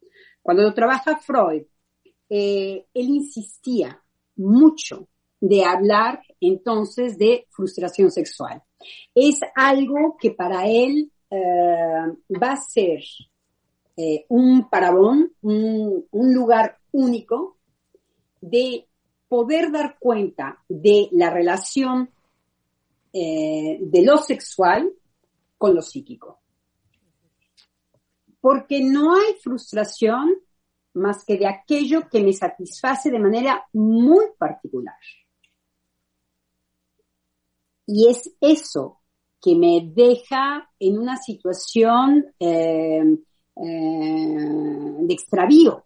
Cuando 0.42 0.72
trabaja 0.72 1.16
Freud, 1.18 1.62
eh, 2.28 2.86
él 2.94 3.08
insistía 3.08 4.02
mucho 4.36 5.08
de 5.40 5.64
hablar 5.64 6.22
entonces 6.40 7.18
de 7.18 7.46
frustración 7.50 8.10
sexual. 8.10 8.62
Es 9.14 9.40
algo 9.54 10.16
que 10.18 10.30
para 10.30 10.66
él 10.66 11.10
eh, 11.30 11.36
va 12.42 12.52
a 12.52 12.60
ser 12.60 13.00
eh, 13.96 14.24
un 14.28 14.68
parabón, 14.70 15.32
un 15.42 16.34
lugar 16.34 16.78
único 16.92 17.58
de 18.40 18.86
poder 19.28 19.70
dar 19.70 19.98
cuenta 19.98 20.62
de 20.68 21.08
la 21.12 21.30
relación 21.30 22.10
eh, 23.12 23.78
de 23.80 24.04
lo 24.04 24.16
sexual 24.18 24.92
con 25.58 25.74
lo 25.74 25.82
psíquico. 25.82 26.40
Porque 28.40 28.82
no 28.82 29.14
hay 29.14 29.34
frustración 29.42 30.34
más 30.94 31.24
que 31.24 31.36
de 31.36 31.46
aquello 31.46 32.08
que 32.08 32.22
me 32.22 32.32
satisface 32.32 33.10
de 33.10 33.18
manera 33.18 33.66
muy 33.72 34.26
particular. 34.38 34.96
Y 37.86 38.08
es 38.08 38.34
eso 38.40 39.00
que 39.40 39.56
me 39.56 39.90
deja 39.92 40.70
en 40.78 40.98
una 40.98 41.16
situación 41.16 42.26
eh, 42.38 43.02
eh, 43.56 44.96
de 45.00 45.14
extravío, 45.14 45.84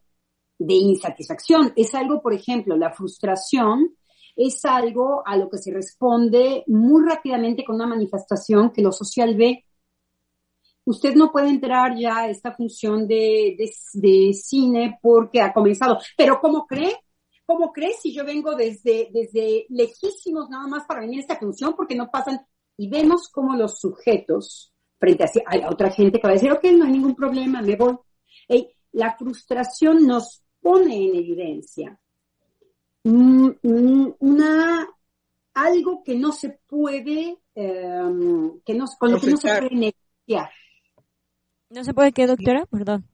de 0.59 0.75
insatisfacción. 0.75 1.73
Es 1.77 1.95
algo, 1.95 2.21
por 2.21 2.35
ejemplo, 2.35 2.77
la 2.77 2.93
frustración 2.93 3.97
es 4.37 4.65
algo 4.65 5.23
a 5.25 5.37
lo 5.37 5.49
que 5.49 5.59
se 5.59 5.73
responde 5.73 6.65
muy 6.67 7.05
rápidamente 7.07 7.65
con 7.65 7.77
una 7.77 7.87
manifestación 7.87 8.73
que 8.73 8.83
lo 8.83 8.93
social 8.93 9.35
ve. 9.37 9.65
Usted 10.85 11.15
no 11.15 11.31
puede 11.31 11.49
entrar 11.49 11.97
ya 11.97 12.19
a 12.19 12.29
esta 12.29 12.53
función 12.53 13.07
de, 13.07 13.57
de, 13.95 14.33
cine 14.35 14.99
porque 15.01 15.41
ha 15.41 15.53
comenzado. 15.53 15.99
Pero 16.17 16.41
¿cómo 16.41 16.67
cree? 16.67 16.95
¿Cómo 17.47 17.73
cree 17.73 17.93
si 17.93 18.13
yo 18.13 18.25
vengo 18.25 18.55
desde, 18.55 19.09
desde 19.13 19.67
lejísimos 19.71 20.51
nada 20.51 20.67
más 20.67 20.85
para 20.87 21.01
venir 21.01 21.19
a 21.19 21.23
esta 21.23 21.37
función 21.37 21.75
porque 21.75 21.95
no 21.95 22.11
pasan? 22.11 22.41
Y 22.77 22.89
vemos 22.89 23.29
cómo 23.29 23.55
los 23.55 23.79
sujetos, 23.79 24.75
frente 24.99 25.25
a, 25.25 25.71
otra 25.71 25.91
gente 25.91 26.19
que 26.19 26.27
va 26.27 26.31
a 26.31 26.35
decir, 26.35 26.51
ok, 26.51 26.65
no 26.77 26.85
hay 26.85 26.93
ningún 26.93 27.15
problema, 27.15 27.63
me 27.63 27.77
voy. 27.77 27.97
la 28.93 29.17
frustración 29.17 30.07
nos 30.07 30.43
pone 30.61 31.07
en 31.07 31.15
evidencia 31.15 31.99
una 33.05 34.89
algo 35.53 36.03
que 36.03 36.17
no 36.17 36.33
se 36.33 36.59
puede, 36.67 37.39
em, 37.55 38.61
que 38.65 38.75
no, 38.75 38.87
con 38.99 39.13
lo 39.13 39.21
que 39.21 39.31
no 39.31 39.37
se 39.37 39.49
puede 39.49 39.71
negociar. 39.71 40.51
¿No 41.71 41.85
se 41.85 41.95
puede 41.95 42.13
qué, 42.13 42.27
doctora? 42.27 42.67
Perdón. 42.67 43.09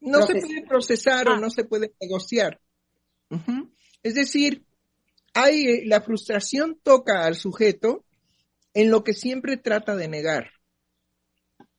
No 0.00 0.22
se 0.22 0.40
puede 0.40 0.66
procesar 0.66 1.28
o 1.28 1.32
ah. 1.32 1.40
no 1.40 1.50
se 1.50 1.64
puede 1.64 1.94
negociar. 2.00 2.60
Es 4.02 4.14
decir, 4.14 4.64
hay, 5.32 5.64
eh, 5.64 5.82
la 5.86 6.02
frustración 6.02 6.78
toca 6.82 7.24
al 7.24 7.34
sujeto 7.34 8.04
en 8.74 8.90
lo 8.90 9.02
que 9.02 9.14
siempre 9.14 9.56
trata 9.56 9.96
de 9.96 10.08
negar. 10.08 10.50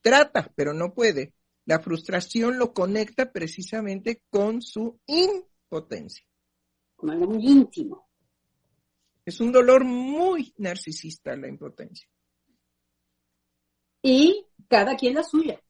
Trata, 0.02 0.52
pero 0.54 0.74
no 0.74 0.92
puede. 0.92 1.32
La 1.64 1.80
frustración 1.80 2.58
lo 2.58 2.74
conecta 2.74 3.32
precisamente 3.32 4.22
con 4.30 4.60
su 4.60 5.00
impotencia 5.06 6.26
como 6.96 7.12
algo 7.12 7.26
muy 7.26 7.46
íntimo. 7.46 8.08
Es 9.24 9.40
un 9.40 9.52
dolor 9.52 9.84
muy 9.84 10.54
narcisista 10.58 11.36
la 11.36 11.48
impotencia. 11.48 12.08
Y 14.02 14.46
cada 14.68 14.96
quien 14.96 15.14
la 15.14 15.24
suya, 15.24 15.60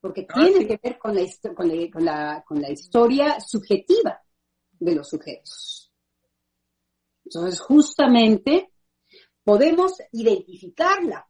porque 0.00 0.26
ah, 0.28 0.34
tiene 0.34 0.66
que 0.66 0.78
ver 0.82 0.98
con 0.98 1.14
la, 1.14 1.22
con, 1.54 2.04
la, 2.04 2.44
con 2.46 2.60
la 2.60 2.70
historia 2.70 3.40
subjetiva 3.40 4.22
de 4.72 4.94
los 4.94 5.08
sujetos. 5.08 5.90
Entonces, 7.24 7.60
justamente 7.60 8.70
podemos 9.42 9.94
identificarla, 10.12 11.26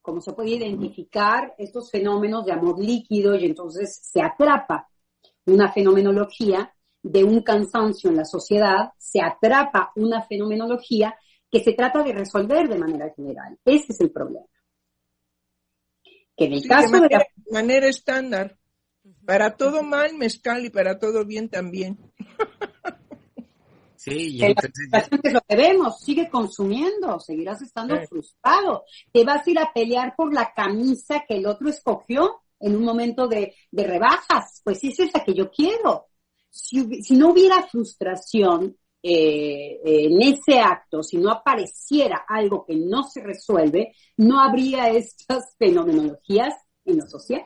como 0.00 0.20
se 0.20 0.32
puede 0.32 0.50
identificar 0.50 1.54
estos 1.58 1.90
fenómenos 1.90 2.46
de 2.46 2.52
amor 2.52 2.82
líquido 2.82 3.34
y 3.34 3.44
entonces 3.44 4.00
se 4.02 4.22
atrapa 4.22 4.88
una 5.46 5.70
fenomenología 5.70 6.74
de 7.04 7.22
un 7.22 7.42
cansancio 7.42 8.08
en 8.08 8.16
la 8.16 8.24
sociedad, 8.24 8.92
se 8.98 9.20
atrapa 9.20 9.92
una 9.94 10.22
fenomenología 10.22 11.14
que 11.50 11.62
se 11.62 11.74
trata 11.74 12.02
de 12.02 12.14
resolver 12.14 12.66
de 12.66 12.78
manera 12.78 13.12
general. 13.14 13.58
Ese 13.62 13.92
es 13.92 14.00
el 14.00 14.10
problema. 14.10 14.46
Que 16.34 16.46
en 16.46 16.54
el 16.54 16.66
caso 16.66 16.94
de, 16.94 17.00
manera, 17.00 17.26
manera 17.52 17.86
estándar, 17.88 18.58
para 19.24 19.54
todo 19.54 19.82
mal 19.82 20.14
mezcal 20.14 20.64
y 20.64 20.70
para 20.70 20.98
todo 20.98 21.26
bien 21.26 21.50
también. 21.50 21.98
Sí, 23.96 24.36
y 24.36 24.44
entonces... 24.44 24.88
es 25.22 25.32
lo 25.32 25.40
que 25.42 25.56
vemos, 25.56 26.00
sigue 26.00 26.28
consumiendo, 26.28 27.20
seguirás 27.20 27.62
estando 27.62 27.96
frustrado, 28.06 28.84
te 29.12 29.24
vas 29.24 29.46
a 29.46 29.50
ir 29.50 29.58
a 29.58 29.72
pelear 29.72 30.14
por 30.16 30.34
la 30.34 30.52
camisa 30.54 31.24
que 31.26 31.36
el 31.36 31.46
otro 31.46 31.68
escogió 31.68 32.42
en 32.60 32.76
un 32.76 32.84
momento 32.84 33.28
de, 33.28 33.54
de 33.70 33.84
rebajas, 33.84 34.60
pues 34.64 34.82
esa 34.84 35.04
es 35.04 35.14
la 35.14 35.24
que 35.24 35.34
yo 35.34 35.50
quiero 35.50 36.08
si, 36.54 37.16
no 37.16 37.32
hubiera 37.32 37.66
frustración 37.66 38.76
eh, 39.02 39.80
en 39.84 40.22
ese 40.22 40.60
acto, 40.60 41.02
si 41.02 41.18
no 41.18 41.30
apareciera 41.32 42.24
algo 42.28 42.64
que 42.64 42.76
no 42.76 43.02
se 43.02 43.22
resuelve, 43.22 43.92
no 44.16 44.40
habría 44.40 44.88
estas 44.90 45.56
fenomenologías 45.58 46.54
en 46.84 46.98
lo 46.98 47.06
social. 47.06 47.44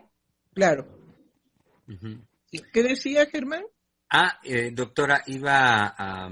Claro. 0.53 0.87
¿Qué 2.51 2.83
decía 2.83 3.27
Germán? 3.27 3.65
Ah, 4.11 4.39
eh, 4.45 4.71
doctora, 4.73 5.23
iba 5.27 5.95
a 5.97 6.31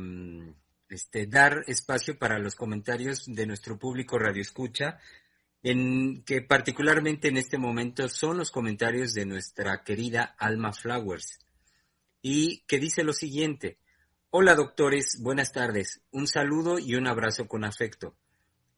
este, 0.88 1.26
dar 1.26 1.64
espacio 1.66 2.18
para 2.18 2.38
los 2.38 2.54
comentarios 2.54 3.24
de 3.26 3.46
nuestro 3.46 3.78
público 3.78 4.18
Radio 4.18 4.42
Escucha, 4.42 4.98
en 5.62 6.22
que 6.24 6.42
particularmente 6.42 7.28
en 7.28 7.38
este 7.38 7.56
momento 7.56 8.08
son 8.08 8.36
los 8.36 8.50
comentarios 8.50 9.14
de 9.14 9.24
nuestra 9.24 9.82
querida 9.82 10.34
Alma 10.38 10.72
Flowers 10.72 11.45
y 12.28 12.64
que 12.66 12.80
dice 12.80 13.04
lo 13.04 13.12
siguiente. 13.12 13.78
Hola 14.30 14.56
doctores, 14.56 15.20
buenas 15.22 15.52
tardes. 15.52 16.00
Un 16.10 16.26
saludo 16.26 16.80
y 16.80 16.96
un 16.96 17.06
abrazo 17.06 17.46
con 17.46 17.62
afecto. 17.62 18.16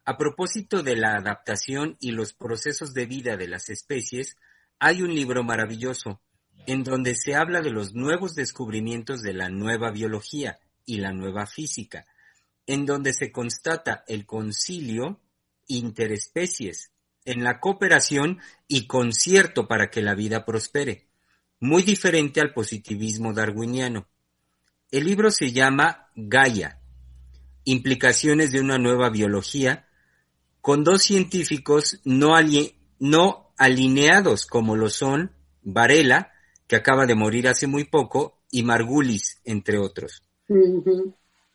A 0.05 0.19
propósito 0.19 0.83
de 0.83 0.95
la 0.95 1.15
adaptación 1.15 1.97
y 1.99 2.11
los 2.11 2.33
procesos 2.33 2.93
de 2.93 3.07
vida 3.07 3.37
de 3.37 3.47
las 3.47 3.69
especies, 3.69 4.37
hay 4.77 5.01
un 5.01 5.15
libro 5.15 5.43
maravilloso 5.43 6.21
en 6.67 6.83
donde 6.83 7.15
se 7.15 7.33
habla 7.33 7.61
de 7.61 7.71
los 7.71 7.95
nuevos 7.95 8.35
descubrimientos 8.35 9.23
de 9.23 9.33
la 9.33 9.49
nueva 9.49 9.89
biología 9.89 10.59
y 10.85 10.97
la 10.97 11.11
nueva 11.11 11.47
física, 11.47 12.05
en 12.67 12.85
donde 12.85 13.13
se 13.13 13.31
constata 13.31 14.03
el 14.05 14.27
concilio 14.27 15.21
interespecies 15.65 16.91
en 17.25 17.43
la 17.43 17.59
cooperación 17.59 18.41
y 18.67 18.85
concierto 18.85 19.67
para 19.67 19.89
que 19.89 20.03
la 20.03 20.13
vida 20.13 20.45
prospere 20.45 21.08
muy 21.59 21.83
diferente 21.83 22.41
al 22.41 22.53
positivismo 22.53 23.33
darwiniano. 23.33 24.07
El 24.91 25.05
libro 25.05 25.31
se 25.31 25.51
llama 25.51 26.09
Gaia, 26.15 26.79
Implicaciones 27.65 28.51
de 28.51 28.61
una 28.61 28.77
nueva 28.77 29.09
biología, 29.09 29.87
con 30.61 30.83
dos 30.83 31.03
científicos 31.03 31.99
no, 32.03 32.33
no 32.99 33.53
alineados 33.57 34.45
como 34.45 34.75
lo 34.75 34.89
son 34.89 35.31
Varela, 35.61 36.31
que 36.67 36.75
acaba 36.75 37.05
de 37.05 37.15
morir 37.15 37.47
hace 37.47 37.67
muy 37.67 37.83
poco, 37.83 38.39
y 38.51 38.63
Margulis, 38.63 39.41
entre 39.43 39.77
otros. 39.77 40.23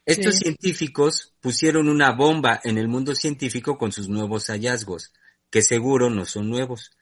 Estos 0.06 0.36
científicos 0.36 1.34
pusieron 1.40 1.88
una 1.88 2.12
bomba 2.12 2.60
en 2.62 2.78
el 2.78 2.88
mundo 2.88 3.14
científico 3.14 3.78
con 3.78 3.90
sus 3.90 4.08
nuevos 4.08 4.48
hallazgos, 4.48 5.12
que 5.50 5.62
seguro 5.62 6.10
no 6.10 6.26
son 6.26 6.50
nuevos, 6.50 6.92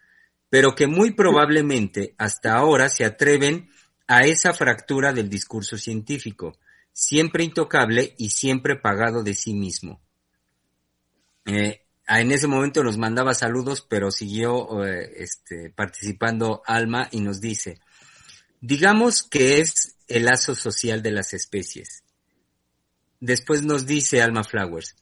pero 0.53 0.75
que 0.75 0.87
muy 0.87 1.13
probablemente 1.13 2.15
hasta 2.19 2.53
ahora 2.53 2.91
se 2.91 3.07
atreven 3.07 3.71
a 4.07 4.27
esa 4.27 4.53
fractura 4.53 5.15
del 5.15 5.31
discurso 5.31 5.79
científico, 5.79 6.59
siempre 6.93 7.43
intocable 7.43 8.15
y 8.19 8.29
siempre 8.29 8.77
pagado 8.77 9.23
de 9.23 9.33
sí 9.33 9.55
mismo. 9.55 10.03
Eh, 11.47 11.87
en 12.07 12.33
ese 12.33 12.49
momento 12.49 12.85
nos 12.85 12.99
mandaba 12.99 13.33
saludos, 13.33 13.87
pero 13.89 14.11
siguió 14.11 14.85
eh, 14.85 15.15
este, 15.17 15.71
participando 15.71 16.61
Alma 16.67 17.09
y 17.11 17.21
nos 17.21 17.41
dice, 17.41 17.81
digamos 18.61 19.23
que 19.23 19.63
es 19.63 19.97
el 20.07 20.27
lazo 20.27 20.55
social 20.55 21.03
de 21.03 21.13
las 21.13 21.33
especies. 21.33 22.05
Después 23.21 23.63
nos 23.63 23.87
dice 23.87 24.21
Alma 24.21 24.45
Flowers, 24.45 24.97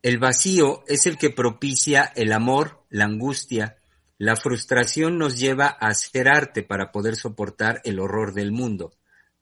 el 0.00 0.18
vacío 0.18 0.84
es 0.88 1.04
el 1.04 1.18
que 1.18 1.28
propicia 1.28 2.10
el 2.16 2.32
amor, 2.32 2.86
la 2.88 3.04
angustia, 3.04 3.76
la 4.18 4.36
frustración 4.36 5.18
nos 5.18 5.38
lleva 5.38 5.66
a 5.66 5.88
hacer 5.88 6.28
arte 6.28 6.62
para 6.62 6.92
poder 6.92 7.16
soportar 7.16 7.80
el 7.84 8.00
horror 8.00 8.32
del 8.32 8.52
mundo. 8.52 8.94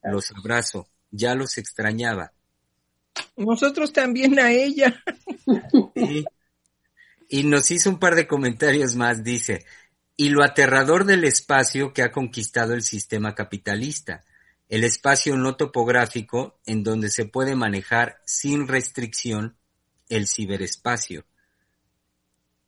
Los 0.02 0.30
abrazo, 0.32 0.88
ya 1.10 1.34
los 1.34 1.58
extrañaba. 1.58 2.32
Nosotros 3.36 3.92
también 3.92 4.38
a 4.38 4.50
ella. 4.52 5.02
Y 7.26 7.44
nos 7.44 7.70
hizo 7.70 7.88
un 7.88 7.98
par 7.98 8.14
de 8.14 8.26
comentarios 8.26 8.96
más, 8.96 9.24
dice, 9.24 9.64
y 10.16 10.28
lo 10.28 10.44
aterrador 10.44 11.04
del 11.04 11.24
espacio 11.24 11.92
que 11.92 12.02
ha 12.02 12.12
conquistado 12.12 12.74
el 12.74 12.82
sistema 12.82 13.34
capitalista 13.34 14.24
el 14.68 14.84
espacio 14.84 15.36
no 15.36 15.56
topográfico 15.56 16.58
en 16.64 16.82
donde 16.82 17.10
se 17.10 17.26
puede 17.26 17.54
manejar 17.54 18.20
sin 18.24 18.66
restricción 18.66 19.56
el 20.08 20.26
ciberespacio. 20.26 21.24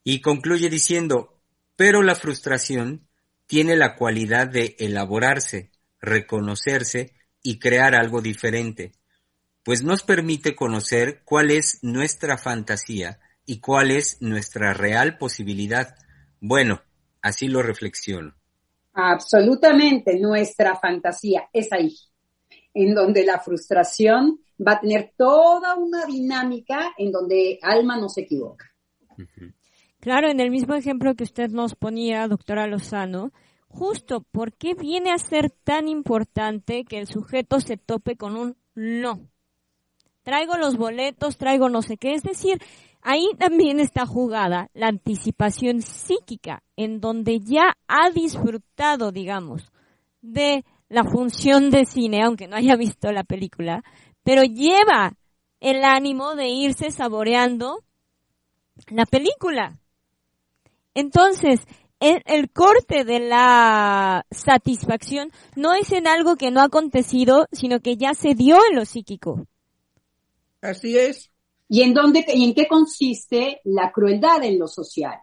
Y 0.04 0.20
concluye 0.20 0.68
diciendo, 0.68 1.35
pero 1.76 2.02
la 2.02 2.14
frustración 2.14 3.06
tiene 3.46 3.76
la 3.76 3.94
cualidad 3.94 4.48
de 4.48 4.76
elaborarse, 4.78 5.70
reconocerse 6.00 7.14
y 7.42 7.58
crear 7.58 7.94
algo 7.94 8.20
diferente, 8.20 8.92
pues 9.62 9.82
nos 9.82 10.02
permite 10.02 10.56
conocer 10.56 11.22
cuál 11.24 11.50
es 11.50 11.78
nuestra 11.82 12.38
fantasía 12.38 13.20
y 13.44 13.60
cuál 13.60 13.90
es 13.90 14.20
nuestra 14.20 14.72
real 14.72 15.18
posibilidad. 15.18 15.96
Bueno, 16.40 16.82
así 17.22 17.48
lo 17.48 17.62
reflexiono. 17.62 18.34
Absolutamente, 18.92 20.18
nuestra 20.18 20.76
fantasía 20.76 21.48
es 21.52 21.72
ahí, 21.72 21.94
en 22.72 22.94
donde 22.94 23.24
la 23.24 23.38
frustración 23.38 24.40
va 24.66 24.72
a 24.72 24.80
tener 24.80 25.12
toda 25.16 25.76
una 25.76 26.06
dinámica 26.06 26.94
en 26.96 27.12
donde 27.12 27.58
alma 27.62 27.98
no 27.98 28.08
se 28.08 28.22
equivoca. 28.22 28.72
Claro, 30.06 30.30
en 30.30 30.38
el 30.38 30.52
mismo 30.52 30.76
ejemplo 30.76 31.16
que 31.16 31.24
usted 31.24 31.50
nos 31.50 31.74
ponía, 31.74 32.28
doctora 32.28 32.68
Lozano, 32.68 33.32
justo, 33.66 34.20
¿por 34.20 34.52
qué 34.52 34.74
viene 34.74 35.10
a 35.10 35.18
ser 35.18 35.50
tan 35.50 35.88
importante 35.88 36.84
que 36.84 36.98
el 36.98 37.08
sujeto 37.08 37.58
se 37.58 37.76
tope 37.76 38.14
con 38.14 38.36
un 38.36 38.56
no? 38.76 39.18
Traigo 40.22 40.58
los 40.58 40.76
boletos, 40.76 41.38
traigo 41.38 41.68
no 41.70 41.82
sé 41.82 41.96
qué, 41.96 42.12
es 42.12 42.22
decir, 42.22 42.60
Ahí 43.02 43.26
también 43.36 43.80
está 43.80 44.06
jugada 44.06 44.70
la 44.74 44.86
anticipación 44.86 45.82
psíquica, 45.82 46.62
en 46.76 47.00
donde 47.00 47.40
ya 47.40 47.76
ha 47.88 48.10
disfrutado, 48.10 49.10
digamos, 49.10 49.72
de 50.22 50.64
la 50.88 51.02
función 51.02 51.70
de 51.70 51.84
cine, 51.84 52.22
aunque 52.22 52.46
no 52.46 52.54
haya 52.54 52.76
visto 52.76 53.10
la 53.10 53.24
película, 53.24 53.82
pero 54.22 54.44
lleva 54.44 55.16
el 55.58 55.82
ánimo 55.82 56.36
de 56.36 56.46
irse 56.48 56.92
saboreando 56.92 57.82
la 58.88 59.04
película. 59.04 59.80
Entonces, 60.96 61.60
el, 62.00 62.22
el, 62.24 62.50
corte 62.50 63.04
de 63.04 63.20
la 63.20 64.24
satisfacción 64.30 65.30
no 65.54 65.74
es 65.74 65.92
en 65.92 66.06
algo 66.06 66.36
que 66.36 66.50
no 66.50 66.62
ha 66.62 66.64
acontecido, 66.64 67.46
sino 67.52 67.80
que 67.80 67.96
ya 67.96 68.14
se 68.14 68.34
dio 68.34 68.56
en 68.70 68.76
lo 68.76 68.86
psíquico. 68.86 69.46
Así 70.62 70.96
es. 70.96 71.30
¿Y 71.68 71.82
en, 71.82 71.92
dónde, 71.92 72.24
y 72.32 72.44
en 72.44 72.54
qué 72.54 72.66
consiste 72.66 73.60
la 73.64 73.92
crueldad 73.92 74.42
en 74.42 74.58
lo 74.58 74.68
social? 74.68 75.18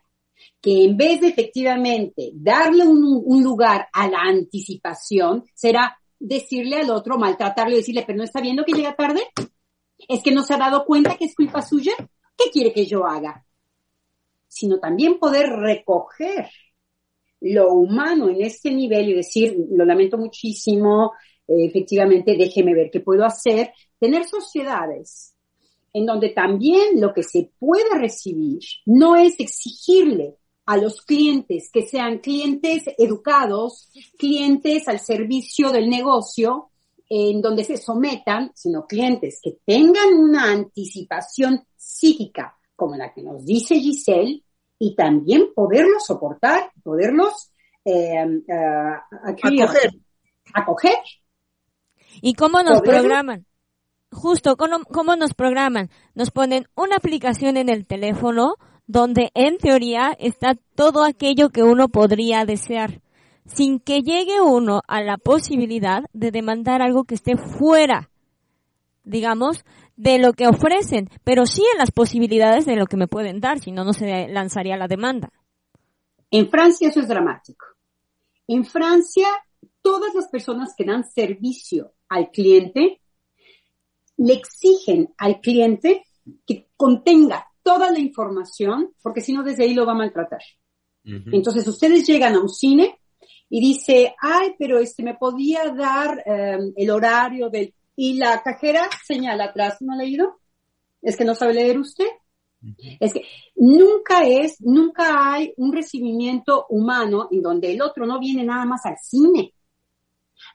Que 0.62 0.84
en 0.84 0.96
vez 0.96 1.22
de 1.22 1.30
efectivamente 1.30 2.32
darle 2.36 2.86
un, 2.86 3.44
lugar 3.44 3.88
a 3.92 4.08
la 4.08 4.20
anticipación, 4.20 5.44
será 5.56 5.98
decirle 6.20 6.78
al 6.78 6.92
otro, 6.92 7.18
maltratarlo 7.18 7.74
y 7.74 7.78
decirle, 7.78 8.04
pero 8.06 8.18
no 8.18 8.24
está 8.26 8.42
viendo 8.42 8.64
que 8.64 8.74
llega 8.74 8.96
tarde. 8.96 9.22
Es 10.08 10.22
que 10.22 10.32
no 10.32 10.44
se 10.44 10.54
ha 10.54 10.58
dado 10.58 10.86
cuenta 10.86 11.18
que 11.18 11.26
es 11.26 11.36
culpa 11.36 11.64
suya. 11.64 11.94
¿Qué 12.38 12.52
quiere 12.52 12.72
que 12.72 12.86
yo 12.86 13.08
haga? 13.08 13.44
Sino 14.54 14.80
también 14.80 15.18
poder 15.18 15.50
recoger 15.50 16.48
lo 17.42 17.74
humano 17.74 18.30
en 18.30 18.42
este 18.42 18.72
nivel 18.72 19.10
y 19.10 19.16
decir, 19.16 19.58
lo 19.72 19.84
lamento 19.84 20.18
muchísimo, 20.18 21.14
eh, 21.48 21.66
efectivamente, 21.66 22.38
déjeme 22.38 22.74
ver 22.74 22.90
qué 22.92 23.00
puedo 23.00 23.26
hacer. 23.26 23.72
Tener 24.00 24.26
sociedades 24.26 25.36
en 25.92 26.06
donde 26.06 26.30
también 26.30 27.02
lo 27.02 27.14
que 27.14 27.24
se 27.24 27.52
puede 27.58 27.98
recibir 27.98 28.62
no 28.86 29.16
es 29.16 29.40
exigirle 29.40 30.38
a 30.66 30.78
los 30.78 31.02
clientes 31.02 31.70
que 31.72 31.82
sean 31.82 32.20
clientes 32.20 32.84
educados, 32.98 33.90
clientes 34.18 34.88
al 34.88 35.00
servicio 35.00 35.72
del 35.72 35.90
negocio, 35.90 36.70
en 37.10 37.42
donde 37.42 37.64
se 37.64 37.78
sometan, 37.78 38.52
sino 38.56 38.88
clientes 38.88 39.40
que 39.44 39.58
tengan 39.66 40.14
una 40.14 40.52
anticipación 40.52 41.66
psíquica, 41.76 42.58
como 42.76 42.96
la 42.96 43.14
que 43.14 43.24
nos 43.24 43.46
dice 43.46 43.76
Giselle, 43.76 44.44
y 44.80 44.96
también 44.96 45.54
poderlos 45.56 46.06
soportar, 46.06 46.72
poderlos 46.84 47.52
eh, 47.86 48.26
eh, 48.48 48.92
acoger. 50.54 50.98
¿Y 52.22 52.34
cómo 52.34 52.62
nos 52.64 52.82
programan? 52.82 53.46
justo, 54.14 54.56
¿cómo, 54.56 55.16
nos 55.16 55.34
programan? 55.34 55.90
Nos 56.16 56.32
ponen 56.32 56.68
una 56.76 56.96
aplicación 56.96 57.58
en 57.58 57.70
el 57.70 57.86
teléfono 57.86 58.56
donde 58.88 59.32
en 59.34 59.58
teoría 59.58 60.16
está 60.20 60.56
todo 60.76 61.04
aquello 61.04 61.50
que 61.50 61.64
uno 61.64 61.90
podría 61.90 62.46
desear, 62.46 63.02
sin 63.46 63.80
que 63.80 64.02
llegue 64.02 64.42
uno 64.42 64.82
a 64.88 65.02
la 65.02 65.18
posibilidad 65.18 66.04
de 66.14 66.32
demandar 66.32 66.82
algo 66.82 67.04
que 67.06 67.16
esté 67.16 67.38
fuera, 67.38 68.10
digamos, 69.04 69.66
de 69.96 70.18
lo 70.18 70.34
que 70.34 70.48
ofrecen, 70.48 71.10
pero 71.24 71.46
sí 71.46 71.64
en 71.74 71.78
las 71.78 71.92
posibilidades 71.92 72.66
de 72.66 72.76
lo 72.76 72.88
que 72.88 72.98
me 72.98 73.08
pueden 73.08 73.40
dar, 73.40 73.60
si 73.60 73.72
no, 73.72 73.84
no 73.84 73.94
se 73.94 74.28
lanzaría 74.28 74.78
la 74.78 74.88
demanda. 74.88 75.32
En 76.32 76.50
Francia 76.50 76.90
eso 76.90 77.00
es 77.00 77.08
dramático. 77.08 77.66
En 78.48 78.66
Francia, 78.66 79.28
todas 79.82 80.14
las 80.16 80.28
personas 80.28 80.74
que 80.76 80.86
dan 80.86 81.04
servicio 81.04 81.94
al 82.10 82.32
cliente 82.32 83.02
le 84.18 84.34
exigen 84.34 85.14
al 85.18 85.40
cliente 85.42 86.04
que 86.46 86.70
contenga 86.76 87.48
toda 87.62 87.92
la 87.92 88.00
información, 88.00 88.94
porque 89.02 89.22
si 89.22 89.34
no 89.34 89.44
desde 89.44 89.64
ahí 89.64 89.74
lo 89.74 89.86
va 89.86 89.94
a 89.94 89.96
maltratar. 89.96 90.42
Entonces 91.06 91.68
ustedes 91.68 92.08
llegan 92.08 92.36
a 92.36 92.40
un 92.40 92.50
cine 92.50 92.98
y 93.50 93.60
dice, 93.60 94.16
ay, 94.22 94.56
pero 94.58 94.80
este 94.80 95.04
me 95.04 95.16
podía 95.16 95.70
dar 95.70 96.24
em, 96.26 96.74
el 96.76 96.90
horario 96.90 97.50
del... 97.50 97.74
Y 97.96 98.16
la 98.16 98.42
cajera 98.42 98.90
señala 99.06 99.46
atrás, 99.46 99.78
¿no 99.82 99.94
ha 99.94 99.98
leído? 99.98 100.40
Es 101.02 101.18
que 101.18 101.26
no 101.26 101.36
sabe 101.36 101.54
leer 101.54 101.78
usted. 101.80 102.08
Es 103.00 103.14
que 103.14 103.24
nunca 103.56 104.26
es, 104.26 104.62
nunca 104.62 105.34
hay 105.34 105.54
un 105.58 105.74
recibimiento 105.74 106.66
humano 106.70 107.28
en 107.30 107.42
donde 107.42 107.74
el 107.74 107.82
otro 107.82 108.06
no 108.06 108.20
viene 108.20 108.46
nada 108.46 108.66
más 108.66 108.86
al 108.86 108.98
cine 108.98 109.54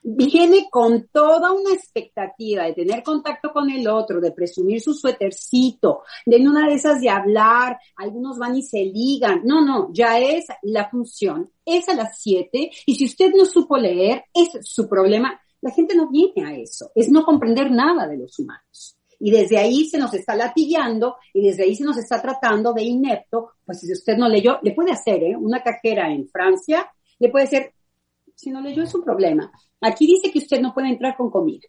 viene 0.02 0.68
con 0.70 1.08
toda 1.12 1.52
una 1.52 1.72
expectativa 1.72 2.64
de 2.64 2.72
tener 2.72 3.02
contacto 3.02 3.52
con 3.52 3.70
el 3.70 3.86
otro, 3.88 4.20
de 4.20 4.32
presumir 4.32 4.80
su 4.80 4.94
suétercito, 4.94 6.02
de 6.24 6.36
en 6.36 6.48
una 6.48 6.68
de 6.68 6.74
esas 6.74 7.00
de 7.00 7.10
hablar, 7.10 7.78
algunos 7.96 8.38
van 8.38 8.56
y 8.56 8.62
se 8.62 8.84
ligan. 8.84 9.42
No, 9.44 9.64
no, 9.64 9.90
ya 9.92 10.18
es 10.18 10.46
la 10.62 10.88
función, 10.88 11.50
es 11.64 11.88
a 11.88 11.94
las 11.94 12.20
siete 12.20 12.70
y 12.86 12.94
si 12.94 13.04
usted 13.04 13.32
no 13.34 13.44
supo 13.44 13.76
leer, 13.76 14.24
es 14.32 14.50
su 14.62 14.88
problema. 14.88 15.40
La 15.60 15.70
gente 15.70 15.94
no 15.94 16.08
viene 16.08 16.44
a 16.44 16.56
eso, 16.56 16.90
es 16.94 17.10
no 17.10 17.24
comprender 17.24 17.70
nada 17.70 18.06
de 18.06 18.18
los 18.18 18.38
humanos. 18.38 18.96
Y 19.20 19.30
desde 19.32 19.58
ahí 19.58 19.86
se 19.86 19.98
nos 19.98 20.14
está 20.14 20.36
latillando 20.36 21.16
y 21.34 21.44
desde 21.44 21.64
ahí 21.64 21.74
se 21.74 21.84
nos 21.84 21.96
está 21.98 22.22
tratando 22.22 22.72
de 22.72 22.84
inepto. 22.84 23.52
Pues 23.64 23.80
si 23.80 23.92
usted 23.92 24.16
no 24.16 24.28
leyó, 24.28 24.58
le 24.62 24.72
puede 24.72 24.92
hacer, 24.92 25.22
¿eh? 25.24 25.36
Una 25.36 25.62
cajera 25.62 26.12
en 26.12 26.28
Francia, 26.28 26.88
le 27.18 27.28
puede 27.28 27.46
hacer 27.46 27.72
Si 28.36 28.50
no 28.50 28.60
leyó 28.60 28.84
es 28.84 28.94
un 28.94 29.02
problema. 29.02 29.50
Aquí 29.80 30.06
dice 30.06 30.30
que 30.30 30.38
usted 30.38 30.60
no 30.60 30.72
puede 30.72 30.88
entrar 30.88 31.16
con 31.16 31.30
comida. 31.30 31.66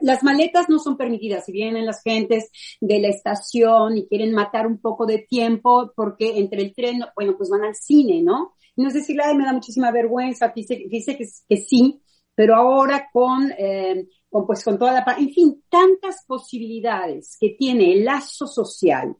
Las 0.00 0.22
maletas 0.22 0.68
no 0.68 0.78
son 0.78 0.96
permitidas. 0.96 1.44
Si 1.44 1.52
vienen 1.52 1.84
las 1.84 2.02
gentes 2.02 2.50
de 2.80 3.00
la 3.00 3.08
estación 3.08 3.98
y 3.98 4.06
quieren 4.06 4.32
matar 4.32 4.66
un 4.66 4.78
poco 4.78 5.04
de 5.04 5.18
tiempo 5.18 5.92
porque 5.94 6.38
entre 6.38 6.62
el 6.62 6.74
tren, 6.74 7.00
bueno, 7.14 7.36
pues 7.36 7.50
van 7.50 7.64
al 7.64 7.74
cine, 7.74 8.22
¿no? 8.22 8.54
No 8.76 8.88
es 8.88 8.94
decir, 8.94 9.18
ay, 9.22 9.36
me 9.36 9.44
da 9.44 9.52
muchísima 9.52 9.90
vergüenza, 9.90 10.52
dice, 10.54 10.84
dice 10.88 11.16
que, 11.16 11.26
que 11.48 11.56
sí, 11.56 12.00
pero 12.34 12.54
ahora 12.54 13.08
con, 13.12 13.50
eh, 13.58 14.08
con, 14.28 14.46
pues 14.46 14.62
con 14.62 14.78
toda 14.78 14.92
la, 14.92 15.16
en 15.18 15.30
fin, 15.30 15.64
tantas 15.68 16.24
posibilidades 16.26 17.36
que 17.40 17.56
tiene 17.58 17.94
el 17.94 18.04
lazo 18.04 18.46
social 18.46 19.16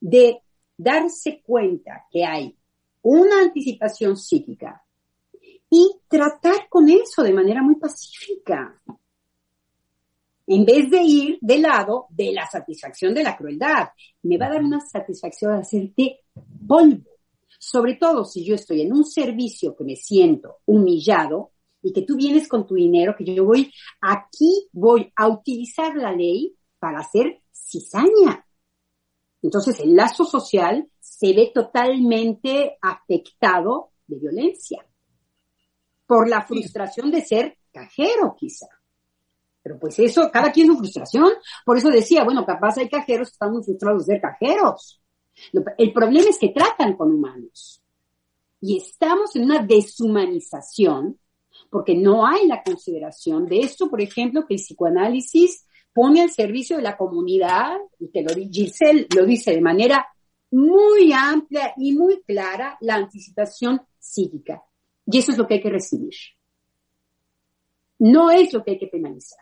de 0.00 0.42
darse 0.76 1.42
cuenta 1.42 2.06
que 2.10 2.24
hay 2.24 2.56
una 3.02 3.40
anticipación 3.40 4.16
psíquica 4.16 4.84
y 5.70 5.90
tratar 6.08 6.68
con 6.68 6.88
eso 6.88 7.22
de 7.22 7.32
manera 7.32 7.62
muy 7.62 7.76
pacífica 7.76 8.80
en 10.46 10.64
vez 10.64 10.90
de 10.90 11.02
ir 11.02 11.38
del 11.40 11.62
lado 11.62 12.06
de 12.10 12.32
la 12.32 12.46
satisfacción 12.46 13.12
de 13.14 13.22
la 13.22 13.36
crueldad. 13.36 13.88
Me 14.22 14.38
va 14.38 14.46
a 14.46 14.50
dar 14.50 14.62
una 14.62 14.80
satisfacción 14.80 15.52
hacerte 15.52 16.20
polvo. 16.66 17.17
Sobre 17.58 17.94
todo 17.94 18.24
si 18.24 18.44
yo 18.44 18.54
estoy 18.54 18.82
en 18.82 18.92
un 18.92 19.04
servicio 19.04 19.76
que 19.76 19.84
me 19.84 19.96
siento 19.96 20.58
humillado 20.64 21.52
y 21.82 21.92
que 21.92 22.02
tú 22.02 22.16
vienes 22.16 22.48
con 22.48 22.66
tu 22.66 22.74
dinero, 22.74 23.14
que 23.16 23.24
yo 23.24 23.44
voy, 23.44 23.72
aquí 24.00 24.68
voy 24.72 25.12
a 25.16 25.28
utilizar 25.28 25.96
la 25.96 26.12
ley 26.12 26.56
para 26.78 27.00
hacer 27.00 27.42
cizaña. 27.52 28.46
Entonces 29.42 29.78
el 29.80 29.94
lazo 29.94 30.24
social 30.24 30.88
se 30.98 31.32
ve 31.32 31.50
totalmente 31.52 32.78
afectado 32.80 33.90
de 34.06 34.18
violencia 34.18 34.84
por 36.06 36.28
la 36.28 36.42
frustración 36.42 37.10
de 37.10 37.20
ser 37.20 37.58
cajero 37.72 38.34
quizá. 38.38 38.66
Pero 39.62 39.78
pues 39.78 39.98
eso, 39.98 40.30
cada 40.32 40.50
quien 40.50 40.68
su 40.68 40.78
frustración. 40.78 41.28
Por 41.64 41.76
eso 41.76 41.90
decía, 41.90 42.24
bueno, 42.24 42.46
capaz 42.46 42.78
hay 42.78 42.88
cajeros 42.88 43.28
que 43.28 43.32
están 43.32 43.52
muy 43.52 43.62
frustrados 43.62 44.06
de 44.06 44.14
ser 44.14 44.22
cajeros. 44.22 45.02
El 45.78 45.92
problema 45.92 46.28
es 46.28 46.38
que 46.38 46.50
tratan 46.50 46.96
con 46.96 47.12
humanos. 47.12 47.82
Y 48.60 48.76
estamos 48.76 49.34
en 49.36 49.44
una 49.44 49.60
deshumanización 49.60 51.18
porque 51.70 51.94
no 51.94 52.26
hay 52.26 52.46
la 52.46 52.62
consideración 52.62 53.46
de 53.46 53.60
esto, 53.60 53.90
por 53.90 54.00
ejemplo, 54.00 54.46
que 54.46 54.54
el 54.54 54.60
psicoanálisis 54.60 55.66
pone 55.92 56.22
al 56.22 56.30
servicio 56.30 56.76
de 56.76 56.82
la 56.82 56.96
comunidad, 56.96 57.76
y 57.98 58.08
que 58.08 58.22
lo, 58.22 58.30
Giselle 58.34 59.06
lo 59.14 59.26
dice 59.26 59.52
de 59.52 59.60
manera 59.60 60.06
muy 60.50 61.12
amplia 61.12 61.74
y 61.76 61.94
muy 61.94 62.22
clara, 62.22 62.78
la 62.80 62.94
anticipación 62.94 63.82
psíquica. 63.98 64.62
Y 65.06 65.18
eso 65.18 65.32
es 65.32 65.38
lo 65.38 65.46
que 65.46 65.54
hay 65.54 65.62
que 65.62 65.70
recibir. 65.70 66.14
No 67.98 68.30
es 68.30 68.52
lo 68.52 68.62
que 68.62 68.72
hay 68.72 68.78
que 68.78 68.86
penalizar 68.86 69.38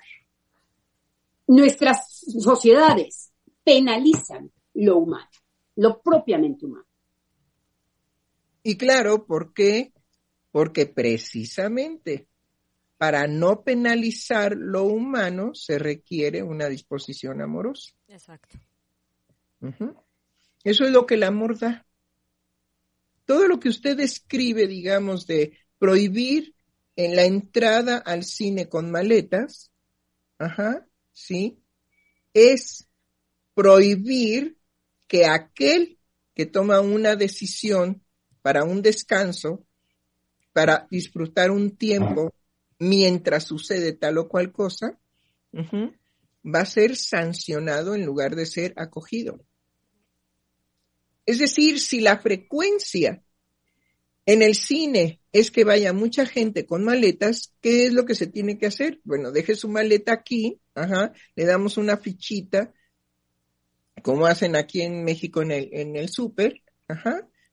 nuestras 1.46 2.24
sociedades 2.40 3.32
penalizan 3.64 4.50
lo 4.74 4.98
humano, 4.98 5.28
lo 5.76 6.02
propiamente 6.02 6.66
humano. 6.66 6.86
Y 8.62 8.76
claro, 8.76 9.26
¿por 9.26 9.54
qué? 9.54 9.92
Porque 10.50 10.86
precisamente 10.86 12.28
para 12.98 13.26
no 13.26 13.62
penalizar 13.62 14.56
lo 14.56 14.84
humano 14.84 15.54
se 15.54 15.78
requiere 15.78 16.42
una 16.42 16.66
disposición 16.66 17.42
amorosa. 17.42 17.92
Exacto. 18.08 18.58
Eso 20.64 20.84
es 20.84 20.90
lo 20.90 21.06
que 21.06 21.14
el 21.14 21.22
amor 21.22 21.58
da. 21.58 21.86
Todo 23.24 23.48
lo 23.48 23.60
que 23.60 23.68
usted 23.68 23.98
escribe, 24.00 24.66
digamos, 24.66 25.26
de 25.26 25.58
prohibir 25.78 26.54
en 26.94 27.16
la 27.16 27.24
entrada 27.24 27.98
al 27.98 28.24
cine 28.24 28.68
con 28.68 28.90
maletas, 28.90 29.70
ajá, 30.38 30.86
¿sí? 31.12 31.60
Es 32.32 32.88
prohibir 33.54 34.56
que 35.06 35.26
aquel 35.26 35.98
que 36.34 36.46
toma 36.46 36.80
una 36.80 37.16
decisión 37.16 38.02
para 38.42 38.64
un 38.64 38.82
descanso, 38.82 39.66
para 40.52 40.86
disfrutar 40.90 41.50
un 41.50 41.76
tiempo 41.76 42.34
mientras 42.78 43.44
sucede 43.44 43.92
tal 43.92 44.18
o 44.18 44.28
cual 44.28 44.52
cosa, 44.52 44.98
va 46.44 46.60
a 46.60 46.66
ser 46.66 46.96
sancionado 46.96 47.94
en 47.94 48.04
lugar 48.04 48.36
de 48.36 48.46
ser 48.46 48.74
acogido. 48.76 49.40
Es 51.24 51.38
decir, 51.38 51.80
si 51.80 52.00
la 52.00 52.18
frecuencia 52.18 53.22
en 54.26 54.42
el 54.42 54.54
cine 54.54 55.20
es 55.32 55.50
que 55.50 55.64
vaya 55.64 55.92
mucha 55.92 56.26
gente 56.26 56.66
con 56.66 56.84
maletas, 56.84 57.54
¿qué 57.60 57.86
es 57.86 57.92
lo 57.92 58.04
que 58.04 58.14
se 58.14 58.26
tiene 58.26 58.58
que 58.58 58.66
hacer? 58.66 59.00
Bueno, 59.04 59.32
deje 59.32 59.54
su 59.54 59.68
maleta 59.68 60.12
aquí, 60.12 60.60
Ajá, 60.76 61.14
le 61.34 61.46
damos 61.46 61.78
una 61.78 61.96
fichita, 61.96 62.72
como 64.06 64.26
hacen 64.26 64.54
aquí 64.54 64.82
en 64.82 65.02
México 65.02 65.42
en 65.42 65.50
el, 65.50 65.68
en 65.72 66.06
súper, 66.06 66.62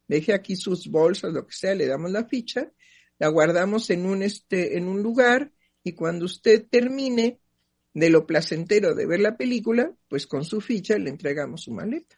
deje 0.07 0.33
aquí 0.35 0.55
sus 0.55 0.87
bolsas, 0.87 1.33
lo 1.33 1.47
que 1.47 1.55
sea, 1.55 1.73
le 1.73 1.87
damos 1.87 2.11
la 2.11 2.25
ficha, 2.25 2.71
la 3.17 3.29
guardamos 3.29 3.89
en 3.89 4.05
un, 4.05 4.21
este, 4.21 4.77
en 4.77 4.87
un 4.87 5.01
lugar 5.01 5.51
y 5.83 5.93
cuando 5.93 6.25
usted 6.25 6.67
termine 6.69 7.39
de 7.95 8.09
lo 8.11 8.27
placentero 8.27 8.93
de 8.93 9.07
ver 9.07 9.21
la 9.21 9.35
película, 9.35 9.95
pues 10.07 10.27
con 10.27 10.45
su 10.45 10.61
ficha 10.61 10.95
le 10.99 11.09
entregamos 11.09 11.63
su 11.63 11.71
maleta. 11.71 12.17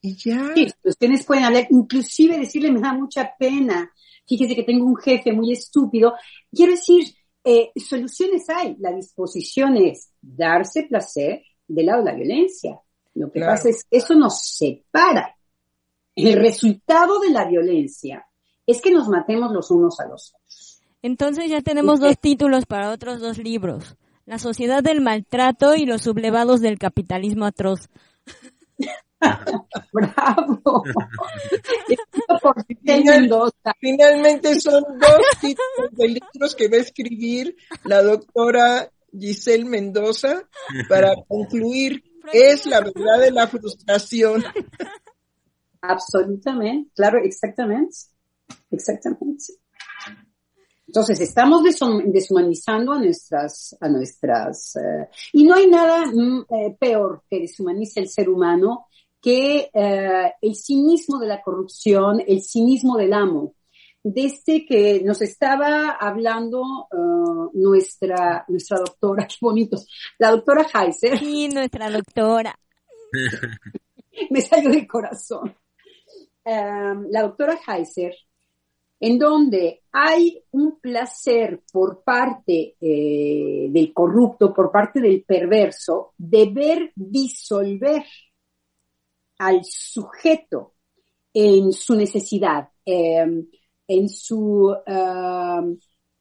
Y 0.00 0.16
ya. 0.16 0.54
Ustedes 0.82 1.26
pueden 1.26 1.44
hablar, 1.44 1.66
inclusive 1.68 2.38
decirle 2.38 2.72
me 2.72 2.80
da 2.80 2.94
mucha 2.94 3.30
pena. 3.38 3.92
Fíjese 4.26 4.56
que 4.56 4.62
tengo 4.62 4.86
un 4.86 4.96
jefe 4.96 5.34
muy 5.34 5.52
estúpido. 5.52 6.14
Quiero 6.50 6.72
decir, 6.72 7.14
eh, 7.44 7.72
soluciones 7.76 8.48
hay. 8.48 8.74
La 8.78 8.90
disposición 8.90 9.76
es 9.76 10.12
darse 10.22 10.84
placer 10.84 11.42
del 11.68 11.84
lado 11.84 12.04
de 12.04 12.10
la 12.10 12.16
violencia. 12.16 12.80
Lo 13.14 13.30
que 13.30 13.40
pasa 13.40 13.68
es 13.68 13.84
que 13.84 13.98
eso 13.98 14.14
nos 14.14 14.40
separa. 14.40 15.36
El 16.16 16.34
resultado 16.34 17.20
de 17.20 17.30
la 17.30 17.44
violencia 17.44 18.26
es 18.66 18.80
que 18.80 18.90
nos 18.90 19.08
matemos 19.08 19.52
los 19.52 19.70
unos 19.70 20.00
a 20.00 20.06
los 20.06 20.34
otros. 20.34 20.82
Entonces 21.02 21.50
ya 21.50 21.60
tenemos 21.60 22.00
dos 22.00 22.18
títulos 22.18 22.66
para 22.66 22.90
otros 22.90 23.20
dos 23.20 23.38
libros. 23.38 23.96
La 24.26 24.38
sociedad 24.38 24.82
del 24.82 25.02
maltrato 25.02 25.74
y 25.74 25.84
los 25.84 26.02
sublevados 26.02 26.60
del 26.60 26.78
capitalismo 26.78 27.44
atroz. 27.44 27.90
Bravo. 29.92 30.82
finalmente 33.80 34.60
son 34.60 34.82
dos 34.98 35.40
títulos 35.40 35.90
de 35.92 36.08
libros 36.08 36.54
que 36.54 36.68
va 36.68 36.76
a 36.76 36.80
escribir 36.80 37.56
la 37.84 38.02
doctora 38.02 38.90
Giselle 39.18 39.64
Mendoza 39.64 40.42
para 40.88 41.14
concluir. 41.28 42.02
Es 42.32 42.66
la 42.66 42.80
verdad 42.80 43.20
de 43.20 43.30
la 43.30 43.46
frustración. 43.46 44.42
Absolutamente, 45.80 46.90
claro, 46.94 47.18
exactamente. 47.22 47.96
Exactamente. 48.70 49.54
Entonces, 50.86 51.20
estamos 51.20 51.62
deshumanizando 51.64 52.92
a 52.92 52.98
nuestras, 52.98 53.76
a 53.80 53.88
nuestras, 53.88 54.76
eh, 54.76 55.08
y 55.32 55.44
no 55.44 55.54
hay 55.54 55.66
nada 55.66 56.06
mm, 56.06 56.44
eh, 56.50 56.76
peor 56.78 57.22
que 57.28 57.40
deshumanice 57.40 58.00
el 58.00 58.08
ser 58.08 58.28
humano 58.28 58.86
que 59.20 59.70
eh, 59.72 60.32
el 60.42 60.54
cinismo 60.54 61.18
de 61.18 61.26
la 61.26 61.40
corrupción, 61.40 62.22
el 62.26 62.42
cinismo 62.42 62.96
del 62.98 63.14
amo. 63.14 63.54
Desde 64.06 64.66
que 64.66 65.00
nos 65.02 65.22
estaba 65.22 65.92
hablando 65.98 66.60
uh, 66.92 67.50
nuestra, 67.54 68.44
nuestra 68.48 68.78
doctora, 68.78 69.26
qué 69.28 69.36
bonito, 69.40 69.78
la 70.18 70.30
doctora 70.30 70.66
Heiser. 70.74 71.18
Sí, 71.18 71.48
nuestra 71.48 71.90
doctora. 71.90 72.54
Me 74.30 74.40
salió 74.42 74.70
del 74.70 74.86
corazón. 74.86 75.56
Um, 76.44 77.06
la 77.10 77.22
doctora 77.22 77.58
Heiser, 77.66 78.14
en 79.00 79.18
donde 79.18 79.84
hay 79.90 80.44
un 80.50 80.78
placer 80.80 81.62
por 81.72 82.02
parte 82.04 82.76
eh, 82.80 83.68
del 83.70 83.92
corrupto, 83.92 84.52
por 84.52 84.70
parte 84.70 85.00
del 85.00 85.24
perverso, 85.24 86.12
de 86.18 86.50
ver 86.50 86.92
disolver 86.94 88.04
al 89.38 89.64
sujeto 89.64 90.74
en 91.32 91.72
su 91.72 91.96
necesidad, 91.96 92.68
em, 92.84 93.46
en, 93.86 94.08
su, 94.08 94.74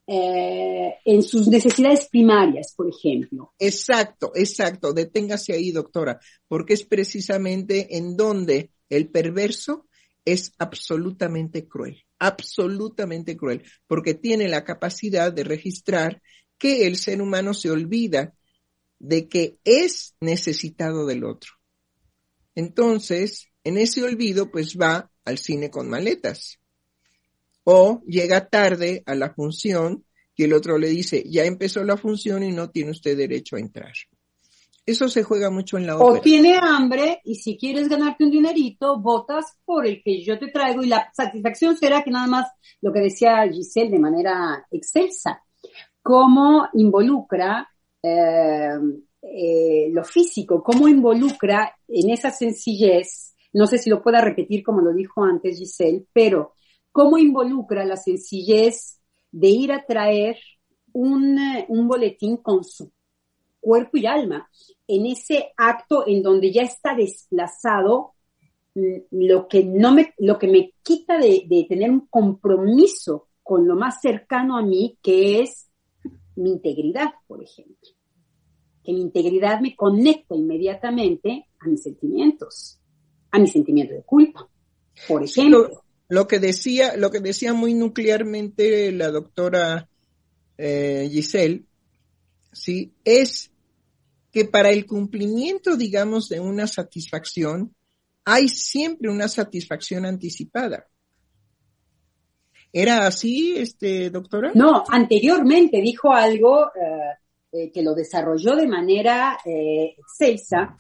eh, 0.08 0.94
en 1.06 1.24
sus 1.24 1.48
necesidades 1.48 2.08
primarias, 2.10 2.74
por 2.76 2.90
ejemplo. 2.90 3.54
Exacto, 3.60 4.32
exacto. 4.36 4.94
Deténgase 4.94 5.54
ahí, 5.54 5.72
doctora, 5.72 6.20
porque 6.48 6.74
es 6.74 6.84
precisamente 6.84 7.98
en 7.98 8.18
donde 8.18 8.72
el 8.90 9.10
perverso 9.10 9.88
es 10.26 10.54
absolutamente 10.58 11.68
cruel, 11.68 12.04
absolutamente 12.20 13.36
cruel, 13.36 13.64
porque 13.88 14.14
tiene 14.14 14.48
la 14.48 14.64
capacidad 14.64 15.34
de 15.34 15.44
registrar 15.44 16.22
que 16.58 16.88
el 16.88 16.96
ser 16.96 17.22
humano 17.22 17.54
se 17.54 17.70
olvida 17.70 18.34
de 19.00 19.28
que 19.28 19.58
es 19.66 20.16
necesitado 20.22 21.06
del 21.06 21.26
otro. 21.26 21.52
Entonces, 22.56 23.48
en 23.64 23.78
ese 23.78 24.04
olvido, 24.04 24.50
pues 24.52 24.78
va 24.78 25.12
al 25.26 25.38
cine 25.38 25.70
con 25.70 25.90
maletas. 25.90 26.60
O 27.64 28.02
llega 28.06 28.48
tarde 28.48 29.04
a 29.06 29.16
la 29.16 29.34
función 29.34 30.06
y 30.36 30.44
el 30.44 30.54
otro 30.54 30.78
le 30.78 30.88
dice, 30.88 31.24
ya 31.26 31.46
empezó 31.46 31.84
la 31.84 31.98
función 31.98 32.44
y 32.44 32.52
no 32.52 32.70
tiene 32.70 32.92
usted 32.92 33.16
derecho 33.16 33.56
a 33.56 33.60
entrar. 33.60 33.94
Eso 34.86 35.08
se 35.08 35.24
juega 35.24 35.50
mucho 35.50 35.78
en 35.78 35.88
la 35.88 35.96
ópera. 35.96 36.20
O 36.20 36.22
tiene 36.22 36.58
hambre 36.58 37.22
y 37.24 37.36
si 37.36 37.58
quieres 37.58 37.88
ganarte 37.88 38.26
un 38.26 38.32
dinerito, 38.32 39.00
votas 39.00 39.46
por 39.64 39.88
el 39.88 40.02
que 40.04 40.22
yo 40.22 40.38
te 40.38 40.48
traigo 40.48 40.84
y 40.84 40.88
la 40.88 41.10
satisfacción 41.14 41.78
será 41.78 42.04
que 42.04 42.12
nada 42.12 42.28
más 42.28 42.48
lo 42.82 42.92
que 42.92 43.00
decía 43.00 43.48
Giselle 43.50 43.92
de 43.92 44.00
manera 44.00 44.66
excelsa, 44.72 45.42
cómo 46.02 46.68
involucra 46.74 47.70
eh, 48.02 48.78
eh, 49.22 49.88
lo 49.90 50.04
físico, 50.04 50.62
cómo 50.62 50.90
involucra 50.90 51.74
en 51.88 52.10
esa 52.10 52.30
sencillez, 52.30 53.36
no 53.54 53.68
sé 53.68 53.78
si 53.78 53.90
lo 53.90 54.04
pueda 54.04 54.20
repetir 54.20 54.64
como 54.64 54.82
lo 54.82 54.94
dijo 54.94 55.24
antes 55.24 55.60
Giselle, 55.60 56.06
pero 56.12 56.56
cómo 56.94 57.18
involucra 57.18 57.84
la 57.84 57.98
sencillez 57.98 59.02
de 59.32 59.50
ir 59.50 59.74
a 59.74 59.84
traer 59.86 60.38
un, 60.94 61.38
un 61.68 61.88
boletín 61.90 62.38
con 62.38 62.64
su 62.64 62.90
cuerpo 63.60 63.98
y 63.98 64.06
alma, 64.06 64.50
en 64.88 65.08
ese 65.08 65.54
acto 65.58 66.06
en 66.08 66.22
donde 66.22 66.52
ya 66.52 66.62
está 66.62 66.96
desplazado 66.96 68.14
mm, 68.76 68.98
lo 69.12 69.48
que 69.48 69.66
no 69.66 69.94
me, 69.94 70.14
lo 70.20 70.38
que 70.38 70.48
me 70.48 70.74
quita 70.84 71.18
de, 71.18 71.46
de 71.48 71.66
tener 71.68 71.90
un 71.90 72.08
compromiso 72.08 73.30
con 73.42 73.68
lo 73.68 73.76
más 73.76 74.00
cercano 74.00 74.58
a 74.58 74.62
mí, 74.62 74.98
que 75.02 75.42
es 75.42 75.70
mi 76.36 76.52
integridad, 76.52 77.14
por 77.28 77.42
ejemplo. 77.42 77.90
Que 78.84 78.94
mi 78.94 79.02
integridad 79.02 79.62
me 79.62 79.76
conecta 79.76 80.36
inmediatamente 80.36 81.48
a 81.60 81.68
mis 81.68 81.82
sentimientos, 81.82 82.80
a 83.32 83.40
mi 83.40 83.48
sentimiento 83.48 83.94
de 83.94 84.04
culpa, 84.04 84.48
por 85.08 85.24
ejemplo. 85.24 85.83
Lo, 86.10 86.28
que 86.28 86.40
decía, 86.40 86.96
lo 86.98 87.10
que 87.12 87.20
decía 87.20 87.54
muy 87.54 87.74
nuclearmente 87.74 88.92
la 88.92 89.10
doctora 89.10 89.88
eh, 90.58 91.10
Giselle, 91.12 91.64
sí, 92.52 92.94
es 93.04 93.52
que 94.32 94.46
para 94.46 94.72
el 94.72 94.86
cumplimiento, 94.86 95.78
digamos, 95.78 96.28
de 96.30 96.40
una 96.40 96.68
satisfacción, 96.68 97.76
hay 98.26 98.48
siempre 98.48 99.10
una 99.10 99.28
satisfacción 99.28 100.06
anticipada. 100.06 100.88
¿Era 102.72 103.06
así, 103.06 103.56
este, 103.56 104.10
doctora? 104.10 104.52
No, 104.56 104.84
anteriormente 104.90 105.80
dijo 105.80 106.12
algo 106.12 106.66
eh, 106.70 107.18
eh, 107.52 107.72
que 107.72 107.84
lo 107.84 107.94
desarrolló 107.94 108.56
de 108.56 108.68
manera 108.68 109.38
eh, 109.46 109.96
excelsa, 109.98 110.76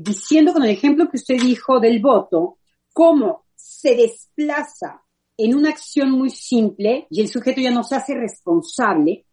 diciendo 0.00 0.54
con 0.54 0.62
el 0.62 0.70
ejemplo 0.70 1.10
que 1.10 1.18
usted 1.18 1.38
dijo 1.38 1.78
del 1.78 2.00
voto, 2.00 2.56
cómo 2.90 3.44
se 3.58 3.96
desplaza 3.96 5.02
en 5.36 5.54
una 5.54 5.70
acción 5.70 6.10
muy 6.12 6.30
simple 6.30 7.06
y 7.10 7.20
el 7.20 7.28
sujeto 7.28 7.60
ya 7.60 7.70
no 7.70 7.82
se 7.82 7.96
hace 7.96 8.14
responsable 8.14 9.26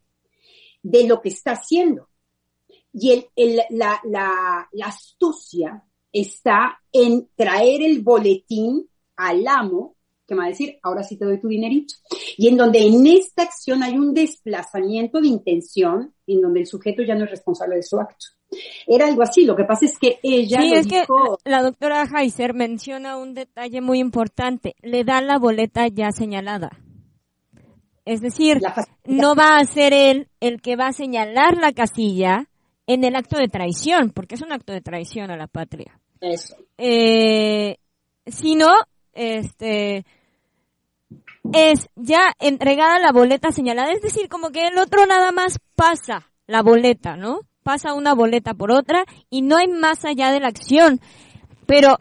de 0.82 1.08
lo 1.08 1.22
que 1.22 1.30
está 1.30 1.52
haciendo. 1.52 2.10
Y 2.92 3.12
el, 3.12 3.28
el, 3.36 3.62
la, 3.72 4.02
la, 4.06 4.68
la 4.72 4.86
astucia 4.88 5.84
está 6.12 6.80
en 6.92 7.30
traer 7.36 7.84
el 7.84 8.02
boletín 8.02 8.90
al 9.16 9.48
amo 9.48 9.96
que 10.28 10.34
me 10.34 10.40
va 10.40 10.46
a 10.46 10.50
decir, 10.50 10.80
ahora 10.82 11.04
sí 11.04 11.18
te 11.18 11.26
doy 11.26 11.40
tu 11.40 11.48
dinerito. 11.48 11.94
Y 12.38 12.48
en 12.48 12.58
donde 12.58 12.80
en 12.80 13.06
esta 13.06 13.44
acción 13.44 13.84
hay 13.84 13.94
un 13.94 14.14
desplazamiento 14.14 15.22
de 15.22 15.28
intención, 15.28 16.16
en 16.26 16.42
donde 16.42 16.62
el 16.62 16.68
sujeto 16.68 17.04
ya 17.04 17.14
no 17.14 17.26
es 17.26 17.30
responsable 17.30 17.76
de 17.76 17.84
su 17.84 18.00
acto. 18.00 18.26
Era 18.88 19.08
algo 19.08 19.22
así, 19.22 19.46
lo 19.46 19.56
que 19.56 19.64
pasa 19.64 19.86
es 19.86 19.98
que 19.98 20.20
ella 20.24 20.62
Sí, 20.62 20.74
es 20.74 20.88
que 20.88 21.02
dijo, 21.02 21.38
la 21.44 21.62
doctora 21.62 22.04
Heiser 22.04 22.54
menciona 22.54 23.18
un 23.18 23.34
detalle 23.34 23.82
muy 23.82 24.00
importante. 24.00 24.76
Le 24.82 25.04
da 25.04 25.22
la 25.22 25.38
boleta 25.38 25.88
ya 25.88 26.12
señalada. 26.12 26.72
Es 28.06 28.22
decir, 28.22 28.60
no 29.06 29.36
va 29.36 29.58
a 29.58 29.66
ser 29.66 29.92
él 29.92 30.28
el 30.40 30.62
que 30.62 30.76
va 30.76 30.88
a 30.88 30.94
señalar 30.94 31.58
la 31.58 31.72
casilla 31.74 32.48
en 32.86 33.04
el 33.04 33.16
acto 33.16 33.38
de 33.38 33.48
traición, 33.48 34.12
porque 34.12 34.36
es 34.36 34.42
un 34.42 34.52
acto 34.52 34.74
de 34.74 34.82
traición 34.82 35.32
a 35.32 35.38
la 35.38 35.48
patria. 35.48 36.00
Eso. 36.22 36.56
Eh, 36.78 37.78
sino, 38.28 38.68
este, 39.14 40.06
es 41.54 41.90
ya 41.96 42.34
entregada 42.40 43.00
la 43.00 43.12
boleta 43.12 43.52
señalada, 43.52 43.92
es 43.92 44.02
decir, 44.02 44.30
como 44.30 44.52
que 44.52 44.68
el 44.68 44.78
otro 44.78 45.06
nada 45.06 45.32
más 45.32 45.60
pasa 45.76 46.32
la 46.48 46.62
boleta, 46.62 47.16
¿no? 47.16 47.40
Pasa 47.66 47.96
una 47.96 48.14
boleta 48.14 48.54
por 48.54 48.70
otra 48.72 49.06
y 49.32 49.42
no 49.42 49.58
hay 49.58 49.68
más 49.68 50.06
allá 50.06 50.32
de 50.32 50.40
la 50.40 50.50
acción. 50.50 51.02
Pero, 51.66 51.98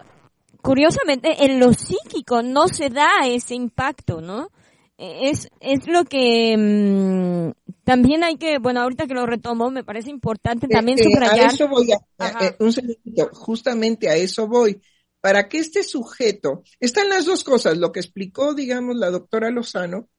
curiosamente, 0.60 1.46
en 1.46 1.58
lo 1.58 1.72
psíquico 1.72 2.42
no 2.42 2.68
se 2.68 2.90
da 2.90 3.08
ese 3.24 3.54
impacto, 3.54 4.20
¿no? 4.20 4.50
Eh, 4.98 5.30
Es, 5.30 5.48
es 5.60 5.88
lo 5.88 6.04
que 6.04 6.54
mm, 6.54 7.72
también 7.82 8.24
hay 8.24 8.36
que, 8.36 8.58
bueno, 8.58 8.82
ahorita 8.82 9.06
que 9.06 9.14
lo 9.14 9.24
retomo, 9.24 9.70
me 9.70 9.84
parece 9.84 10.10
importante 10.10 10.68
también 10.68 10.98
Eh, 10.98 11.02
eh, 11.02 11.10
subrayar. 11.14 11.48
A 11.48 11.52
eso 11.54 11.66
voy, 11.66 11.86
a- 11.92 12.44
eh, 12.46 12.56
un 12.60 12.70
segundito, 12.70 13.30
justamente 13.32 14.10
a 14.10 14.16
eso 14.16 14.46
voy. 14.46 14.82
Para 15.22 15.48
que 15.48 15.56
este 15.60 15.82
sujeto, 15.82 16.62
están 16.78 17.08
las 17.08 17.24
dos 17.24 17.42
cosas, 17.42 17.78
lo 17.78 17.90
que 17.90 18.00
explicó, 18.00 18.52
digamos, 18.52 18.96
la 18.96 19.08
doctora 19.08 19.50
Lozano, 19.50 20.10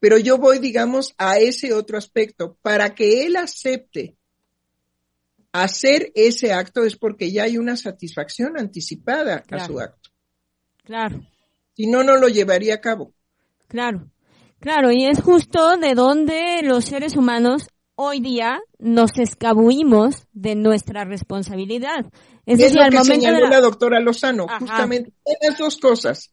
pero 0.00 0.18
yo 0.18 0.36
voy, 0.38 0.58
digamos, 0.58 1.14
a 1.16 1.38
ese 1.38 1.72
otro 1.72 1.96
aspecto. 1.96 2.58
Para 2.60 2.92
que 2.96 3.24
él 3.24 3.36
acepte 3.36 4.16
hacer 5.54 6.10
ese 6.16 6.52
acto 6.52 6.82
es 6.84 6.96
porque 6.96 7.30
ya 7.30 7.44
hay 7.44 7.58
una 7.58 7.76
satisfacción 7.76 8.58
anticipada 8.58 9.44
a 9.50 9.64
su 9.66 9.78
acto. 9.80 10.10
Claro. 10.82 11.20
Si 11.76 11.86
no, 11.86 12.02
no 12.02 12.16
lo 12.16 12.28
llevaría 12.28 12.74
a 12.74 12.80
cabo. 12.80 13.14
Claro, 13.68 14.10
claro, 14.60 14.90
y 14.90 15.06
es 15.06 15.20
justo 15.20 15.76
de 15.76 15.94
donde 15.94 16.60
los 16.62 16.84
seres 16.84 17.16
humanos 17.16 17.68
hoy 17.94 18.18
día 18.20 18.58
nos 18.80 19.16
escabuimos 19.18 20.26
de 20.32 20.56
nuestra 20.56 21.04
responsabilidad. 21.04 22.06
Es 22.46 22.54
Es 22.54 22.58
decir, 22.58 22.76
lo 22.78 22.82
al 22.82 22.90
que 22.90 22.96
momento 22.98 23.14
de 23.14 23.20
señaló 23.26 23.44
la- 23.44 23.50
la 23.50 23.60
doctora 23.60 24.00
Lozano, 24.00 24.46
Ajá. 24.48 24.58
justamente 24.58 25.12
las 25.40 25.56
dos 25.56 25.76
cosas. 25.78 26.32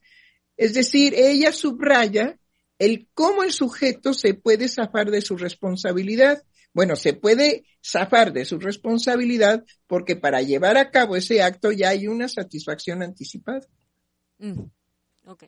Es 0.57 0.73
decir, 0.73 1.13
ella 1.15 1.51
subraya 1.51 2.37
el 2.79 3.07
cómo 3.13 3.43
el 3.43 3.51
sujeto 3.51 4.15
se 4.15 4.33
puede 4.33 4.67
zafar 4.67 5.11
de 5.11 5.21
su 5.21 5.37
responsabilidad. 5.37 6.41
Bueno, 6.73 6.95
se 6.95 7.13
puede 7.13 7.65
zafar 7.83 8.31
de 8.31 8.45
su 8.45 8.59
responsabilidad 8.59 9.65
porque 9.87 10.15
para 10.15 10.41
llevar 10.41 10.77
a 10.77 10.89
cabo 10.89 11.15
ese 11.15 11.41
acto 11.41 11.71
ya 11.71 11.89
hay 11.89 12.07
una 12.07 12.27
satisfacción 12.29 13.03
anticipada. 13.03 13.67
Mm, 14.37 14.61
ok. 15.25 15.43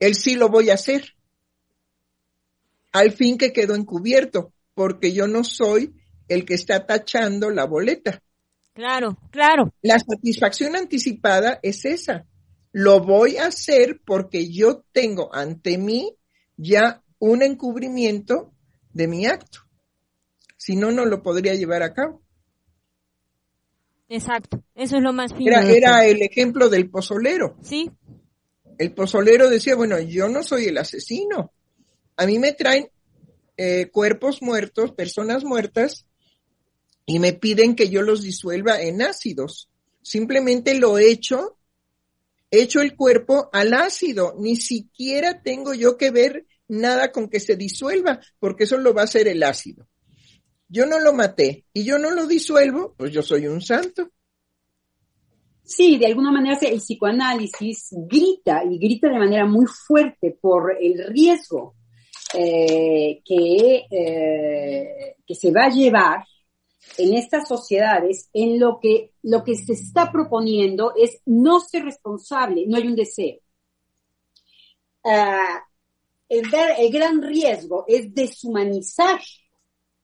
Él 0.00 0.14
sí 0.14 0.34
lo 0.34 0.48
voy 0.48 0.70
a 0.70 0.74
hacer. 0.74 1.14
Al 2.92 3.12
fin 3.12 3.38
que 3.38 3.52
quedó 3.52 3.74
encubierto, 3.74 4.52
porque 4.74 5.12
yo 5.12 5.26
no 5.26 5.44
soy 5.44 5.94
el 6.28 6.44
que 6.44 6.54
está 6.54 6.86
tachando 6.86 7.50
la 7.50 7.64
boleta. 7.64 8.22
Claro, 8.72 9.16
claro, 9.30 9.72
La 9.82 9.98
satisfacción 9.98 10.74
anticipada 10.74 11.60
es 11.62 11.84
esa. 11.84 12.26
Lo 12.72 13.00
voy 13.00 13.36
a 13.36 13.46
hacer 13.46 14.00
porque 14.04 14.50
yo 14.50 14.84
tengo 14.90 15.32
ante 15.32 15.78
mí 15.78 16.16
ya 16.56 17.02
un 17.20 17.42
encubrimiento 17.42 18.52
de 18.92 19.06
mi 19.06 19.26
acto. 19.26 19.60
Si 20.64 20.76
no, 20.76 20.90
no 20.92 21.04
lo 21.04 21.22
podría 21.22 21.54
llevar 21.54 21.82
a 21.82 21.92
cabo. 21.92 22.22
exacto. 24.08 24.64
Eso 24.74 24.96
es 24.96 25.02
lo 25.02 25.12
más 25.12 25.34
fino. 25.34 25.60
Era, 25.60 26.06
el 26.06 26.22
ejemplo 26.22 26.70
del 26.70 26.88
pozolero. 26.88 27.58
Sí, 27.60 27.90
El 28.78 28.94
pozolero 28.94 29.50
decía, 29.50 29.76
bueno, 29.76 30.00
yo 30.00 30.26
no 30.30 30.42
soy 30.42 30.64
el 30.64 30.78
asesino. 30.78 31.52
A 32.16 32.24
mí 32.24 32.38
me 32.38 32.54
traen 32.54 32.88
eh, 33.58 33.90
cuerpos 33.92 34.40
muertos, 34.40 34.92
personas 34.92 35.44
muertas, 35.44 36.06
y 37.04 37.18
me 37.18 37.34
piden 37.34 37.76
que 37.76 37.90
yo 37.90 38.00
los 38.00 38.22
disuelva 38.22 38.80
en 38.80 39.02
ácidos. 39.02 39.68
Simplemente 40.00 40.78
lo 40.78 40.96
echo, 40.96 41.58
echo 42.50 42.80
el 42.80 42.96
cuerpo 42.96 43.50
al 43.52 43.74
ácido. 43.74 44.34
Ni 44.38 44.56
siquiera 44.56 45.42
tengo 45.42 45.74
yo 45.74 45.98
que 45.98 46.10
ver 46.10 46.46
nada 46.68 47.12
con 47.12 47.28
que 47.28 47.38
se 47.38 47.54
disuelva, 47.54 48.20
porque 48.38 48.64
eso 48.64 48.78
lo 48.78 48.94
va 48.94 49.02
a 49.02 49.04
hacer 49.04 49.28
el 49.28 49.42
ácido. 49.42 49.86
Yo 50.74 50.86
no 50.86 50.98
lo 50.98 51.12
maté 51.12 51.66
y 51.72 51.84
yo 51.84 51.98
no 51.98 52.10
lo 52.10 52.26
disuelvo, 52.26 52.94
pues 52.98 53.12
yo 53.12 53.22
soy 53.22 53.46
un 53.46 53.60
santo. 53.60 54.08
Sí, 55.62 55.98
de 55.98 56.06
alguna 56.06 56.32
manera 56.32 56.58
el 56.62 56.80
psicoanálisis 56.80 57.90
grita 57.92 58.64
y 58.68 58.76
grita 58.78 59.08
de 59.08 59.20
manera 59.20 59.46
muy 59.46 59.66
fuerte 59.66 60.36
por 60.40 60.76
el 60.80 61.06
riesgo 61.12 61.76
eh, 62.34 63.22
que, 63.24 63.84
eh, 63.88 65.16
que 65.24 65.34
se 65.36 65.52
va 65.52 65.66
a 65.66 65.70
llevar 65.70 66.24
en 66.98 67.14
estas 67.14 67.46
sociedades 67.46 68.28
en 68.32 68.58
lo 68.58 68.80
que 68.80 69.12
lo 69.22 69.44
que 69.44 69.54
se 69.54 69.74
está 69.74 70.10
proponiendo 70.10 70.92
es 70.96 71.20
no 71.24 71.60
ser 71.60 71.84
responsable, 71.84 72.64
no 72.66 72.76
hay 72.76 72.88
un 72.88 72.96
deseo. 72.96 73.38
Ah, 75.04 75.62
el, 76.28 76.50
gran 76.90 77.22
riesgo 77.22 77.84
es 77.86 78.12
deshumanizar 78.12 79.20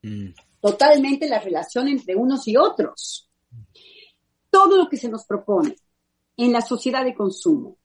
Mm. 0.03 0.33
Totalmente 0.61 1.28
la 1.28 1.39
relación 1.39 1.89
entre 1.89 2.16
unos 2.16 2.47
y 2.49 2.57
otros. 2.57 3.31
Todo 4.51 4.77
lo 4.77 4.89
que 4.89 4.97
se 4.97 5.09
nos 5.09 5.24
propone 5.24 5.77
en 6.37 6.53
la 6.53 6.61
sociedad 6.61 7.05
de 7.05 7.15
consumo, 7.15 7.77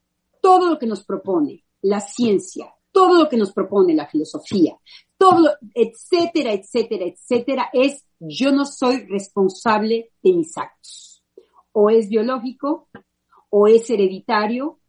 todo 0.41 0.69
lo 0.69 0.79
que 0.79 0.87
nos 0.87 1.03
propone 1.03 1.63
la 1.81 1.99
ciencia, 1.99 2.73
todo 2.91 3.15
lo 3.15 3.29
que 3.29 3.37
nos 3.37 3.51
propone 3.51 3.93
la 3.93 4.07
filosofía, 4.07 4.77
todo, 5.17 5.51
etcétera, 5.73 6.53
etcétera, 6.53 7.05
etcétera, 7.05 7.69
es 7.73 8.05
yo 8.19 8.51
no 8.51 8.65
soy 8.65 9.05
responsable 9.07 10.11
de 10.23 10.33
mis 10.33 10.57
actos. 10.57 11.23
O 11.73 11.89
es 11.89 12.07
biológico, 12.07 12.87
o 13.49 13.67
es 13.67 13.89
hereditario, 13.89 14.79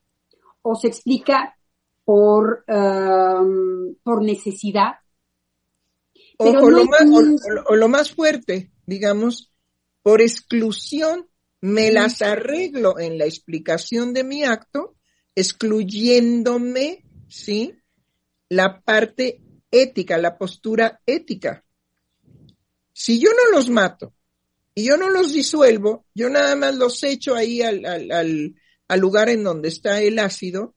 o 0.62 0.74
se 0.74 0.88
explica 0.88 1.56
por, 2.04 2.64
um, 2.68 3.94
por 4.02 4.22
necesidad. 4.22 4.94
O, 6.38 6.70
lo 6.70 6.84
más, 6.84 7.02
o, 7.66 7.76
lo 7.76 7.88
más, 7.88 8.12
fuerte, 8.12 8.70
digamos, 8.86 9.52
por 10.02 10.20
exclusión, 10.20 11.28
me 11.60 11.90
las 11.90 12.20
arreglo 12.20 12.98
en 12.98 13.18
la 13.18 13.24
explicación 13.24 14.12
de 14.12 14.22
mi 14.22 14.44
acto, 14.44 14.96
excluyéndome, 15.34 17.04
¿sí? 17.28 17.74
La 18.48 18.80
parte 18.80 19.40
ética, 19.70 20.18
la 20.18 20.36
postura 20.36 21.00
ética. 21.06 21.64
Si 22.92 23.18
yo 23.18 23.30
no 23.30 23.56
los 23.56 23.68
mato 23.70 24.14
y 24.74 24.84
yo 24.84 24.96
no 24.96 25.10
los 25.10 25.32
disuelvo, 25.32 26.06
yo 26.14 26.28
nada 26.28 26.54
más 26.56 26.74
los 26.74 27.02
echo 27.02 27.34
ahí 27.34 27.62
al, 27.62 27.84
al, 27.84 28.54
al 28.88 29.00
lugar 29.00 29.28
en 29.28 29.42
donde 29.42 29.68
está 29.68 30.00
el 30.00 30.18
ácido, 30.18 30.74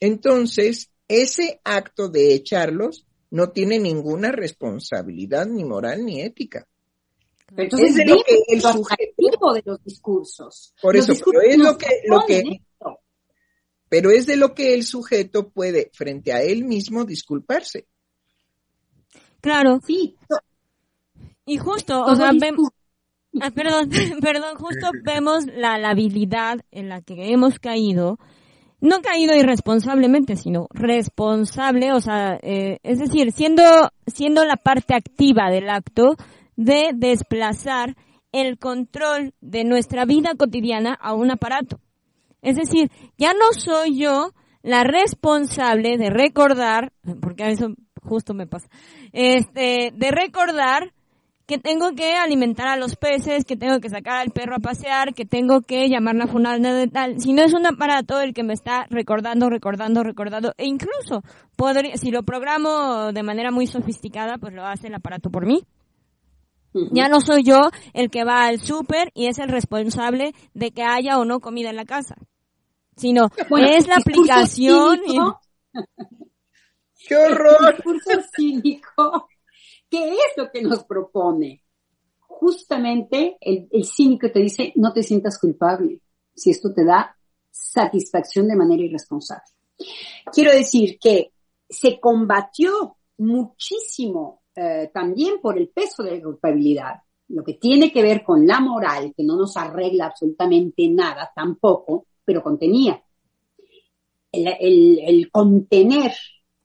entonces 0.00 0.90
ese 1.08 1.60
acto 1.64 2.08
de 2.08 2.34
echarlos 2.34 3.06
no 3.30 3.50
tiene 3.50 3.78
ninguna 3.78 4.32
responsabilidad 4.32 5.46
ni 5.46 5.64
moral 5.64 6.04
ni 6.04 6.20
ética. 6.20 6.66
Entonces, 7.56 7.90
es 7.90 7.94
de 7.96 8.04
lo 8.06 8.16
que 8.22 8.42
el 8.48 8.60
sujeto 8.60 9.52
de 9.54 9.62
los 9.64 9.82
discursos. 9.82 10.74
Por 10.80 10.96
eso, 10.96 11.14
pero 11.24 11.40
es 11.40 11.58
lo 11.58 11.76
que, 11.76 11.88
lo 12.06 12.20
que 12.26 12.62
pero 13.90 14.12
es 14.12 14.26
de 14.26 14.36
lo 14.36 14.54
que 14.54 14.72
el 14.72 14.84
sujeto 14.84 15.50
puede 15.50 15.90
frente 15.92 16.32
a 16.32 16.42
él 16.42 16.64
mismo 16.64 17.04
disculparse. 17.04 17.88
Claro. 19.40 19.80
Sí. 19.84 20.14
Y 21.44 21.58
justo, 21.58 22.00
o 22.04 22.14
sea, 22.14 22.30
vemos, 22.32 22.70
ah, 23.40 23.50
perdón, 23.50 23.90
perdón, 24.22 24.54
justo 24.54 24.90
vemos 25.02 25.44
la, 25.46 25.76
la 25.76 25.90
habilidad 25.90 26.60
en 26.70 26.88
la 26.88 27.02
que 27.02 27.32
hemos 27.32 27.58
caído 27.58 28.18
no 28.80 29.02
caído 29.02 29.34
irresponsablemente, 29.34 30.36
sino 30.36 30.66
responsable, 30.70 31.92
o 31.92 32.00
sea, 32.00 32.38
eh, 32.42 32.78
es 32.82 32.98
decir, 32.98 33.32
siendo, 33.32 33.62
siendo 34.06 34.44
la 34.44 34.56
parte 34.56 34.94
activa 34.94 35.50
del 35.50 35.68
acto 35.68 36.16
de 36.56 36.90
desplazar 36.94 37.96
el 38.32 38.58
control 38.58 39.34
de 39.40 39.64
nuestra 39.64 40.04
vida 40.04 40.34
cotidiana 40.36 40.94
a 40.94 41.14
un 41.14 41.30
aparato. 41.30 41.80
Es 42.42 42.56
decir, 42.56 42.90
ya 43.18 43.32
no 43.32 43.52
soy 43.52 43.98
yo 43.98 44.32
la 44.62 44.84
responsable 44.84 45.98
de 45.98 46.10
recordar, 46.10 46.92
porque 47.20 47.44
a 47.44 47.48
eso 47.48 47.74
justo 48.02 48.34
me 48.34 48.46
pasa, 48.46 48.68
este, 49.12 49.92
de 49.94 50.10
recordar 50.10 50.92
que 51.50 51.58
tengo 51.58 51.96
que 51.96 52.14
alimentar 52.14 52.68
a 52.68 52.76
los 52.76 52.94
peces, 52.94 53.44
que 53.44 53.56
tengo 53.56 53.80
que 53.80 53.88
sacar 53.88 54.18
al 54.18 54.30
perro 54.30 54.54
a 54.54 54.60
pasear, 54.60 55.14
que 55.14 55.24
tengo 55.24 55.62
que 55.62 55.88
llamar 55.88 56.14
la 56.14 56.28
funalna 56.28 56.72
de 56.72 56.86
tal. 56.86 57.20
Si 57.20 57.32
no 57.32 57.42
es 57.42 57.54
un 57.54 57.66
aparato 57.66 58.20
el 58.20 58.34
que 58.34 58.44
me 58.44 58.52
está 58.52 58.86
recordando, 58.88 59.50
recordando, 59.50 60.04
recordando, 60.04 60.54
e 60.56 60.66
incluso 60.66 61.24
podría, 61.56 61.96
si 61.96 62.12
lo 62.12 62.22
programo 62.22 63.10
de 63.12 63.24
manera 63.24 63.50
muy 63.50 63.66
sofisticada, 63.66 64.38
pues 64.38 64.54
lo 64.54 64.64
hace 64.64 64.86
el 64.86 64.94
aparato 64.94 65.28
por 65.28 65.44
mí. 65.44 65.64
Ya 66.92 67.08
no 67.08 67.20
soy 67.20 67.42
yo 67.42 67.70
el 67.94 68.10
que 68.10 68.22
va 68.22 68.46
al 68.46 68.60
súper 68.60 69.10
y 69.12 69.26
es 69.26 69.40
el 69.40 69.48
responsable 69.48 70.34
de 70.54 70.70
que 70.70 70.84
haya 70.84 71.18
o 71.18 71.24
no 71.24 71.40
comida 71.40 71.70
en 71.70 71.74
la 71.74 71.84
casa, 71.84 72.14
sino 72.94 73.28
es 73.58 73.88
la 73.88 73.96
aplicación. 73.96 75.00
¡Qué 77.08 77.16
horror! 77.16 77.74
El 78.06 78.24
cínico 78.36 79.29
¿Qué 79.90 80.08
es 80.10 80.36
lo 80.36 80.50
que 80.50 80.62
nos 80.62 80.84
propone? 80.84 81.64
Justamente 82.20 83.36
el, 83.40 83.84
cínico 83.84 84.30
te 84.30 84.38
dice, 84.38 84.72
no 84.76 84.92
te 84.92 85.02
sientas 85.02 85.38
culpable 85.38 86.00
si 86.32 86.50
esto 86.50 86.72
te 86.72 86.84
da 86.84 87.16
satisfacción 87.50 88.46
de 88.46 88.56
manera 88.56 88.84
irresponsable. 88.84 89.44
Quiero 90.32 90.52
decir 90.52 90.98
que 90.98 91.32
se 91.68 91.98
combatió 91.98 92.96
muchísimo 93.18 94.42
eh, 94.54 94.90
también 94.94 95.40
por 95.40 95.58
el 95.58 95.68
peso 95.68 96.04
de 96.04 96.16
la 96.16 96.22
culpabilidad, 96.22 96.94
lo 97.28 97.42
que 97.42 97.54
tiene 97.54 97.92
que 97.92 98.02
ver 98.02 98.22
con 98.22 98.46
la 98.46 98.60
moral, 98.60 99.12
que 99.16 99.24
no 99.24 99.36
nos 99.36 99.56
arregla 99.56 100.06
absolutamente 100.06 100.88
nada 100.88 101.30
tampoco, 101.34 102.06
pero 102.24 102.42
contenía. 102.42 103.02
el 104.32 105.28
contener 105.32 106.12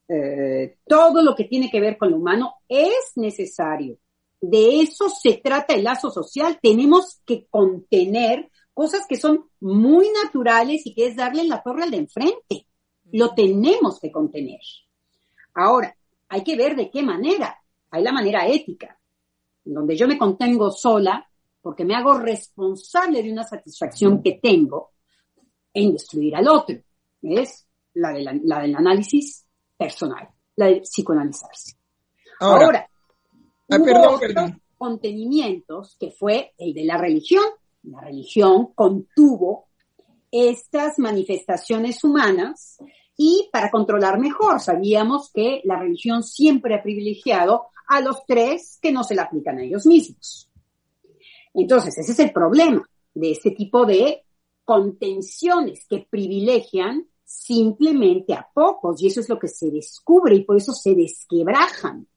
eh, 0.08 0.78
todo 0.88 1.22
lo 1.22 1.36
que 1.36 1.46
tiene 1.46 1.70
que 1.70 1.80
ver 1.80 1.98
con 1.98 2.12
lo 2.12 2.18
humano 2.18 2.56
es 2.68 3.14
necesario. 3.16 3.98
De 4.40 4.82
eso 4.82 5.10
se 5.10 5.42
trata 5.44 5.74
el 5.74 5.84
lazo 5.84 6.12
social. 6.12 6.60
Tenemos 6.62 7.22
que 7.26 7.48
contener 7.48 8.52
cosas 8.74 9.06
que 9.08 9.16
son 9.16 9.46
muy 9.60 10.08
naturales 10.24 10.86
y 10.86 10.94
que 10.94 11.08
es 11.08 11.16
darle 11.16 11.46
la 11.46 11.64
torre 11.64 11.84
al 11.84 11.92
de 11.92 11.98
enfrente. 11.98 12.68
Lo 13.12 13.34
tenemos 13.34 14.00
que 14.00 14.12
contener. 14.12 14.60
Ahora, 15.54 15.96
hay 16.28 16.44
que 16.44 16.56
ver 16.56 16.76
de 16.76 16.92
qué 16.92 17.02
manera. 17.02 17.58
Hay 17.90 18.04
la 18.04 18.12
manera 18.12 18.46
ética, 18.48 19.00
donde 19.64 19.96
yo 19.96 20.08
me 20.08 20.18
contengo 20.18 20.70
sola 20.70 21.28
porque 21.62 21.86
me 21.86 21.96
hago 21.96 22.20
responsable 22.20 23.24
de 23.24 23.32
una 23.32 23.44
satisfacción 23.44 24.22
que 24.22 24.34
tengo 24.34 24.92
en 25.74 25.94
destruir 25.94 26.36
al 26.36 26.48
otro. 26.48 26.78
Es 27.22 27.66
la, 27.94 28.14
la 28.14 28.62
del 28.62 28.76
análisis 28.76 29.45
personal, 29.78 30.30
la 30.56 30.68
de 30.68 30.82
psicoanalizarse. 30.82 31.76
Ahora, 32.40 32.90
ah, 33.70 33.78
hubo 33.78 34.16
otros 34.16 34.52
contenimientos 34.78 35.96
que 36.00 36.12
fue 36.12 36.54
el 36.58 36.74
de 36.74 36.86
la 36.86 36.98
religión. 36.98 37.44
La 37.84 38.02
religión 38.02 38.74
contuvo 38.74 39.68
estas 40.32 41.00
manifestaciones 41.00 42.04
humanas 42.04 42.78
y 43.16 43.50
para 43.52 43.72
controlar 43.72 44.20
mejor 44.20 44.60
sabíamos 44.60 45.32
que 45.32 45.62
la 45.64 45.80
religión 45.80 46.24
siempre 46.24 46.76
ha 46.76 46.84
privilegiado 46.84 47.68
a 47.88 48.02
los 48.02 48.26
tres 48.26 48.80
que 48.82 48.92
no 48.92 49.04
se 49.04 49.16
la 49.16 49.24
aplican 49.24 49.60
a 49.60 49.64
ellos 49.64 49.86
mismos. 49.86 50.50
Entonces, 51.54 51.98
ese 51.98 52.12
es 52.12 52.20
el 52.20 52.34
problema 52.34 52.88
de 53.14 53.32
este 53.32 53.52
tipo 53.52 53.86
de 53.86 54.24
contenciones 54.66 55.86
que 55.88 56.06
privilegian 56.10 57.08
simplemente 57.26 58.34
a 58.34 58.48
pocos 58.54 59.02
y 59.02 59.08
eso 59.08 59.20
es 59.20 59.28
lo 59.28 59.40
que 59.40 59.48
se 59.48 59.72
descubre 59.72 60.36
y 60.36 60.44
por 60.44 60.58
eso 60.58 60.74
se 60.74 60.94
desquebrajan. 60.94 62.08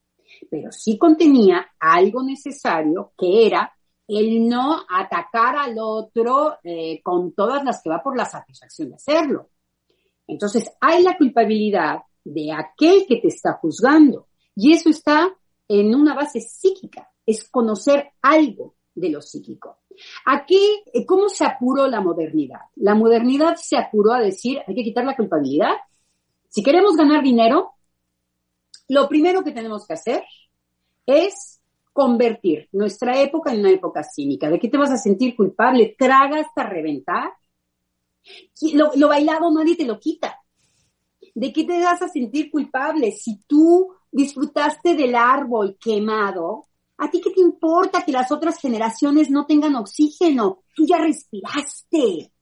Pero 0.51 0.71
sí 0.71 0.99
contenía 0.99 1.67
algo 1.81 2.23
necesario 2.23 3.13
que 3.17 3.47
era 3.47 3.73
el 4.07 4.49
no 4.49 4.85
atacar 4.89 5.57
al 5.57 5.77
otro 5.79 6.59
eh, 6.63 7.01
con 7.03 7.33
todas 7.33 7.65
las 7.65 7.83
que 7.83 7.91
va 7.91 8.03
por 8.03 8.17
la 8.17 8.25
satisfacción 8.25 8.91
de 8.91 8.97
hacerlo. 8.97 9.51
Entonces 10.27 10.71
hay 10.81 11.03
la 11.03 11.17
culpabilidad 11.17 12.03
de 12.25 12.53
aquel 12.53 13.07
que 13.07 13.17
te 13.17 13.29
está 13.29 13.55
juzgando 13.55 14.29
y 14.55 14.73
eso 14.73 14.91
está 14.91 15.35
en 15.67 15.95
una 15.95 16.15
base 16.15 16.41
psíquica, 16.41 17.11
es 17.25 17.49
conocer 17.49 18.13
algo 18.23 18.77
de 18.95 19.11
lo 19.11 19.23
psíquico. 19.23 19.79
Aquí, 20.25 20.83
eh, 20.93 21.05
¿cómo 21.05 21.29
se 21.29 21.45
apuró 21.45 21.87
la 21.89 22.01
modernidad? 22.01 22.61
La 22.77 22.95
modernidad 22.95 23.57
se 23.57 23.77
apuró 23.77 24.13
a 24.13 24.21
decir, 24.21 24.61
hay 24.67 24.75
que 24.75 24.85
quitar 24.85 25.05
la 25.05 25.17
culpabilidad. 25.17 25.75
Si 26.49 26.63
queremos 26.63 26.97
ganar 26.97 27.23
dinero, 27.23 27.73
lo 28.89 29.09
primero 29.09 29.45
que 29.45 29.53
tenemos 29.53 29.87
que 29.87 29.95
hacer 29.95 30.25
es 31.07 31.61
convertir 31.93 32.69
nuestra 32.73 33.21
época 33.21 33.53
en 33.53 33.61
una 33.61 33.71
época 33.71 34.05
cínica. 34.05 34.49
¿De 34.49 34.61
qué 34.61 34.69
te 34.69 34.79
vas 34.79 34.91
a 34.91 34.97
sentir 34.97 35.35
culpable? 35.35 35.97
Traga 35.99 36.39
hasta 36.41 36.63
reventar. 36.63 37.33
Lo, 38.73 39.09
bailado 39.09 39.51
nadie 39.51 39.77
te 39.77 39.85
lo 39.85 39.99
quita. 39.99 40.39
¿De 41.35 41.53
qué 41.53 41.65
te 41.65 41.83
vas 41.83 42.01
a 42.03 42.09
sentir 42.09 42.51
culpable 42.51 43.11
si 43.11 43.43
tú 43.47 43.93
disfrutaste 44.13 44.95
del 44.95 45.15
árbol 45.17 45.77
quemado 45.81 46.68
¿A 46.99 47.11
ti 47.11 47.21
qué 47.21 47.31
te 47.31 47.41
importa 47.41 48.03
que 48.05 48.13
las 48.13 48.31
otras 48.33 48.61
generaciones 48.61 49.31
no 49.31 49.47
tengan 49.47 49.77
oxígeno? 49.77 50.65
Tú 50.75 50.85
ya 50.87 50.99
respiraste. 50.99 52.33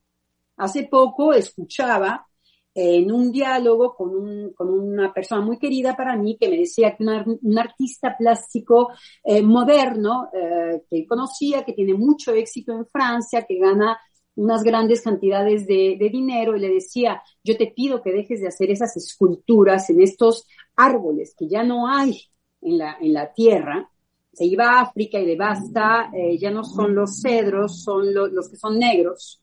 Hace 0.57 0.85
poco 0.85 1.35
escuchaba 1.35 2.27
en 2.75 3.11
un 3.11 3.33
diálogo 3.33 3.95
con, 3.95 4.15
un, 4.15 4.53
con 4.53 4.69
una 4.69 5.13
persona 5.13 5.41
muy 5.43 5.59
querida 5.59 5.97
para 5.97 6.15
mí 6.17 6.37
que 6.39 6.49
me 6.49 6.59
decía 6.59 6.95
que 6.95 7.05
un 7.05 7.59
artista 7.59 8.15
plástico 8.19 8.91
eh, 9.25 9.43
moderno 9.43 10.29
eh, 10.33 10.83
que 10.89 11.07
conocía, 11.07 11.65
que 11.65 11.73
tiene 11.73 11.95
mucho 11.95 12.33
éxito 12.35 12.73
en 12.73 12.87
Francia, 12.87 13.47
que 13.49 13.59
gana 13.59 13.99
unas 14.35 14.63
grandes 14.63 15.01
cantidades 15.01 15.67
de, 15.67 15.97
dinero 16.13 16.55
y 16.55 16.61
le 16.61 16.69
decía, 16.69 17.23
yo 17.43 17.57
te 17.57 17.69
pido 17.69 18.03
que 18.03 18.13
dejes 18.13 18.43
de 18.43 18.49
hacer 18.49 18.71
esas 18.71 18.95
esculturas 18.97 19.89
en 19.89 20.03
estos 20.03 20.47
árboles 20.77 21.35
que 21.37 21.49
ya 21.49 21.63
no 21.63 21.89
hay 21.89 22.21
en 22.61 22.79
la 22.79 23.33
tierra, 23.33 23.91
se 24.37 24.45
iba 24.45 24.67
a 24.67 24.81
África 24.83 25.19
y 25.19 25.25
de 25.25 25.35
basta, 25.35 26.11
eh, 26.13 26.37
ya 26.37 26.51
no 26.51 26.63
son 26.63 26.95
los 26.95 27.23
cedros, 27.23 27.83
son 27.83 28.13
los 28.13 28.51
que 28.51 28.57
son 28.57 28.79
negros. 28.79 29.41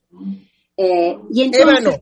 Eh, 0.77 1.17
y 1.31 1.41
entonces, 1.41 1.99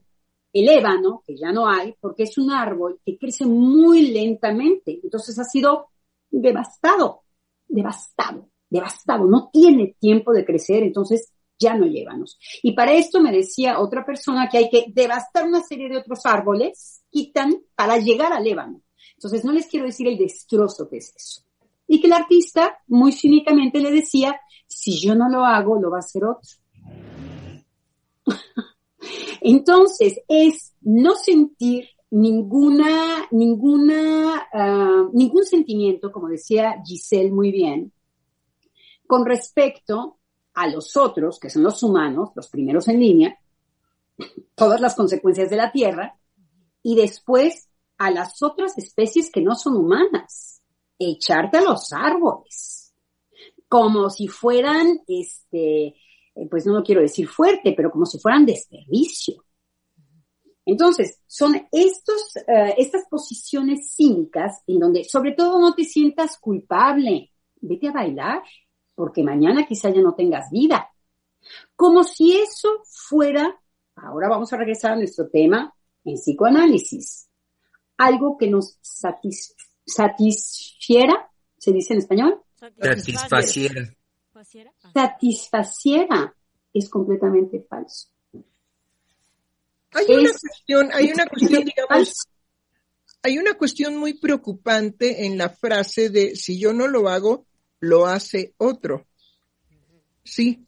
el 0.51 0.67
ébano, 0.67 1.23
que 1.25 1.37
ya 1.37 1.53
no 1.53 1.69
hay, 1.69 1.95
porque 2.01 2.23
es 2.23 2.37
un 2.37 2.51
árbol 2.51 2.99
que 3.05 3.17
crece 3.17 3.45
muy 3.45 4.11
lentamente, 4.11 4.99
entonces 5.01 5.39
ha 5.39 5.45
sido 5.45 5.87
devastado, 6.29 7.21
devastado, 7.65 8.49
devastado, 8.69 9.25
no 9.25 9.49
tiene 9.53 9.95
tiempo 9.97 10.33
de 10.33 10.43
crecer, 10.43 10.83
entonces 10.83 11.31
ya 11.57 11.75
no 11.75 11.85
hay 11.85 11.99
ébanos. 11.99 12.37
Y 12.61 12.73
para 12.73 12.91
esto 12.91 13.21
me 13.21 13.31
decía 13.31 13.79
otra 13.79 14.05
persona 14.05 14.49
que 14.49 14.57
hay 14.57 14.69
que 14.69 14.87
devastar 14.89 15.47
una 15.47 15.61
serie 15.61 15.87
de 15.87 15.99
otros 15.99 16.25
árboles, 16.25 17.03
quitan 17.09 17.55
para 17.73 17.95
llegar 17.99 18.33
al 18.33 18.45
ébano. 18.45 18.81
Entonces 19.13 19.45
no 19.45 19.53
les 19.53 19.67
quiero 19.67 19.85
decir 19.85 20.09
el 20.09 20.17
destrozo 20.17 20.89
que 20.89 20.97
es 20.97 21.13
eso. 21.15 21.50
Y 21.91 21.99
que 21.99 22.07
el 22.07 22.13
artista 22.13 22.77
muy 22.87 23.11
cínicamente 23.11 23.81
le 23.81 23.91
decía, 23.91 24.39
si 24.65 24.97
yo 24.97 25.13
no 25.13 25.27
lo 25.27 25.43
hago, 25.43 25.77
lo 25.77 25.91
va 25.91 25.97
a 25.97 25.99
hacer 25.99 26.23
otro. 26.23 26.49
Entonces, 29.41 30.21
es 30.29 30.73
no 30.79 31.15
sentir 31.15 31.89
ninguna, 32.11 33.27
ninguna, 33.31 34.47
ah, 34.53 35.09
ningún 35.11 35.43
sentimiento, 35.43 36.13
como 36.13 36.29
decía 36.29 36.81
Giselle 36.85 37.29
muy 37.29 37.51
bien, 37.51 37.91
con 39.05 39.25
respecto 39.25 40.17
a 40.53 40.67
los 40.69 40.95
otros, 40.95 41.41
que 41.41 41.49
son 41.49 41.63
los 41.63 41.83
humanos, 41.83 42.29
los 42.35 42.47
primeros 42.47 42.87
en 42.87 43.01
línea, 43.01 43.37
todas 44.55 44.79
las 44.79 44.95
consecuencias 44.95 45.49
de 45.49 45.57
la 45.57 45.73
Tierra, 45.73 46.17
y 46.83 46.95
después 46.95 47.67
a 47.97 48.11
las 48.11 48.41
otras 48.41 48.77
especies 48.77 49.29
que 49.29 49.41
no 49.41 49.55
son 49.55 49.75
humanas, 49.75 50.60
echarte 51.09 51.57
a 51.57 51.61
los 51.61 51.91
árboles, 51.93 52.93
como 53.67 54.09
si 54.09 54.27
fueran, 54.27 54.99
este, 55.07 55.87
eh, 55.87 56.47
pues 56.49 56.65
no 56.65 56.73
lo 56.73 56.83
quiero 56.83 57.01
decir 57.01 57.27
fuerte, 57.27 57.73
pero 57.75 57.91
como 57.91 58.05
si 58.05 58.19
fueran 58.19 58.45
desperdicio. 58.45 59.43
Entonces, 60.65 61.19
son 61.25 61.55
estos, 61.71 62.37
eh, 62.47 62.75
estas 62.77 63.05
posiciones 63.09 63.93
cínicas 63.95 64.61
en 64.67 64.79
donde 64.79 65.03
sobre 65.03 65.33
todo 65.33 65.59
no 65.59 65.73
te 65.73 65.83
sientas 65.83 66.37
culpable. 66.37 67.31
Vete 67.61 67.87
a 67.87 67.91
bailar, 67.91 68.43
porque 68.95 69.23
mañana 69.23 69.65
quizá 69.65 69.89
ya 69.89 70.01
no 70.01 70.13
tengas 70.13 70.49
vida. 70.51 70.89
Como 71.75 72.03
si 72.03 72.37
eso 72.37 72.83
fuera, 72.85 73.59
ahora 73.95 74.29
vamos 74.29 74.53
a 74.53 74.57
regresar 74.57 74.91
a 74.91 74.95
nuestro 74.97 75.29
tema 75.29 75.73
en 76.03 76.15
psicoanálisis, 76.15 77.29
algo 77.97 78.37
que 78.37 78.49
nos 78.49 78.77
satisfiera, 79.85 81.29
¿se 81.57 81.71
dice 81.71 81.93
en 81.93 81.99
español? 81.99 82.41
Satisfaciera. 82.79 83.95
Satisfaciera 84.93 86.35
es 86.73 86.89
completamente 86.89 87.65
falso. 87.69 88.09
Hay 89.93 90.05
una 90.07 90.29
cuestión, 90.29 90.89
hay 90.93 91.11
una 91.11 91.25
cuestión, 91.25 91.65
digamos, 91.65 92.13
hay 93.23 93.37
una 93.37 93.53
cuestión 93.55 93.97
muy 93.97 94.13
preocupante 94.13 95.25
en 95.25 95.37
la 95.37 95.49
frase 95.49 96.09
de 96.09 96.35
si 96.35 96.59
yo 96.59 96.73
no 96.73 96.87
lo 96.87 97.09
hago, 97.09 97.45
lo 97.79 98.05
hace 98.05 98.53
otro. 98.57 99.05
Sí. 100.23 100.65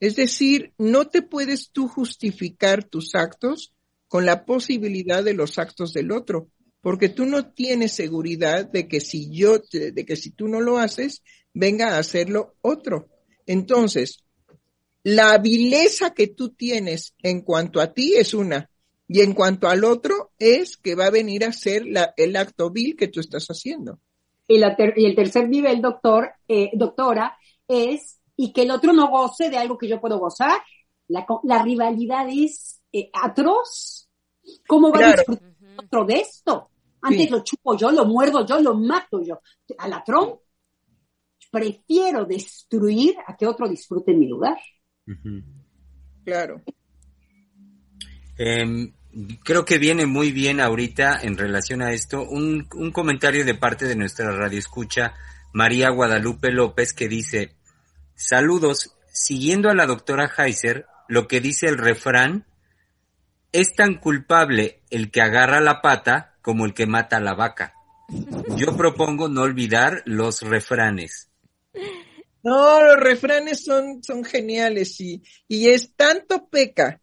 Es 0.00 0.16
decir, 0.16 0.72
no 0.78 1.08
te 1.08 1.22
puedes 1.22 1.70
tú 1.70 1.86
justificar 1.86 2.82
tus 2.82 3.14
actos 3.14 3.72
con 4.08 4.26
la 4.26 4.44
posibilidad 4.44 5.22
de 5.22 5.34
los 5.34 5.58
actos 5.58 5.92
del 5.92 6.10
otro, 6.10 6.48
porque 6.82 7.08
tú 7.08 7.24
no 7.24 7.52
tienes 7.52 7.92
seguridad 7.92 8.68
de 8.70 8.88
que 8.88 9.00
si 9.00 9.30
yo, 9.30 9.58
de 9.72 10.04
que 10.04 10.16
si 10.16 10.32
tú 10.32 10.48
no 10.48 10.60
lo 10.60 10.78
haces, 10.78 11.22
venga 11.54 11.94
a 11.94 11.98
hacerlo 11.98 12.56
otro. 12.60 13.08
Entonces, 13.46 14.18
la 15.04 15.38
vileza 15.38 16.12
que 16.12 16.26
tú 16.26 16.50
tienes 16.50 17.14
en 17.22 17.42
cuanto 17.42 17.80
a 17.80 17.94
ti 17.94 18.14
es 18.16 18.34
una, 18.34 18.68
y 19.08 19.20
en 19.20 19.32
cuanto 19.32 19.68
al 19.68 19.84
otro 19.84 20.32
es 20.38 20.76
que 20.76 20.94
va 20.94 21.06
a 21.06 21.10
venir 21.10 21.44
a 21.44 21.48
hacer 21.48 21.84
el 22.16 22.36
acto 22.36 22.70
vil 22.70 22.96
que 22.96 23.08
tú 23.08 23.20
estás 23.20 23.46
haciendo. 23.48 23.98
Y, 24.48 24.60
el 24.62 25.14
tercer 25.14 25.48
nivel, 25.48 25.80
doctor, 25.80 26.32
eh, 26.48 26.70
doctora, 26.74 27.36
es 27.68 28.18
y 28.36 28.52
que 28.52 28.62
el 28.62 28.70
otro 28.70 28.92
no 28.92 29.08
goce 29.08 29.50
de 29.50 29.58
algo 29.58 29.78
que 29.78 29.88
yo 29.88 30.00
puedo 30.00 30.18
gozar. 30.18 30.58
La, 31.08 31.62
rivalidad 31.62 32.26
es 32.28 32.80
eh, 32.92 33.10
atroz. 33.12 34.08
¿Cómo 34.66 34.90
va 34.90 35.10
a 35.10 35.12
disfrutar 35.12 35.52
otro 35.76 36.04
de 36.04 36.14
esto? 36.14 36.70
Antes 37.02 37.30
lo 37.30 37.42
chupo 37.42 37.76
yo, 37.76 37.90
lo 37.90 38.04
muerdo 38.04 38.46
yo, 38.46 38.60
lo 38.60 38.74
mato 38.74 39.22
yo. 39.22 39.40
A 39.78 39.88
la 39.88 40.02
Trump 40.04 40.40
prefiero 41.50 42.24
destruir 42.24 43.14
a 43.26 43.36
que 43.36 43.46
otro 43.46 43.68
disfrute 43.68 44.12
en 44.12 44.20
mi 44.20 44.28
lugar. 44.28 44.56
Claro. 46.24 46.62
Em, 48.38 48.92
creo 49.44 49.64
que 49.64 49.78
viene 49.78 50.06
muy 50.06 50.32
bien 50.32 50.60
ahorita 50.60 51.20
en 51.22 51.36
relación 51.36 51.82
a 51.82 51.92
esto 51.92 52.22
un, 52.22 52.66
un 52.74 52.90
comentario 52.92 53.44
de 53.44 53.54
parte 53.54 53.86
de 53.86 53.96
nuestra 53.96 54.32
radio 54.32 54.58
escucha 54.58 55.14
María 55.52 55.90
Guadalupe 55.90 56.50
López 56.50 56.94
que 56.94 57.08
dice, 57.08 57.54
saludos, 58.14 58.96
siguiendo 59.12 59.68
a 59.68 59.74
la 59.74 59.86
doctora 59.86 60.30
Heiser, 60.38 60.86
lo 61.08 61.28
que 61.28 61.40
dice 61.40 61.66
el 61.66 61.76
refrán, 61.76 62.46
es 63.52 63.74
tan 63.74 63.96
culpable 63.96 64.80
el 64.88 65.10
que 65.10 65.20
agarra 65.20 65.60
la 65.60 65.82
pata 65.82 66.31
como 66.42 66.66
el 66.66 66.74
que 66.74 66.86
mata 66.86 67.16
a 67.16 67.20
la 67.20 67.34
vaca. 67.34 67.74
Yo 68.56 68.76
propongo 68.76 69.28
no 69.28 69.42
olvidar 69.42 70.02
los 70.04 70.42
refranes. 70.42 71.30
No, 72.42 72.82
los 72.82 72.98
refranes 72.98 73.64
son, 73.64 74.02
son 74.02 74.24
geniales 74.24 75.00
y, 75.00 75.22
y 75.48 75.68
es 75.68 75.94
tanto 75.94 76.48
peca 76.48 77.00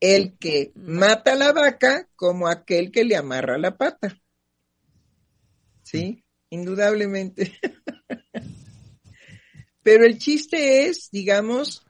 el 0.00 0.36
que 0.36 0.72
mata 0.74 1.32
a 1.32 1.36
la 1.36 1.52
vaca 1.52 2.06
como 2.14 2.48
aquel 2.48 2.92
que 2.92 3.04
le 3.04 3.16
amarra 3.16 3.56
la 3.56 3.76
pata. 3.76 4.20
Sí, 5.82 6.22
indudablemente. 6.50 7.58
Pero 9.82 10.04
el 10.04 10.18
chiste 10.18 10.86
es, 10.86 11.10
digamos, 11.10 11.86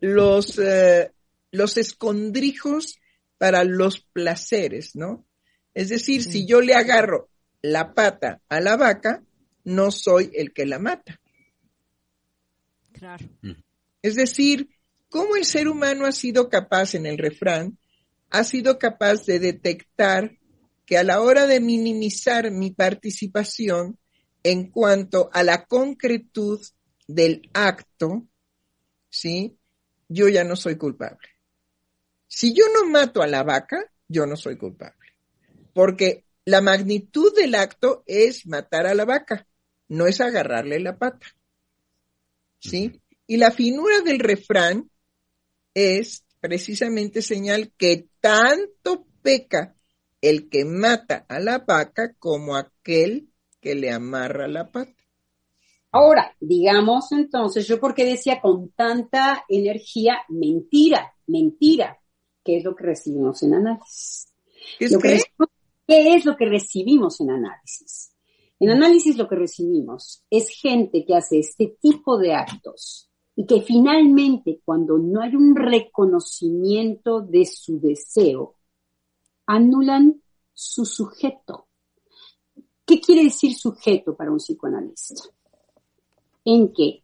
los, 0.00 0.58
eh, 0.58 1.12
los 1.50 1.76
escondrijos 1.76 2.98
para 3.36 3.64
los 3.64 4.00
placeres, 4.00 4.96
¿no? 4.96 5.27
Es 5.78 5.90
decir, 5.90 6.24
si 6.24 6.44
yo 6.44 6.60
le 6.60 6.74
agarro 6.74 7.28
la 7.62 7.94
pata 7.94 8.42
a 8.48 8.60
la 8.60 8.76
vaca, 8.76 9.22
no 9.62 9.92
soy 9.92 10.28
el 10.34 10.52
que 10.52 10.66
la 10.66 10.80
mata. 10.80 11.20
Mm. 13.42 13.52
Es 14.02 14.16
decir, 14.16 14.70
cómo 15.08 15.36
el 15.36 15.44
ser 15.44 15.68
humano 15.68 16.04
ha 16.04 16.10
sido 16.10 16.48
capaz 16.48 16.96
en 16.96 17.06
el 17.06 17.16
refrán, 17.16 17.78
ha 18.28 18.42
sido 18.42 18.76
capaz 18.80 19.24
de 19.24 19.38
detectar 19.38 20.36
que 20.84 20.98
a 20.98 21.04
la 21.04 21.20
hora 21.20 21.46
de 21.46 21.60
minimizar 21.60 22.50
mi 22.50 22.72
participación 22.72 24.00
en 24.42 24.72
cuanto 24.72 25.30
a 25.32 25.44
la 25.44 25.64
concretud 25.64 26.60
del 27.06 27.48
acto, 27.54 28.26
¿sí? 29.10 29.56
Yo 30.08 30.28
ya 30.28 30.42
no 30.42 30.56
soy 30.56 30.74
culpable. 30.74 31.28
Si 32.26 32.52
yo 32.52 32.64
no 32.74 32.90
mato 32.90 33.22
a 33.22 33.28
la 33.28 33.44
vaca, 33.44 33.84
yo 34.08 34.26
no 34.26 34.34
soy 34.34 34.58
culpable. 34.58 34.97
Porque 35.78 36.24
la 36.44 36.60
magnitud 36.60 37.32
del 37.36 37.54
acto 37.54 38.02
es 38.04 38.48
matar 38.48 38.88
a 38.88 38.96
la 38.96 39.04
vaca, 39.04 39.46
no 39.86 40.08
es 40.08 40.20
agarrarle 40.20 40.80
la 40.80 40.98
pata. 40.98 41.24
¿sí? 42.58 43.00
Y 43.28 43.36
la 43.36 43.52
finura 43.52 44.00
del 44.00 44.18
refrán 44.18 44.90
es 45.74 46.24
precisamente 46.40 47.22
señal 47.22 47.70
que 47.76 48.08
tanto 48.18 49.06
peca 49.22 49.76
el 50.20 50.48
que 50.48 50.64
mata 50.64 51.24
a 51.28 51.38
la 51.38 51.58
vaca 51.58 52.12
como 52.18 52.56
aquel 52.56 53.28
que 53.60 53.76
le 53.76 53.92
amarra 53.92 54.48
la 54.48 54.72
pata. 54.72 55.00
Ahora, 55.92 56.34
digamos 56.40 57.12
entonces, 57.12 57.68
yo 57.68 57.78
porque 57.78 58.04
decía 58.04 58.40
con 58.40 58.70
tanta 58.70 59.44
energía, 59.48 60.14
mentira, 60.28 61.14
mentira, 61.28 62.00
¿qué 62.44 62.56
es 62.56 62.64
lo 62.64 62.74
que 62.74 62.82
recibimos 62.82 63.44
en 63.44 63.54
análisis? 63.54 64.26
¿Qué 65.88 66.14
es 66.14 66.26
lo 66.26 66.36
que 66.36 66.44
recibimos 66.44 67.18
en 67.22 67.30
análisis? 67.30 68.14
En 68.60 68.68
análisis 68.68 69.16
lo 69.16 69.26
que 69.26 69.36
recibimos 69.36 70.22
es 70.28 70.50
gente 70.50 71.02
que 71.06 71.14
hace 71.14 71.38
este 71.38 71.78
tipo 71.80 72.18
de 72.18 72.34
actos 72.34 73.10
y 73.34 73.46
que 73.46 73.62
finalmente 73.62 74.60
cuando 74.62 74.98
no 74.98 75.22
hay 75.22 75.34
un 75.34 75.56
reconocimiento 75.56 77.22
de 77.22 77.46
su 77.46 77.80
deseo, 77.80 78.56
anulan 79.46 80.22
su 80.52 80.84
sujeto. 80.84 81.68
¿Qué 82.84 83.00
quiere 83.00 83.24
decir 83.24 83.54
sujeto 83.54 84.14
para 84.14 84.30
un 84.30 84.40
psicoanalista? 84.40 85.22
En 86.44 86.70
que 86.74 87.02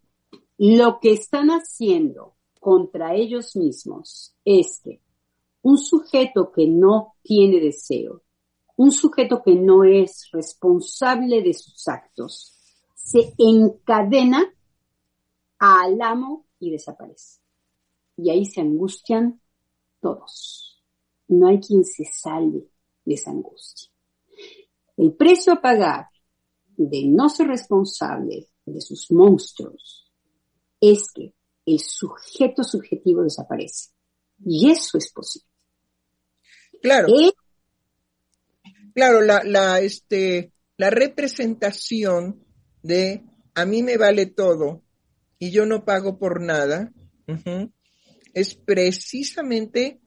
lo 0.59 0.99
que 1.01 1.13
están 1.13 1.49
haciendo 1.49 2.37
contra 2.61 3.15
ellos 3.15 3.57
mismos 3.57 4.37
es 4.45 4.83
que 4.85 5.01
un 5.63 5.79
sujeto 5.79 6.53
que 6.53 6.67
no 6.67 7.15
tiene 7.23 7.61
deseo 7.61 8.21
un 8.77 8.91
sujeto 8.91 9.43
que 9.43 9.55
no 9.55 9.85
es 9.85 10.29
responsable 10.33 11.43
de 11.43 11.55
sus 11.55 11.87
actos 11.89 12.55
se 12.95 13.35
encadena 13.39 14.43
al 15.59 16.01
amo 16.01 16.47
y 16.59 16.71
desaparece. 16.71 17.41
Y 18.17 18.31
ahí 18.31 18.45
se 18.47 18.61
angustian 18.61 19.41
todos. 20.01 20.61
no 21.27 21.49
hay 21.49 21.59
quien 21.59 21.85
se 21.85 22.05
salve 22.05 22.69
de 23.05 23.15
esa 23.15 23.31
angustia. 23.31 23.91
El 24.97 25.15
precio 25.15 25.55
a 25.55 25.61
pagar 25.61 26.07
de 26.77 27.05
no 27.07 27.29
ser 27.29 27.49
responsable 27.49 28.51
de 28.67 28.81
sus 28.81 29.11
monstruos 29.11 30.13
es 30.81 31.11
que 31.13 31.35
el 31.65 31.81
sujeto 31.81 32.63
subjetivo 32.63 33.23
desaparece. 33.23 33.91
Y 34.45 34.71
eso 34.71 34.99
es 34.99 35.11
posible. 35.13 35.49
Claro. 36.83 37.09
Claro, 38.95 39.21
la, 39.21 39.43
la, 39.45 39.81
este, 39.81 40.53
la 40.77 40.91
representación 40.91 42.45
de 42.83 43.25
a 43.55 43.65
mí 43.67 43.83
me 43.83 43.97
vale 43.97 44.27
todo 44.27 44.83
y 45.39 45.51
yo 45.51 45.67
no 45.67 45.85
pago 45.85 46.19
por 46.19 46.41
nada, 46.41 46.93
es 48.33 48.55
precisamente 48.55 50.01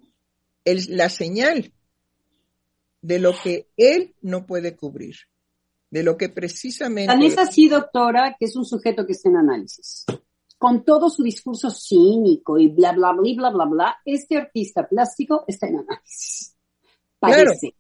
la 0.65 1.09
señal 1.09 1.73
de 3.01 3.19
lo 3.19 3.33
que 3.41 3.69
él 3.77 4.15
no 4.21 4.45
puede 4.45 4.75
cubrir, 4.75 5.15
de 5.89 6.03
lo 6.03 6.17
que 6.17 6.29
precisamente... 6.29 7.13
Tan 7.13 7.23
es 7.23 7.37
así, 7.37 7.69
doctora, 7.69 8.35
que 8.39 8.45
es 8.45 8.55
un 8.55 8.65
sujeto 8.65 9.05
que 9.05 9.13
está 9.13 9.29
en 9.29 9.37
análisis. 9.37 10.05
Con 10.57 10.83
todo 10.83 11.09
su 11.09 11.23
discurso 11.23 11.69
cínico 11.69 12.57
y 12.57 12.69
bla, 12.69 12.93
bla, 12.93 13.13
bla, 13.13 13.33
bla, 13.35 13.49
bla, 13.51 13.65
bla, 13.65 13.97
este 14.03 14.37
artista 14.37 14.87
plástico 14.87 15.45
está 15.47 15.67
en 15.67 15.79
análisis. 15.79 16.55
Parece. 17.19 17.75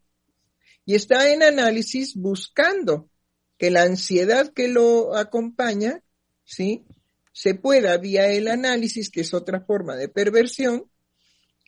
Y 0.87 0.95
está 0.95 1.29
en 1.33 1.43
análisis 1.43 2.15
buscando 2.15 3.09
que 3.57 3.71
la 3.71 3.81
ansiedad 3.83 4.53
que 4.53 4.69
lo 4.69 5.17
acompaña, 5.17 6.01
¿sí? 6.45 6.85
Se 7.33 7.55
pueda 7.55 7.97
vía 7.97 8.31
el 8.31 8.47
análisis, 8.47 9.09
que 9.09 9.19
es 9.19 9.33
otra 9.33 9.59
forma 9.59 9.97
de 9.97 10.07
perversión, 10.07 10.89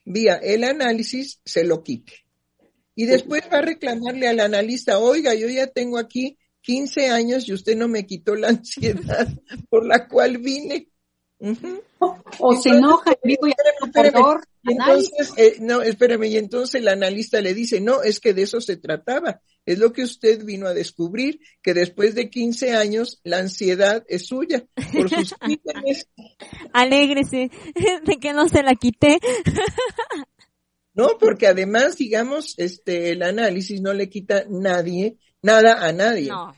vía 0.05 0.35
el 0.35 0.63
análisis 0.63 1.41
se 1.43 1.65
lo 1.65 1.83
quite. 1.83 2.13
Y 2.95 3.07
después 3.07 3.43
va 3.51 3.57
a 3.57 3.61
reclamarle 3.61 4.29
al 4.29 4.39
analista, 4.39 4.99
oiga, 4.99 5.33
yo 5.33 5.49
ya 5.49 5.67
tengo 5.67 5.97
aquí 5.97 6.37
15 6.61 7.09
años 7.09 7.45
y 7.49 7.53
usted 7.53 7.75
no 7.75 7.89
me 7.89 8.05
quitó 8.05 8.35
la 8.35 8.47
ansiedad 8.47 9.27
por 9.69 9.85
la 9.85 10.07
cual 10.07 10.37
vine. 10.37 10.87
O 12.39 12.55
se 12.55 12.69
enoja, 12.69 13.11
y 13.21 13.35
entonces, 14.63 15.33
eh, 15.37 15.57
no, 15.59 15.81
espérame, 15.81 16.25
y 16.25 16.37
entonces 16.37 16.81
el 16.81 16.87
analista 16.87 17.41
le 17.41 17.53
dice, 17.53 17.79
no, 17.79 18.03
es 18.03 18.19
que 18.19 18.33
de 18.33 18.43
eso 18.43 18.59
se 18.61 18.77
trataba. 18.77 19.41
Es 19.65 19.79
lo 19.79 19.93
que 19.93 20.03
usted 20.03 20.43
vino 20.43 20.67
a 20.67 20.73
descubrir, 20.73 21.39
que 21.61 21.73
después 21.73 22.15
de 22.15 22.29
15 22.29 22.75
años 22.75 23.19
la 23.23 23.37
ansiedad 23.37 24.03
es 24.07 24.27
suya 24.27 24.65
por 24.93 25.09
sus 25.09 25.33
crímenes. 25.39 26.07
Alégrese 26.73 27.51
de 28.05 28.17
que 28.17 28.33
no 28.33 28.49
se 28.49 28.63
la 28.63 28.75
quité. 28.75 29.19
No, 30.93 31.17
porque 31.19 31.47
además, 31.47 31.97
digamos, 31.97 32.55
este, 32.57 33.11
el 33.11 33.23
análisis 33.23 33.79
no 33.81 33.93
le 33.93 34.09
quita 34.09 34.45
nadie, 34.49 35.17
nada 35.41 35.85
a 35.87 35.93
nadie. 35.93 36.29
No. 36.29 36.53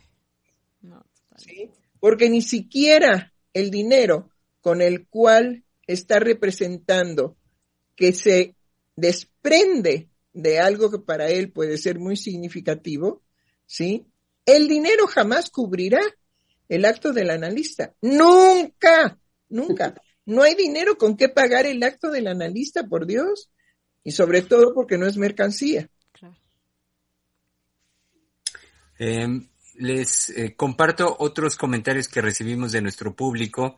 no 0.81 1.05
¿Sí? 1.35 1.69
Porque 1.99 2.29
ni 2.29 2.41
siquiera 2.41 3.33
el 3.53 3.69
dinero 3.69 4.31
con 4.61 4.81
el 4.81 5.07
cual 5.07 5.63
está 5.85 6.19
representando 6.19 7.37
que 8.01 8.13
se 8.13 8.55
desprende 8.95 10.09
de 10.33 10.59
algo 10.59 10.89
que 10.89 10.97
para 10.97 11.29
él 11.29 11.51
puede 11.51 11.77
ser 11.77 11.99
muy 11.99 12.17
significativo, 12.17 13.21
¿sí? 13.67 14.07
El 14.43 14.67
dinero 14.67 15.05
jamás 15.05 15.51
cubrirá 15.51 16.01
el 16.67 16.85
acto 16.85 17.13
del 17.13 17.29
analista. 17.29 17.93
Nunca, 18.01 19.19
nunca. 19.49 19.93
No 20.25 20.41
hay 20.41 20.55
dinero 20.55 20.97
con 20.97 21.15
qué 21.15 21.29
pagar 21.29 21.67
el 21.67 21.83
acto 21.83 22.09
del 22.09 22.25
analista, 22.25 22.87
por 22.87 23.05
Dios 23.05 23.51
y 24.03 24.13
sobre 24.13 24.41
todo 24.41 24.73
porque 24.73 24.97
no 24.97 25.05
es 25.05 25.15
mercancía. 25.17 25.87
Em, 28.97 29.47
les 29.75 30.29
eh, 30.31 30.55
comparto 30.55 31.17
otros 31.19 31.55
comentarios 31.55 32.07
que 32.07 32.21
recibimos 32.21 32.71
de 32.71 32.81
nuestro 32.81 33.15
público. 33.15 33.77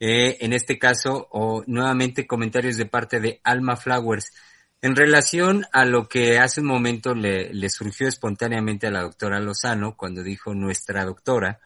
Eh, 0.00 0.38
en 0.40 0.54
este 0.54 0.78
caso, 0.78 1.28
o 1.30 1.62
nuevamente 1.66 2.26
comentarios 2.26 2.78
de 2.78 2.86
parte 2.86 3.20
de 3.20 3.40
Alma 3.44 3.76
Flowers. 3.76 4.32
En 4.80 4.96
relación 4.96 5.66
a 5.72 5.84
lo 5.84 6.08
que 6.08 6.38
hace 6.38 6.62
un 6.62 6.68
momento 6.68 7.14
le, 7.14 7.52
le 7.52 7.68
surgió 7.68 8.08
espontáneamente 8.08 8.86
a 8.86 8.90
la 8.90 9.02
doctora 9.02 9.38
Lozano 9.38 9.98
cuando 9.98 10.22
dijo 10.22 10.54
nuestra 10.54 11.04
doctora, 11.04 11.60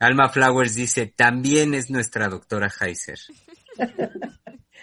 Alma 0.00 0.28
Flowers 0.28 0.74
dice, 0.74 1.06
también 1.06 1.74
es 1.74 1.88
nuestra 1.88 2.28
doctora 2.28 2.68
Heiser. 2.80 3.20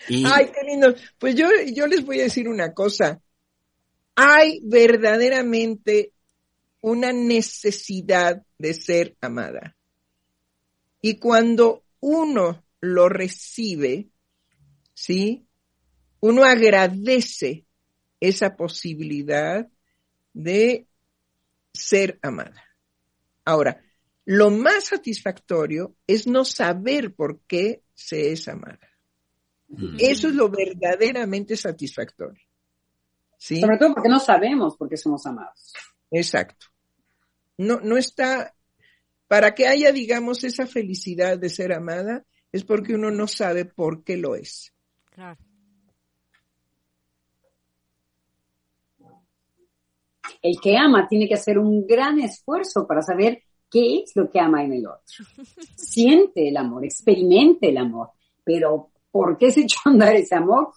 Ay, 0.08 0.52
qué 0.54 0.66
lindo. 0.66 0.96
Pues 1.18 1.36
yo, 1.36 1.50
yo 1.74 1.86
les 1.88 2.06
voy 2.06 2.22
a 2.22 2.24
decir 2.24 2.48
una 2.48 2.74
cosa. 2.74 3.22
Hay 4.16 4.62
verdaderamente 4.64 6.14
una 6.80 7.12
necesidad 7.12 8.46
de 8.58 8.74
ser 8.74 9.18
amada. 9.20 9.76
Y 11.02 11.20
cuando 11.20 11.84
uno 12.00 12.64
lo 12.82 13.10
recibe, 13.10 14.10
¿sí? 14.94 15.46
Uno 16.22 16.44
agradece 16.44 17.66
esa 18.20 18.56
posibilidad 18.56 19.68
de 20.34 20.88
ser 21.74 22.20
amada. 22.22 22.64
Ahora, 23.46 23.82
lo 24.26 24.52
más 24.52 24.86
satisfactorio 24.86 25.96
es 26.06 26.28
no 26.28 26.46
saber 26.46 27.16
por 27.16 27.40
qué 27.48 27.84
se 27.94 28.32
es 28.32 28.48
amada. 28.48 28.88
Eso 29.98 30.28
es 30.28 30.36
lo 30.36 30.50
verdaderamente 30.50 31.56
satisfactorio. 31.56 32.44
¿Sí? 33.38 33.62
Sobre 33.62 33.78
todo 33.78 33.94
porque 33.94 34.10
no 34.10 34.20
sabemos 34.20 34.76
por 34.76 34.90
qué 34.90 34.98
somos 34.98 35.26
amados. 35.26 35.74
Exacto. 36.12 36.68
No, 37.58 37.80
no 37.80 37.98
está, 37.98 38.56
para 39.28 39.54
que 39.54 39.68
haya, 39.68 39.92
digamos, 39.92 40.44
esa 40.44 40.66
felicidad 40.66 41.38
de 41.38 41.50
ser 41.50 41.74
amada, 41.74 42.26
es 42.52 42.64
porque 42.64 42.96
uno 42.96 43.12
no 43.12 43.28
sabe 43.28 43.66
por 43.66 44.04
qué 44.04 44.18
lo 44.18 44.36
es. 44.36 44.74
Claro. 45.12 45.40
El 50.42 50.60
que 50.62 50.78
ama 50.78 51.08
tiene 51.08 51.28
que 51.28 51.34
hacer 51.34 51.58
un 51.58 51.86
gran 51.86 52.20
esfuerzo 52.20 52.88
para 52.88 53.02
saber 53.02 53.44
qué 53.70 54.04
es 54.04 54.12
lo 54.16 54.30
que 54.30 54.40
ama 54.40 54.64
en 54.64 54.74
el 54.74 54.88
otro. 54.88 55.26
Siente 55.76 56.48
el 56.48 56.58
amor, 56.58 56.86
experimente 56.86 57.70
el 57.70 57.78
amor, 57.78 58.12
pero 58.44 58.92
¿Por 59.12 59.38
qué 59.38 59.52
se 59.52 59.62
echó 59.62 59.80
a 59.86 59.90
andar 59.90 60.16
ese 60.16 60.36
amor? 60.36 60.72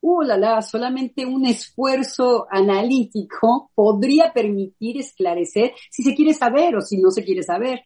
Uh, 0.00 0.22
la, 0.22 0.36
la, 0.36 0.62
solamente 0.62 1.24
un 1.24 1.46
esfuerzo 1.46 2.46
analítico 2.50 3.70
podría 3.74 4.32
permitir 4.32 4.98
esclarecer 4.98 5.72
si 5.90 6.02
se 6.02 6.14
quiere 6.14 6.34
saber 6.34 6.76
o 6.76 6.80
si 6.80 6.98
no 6.98 7.10
se 7.10 7.24
quiere 7.24 7.42
saber. 7.42 7.80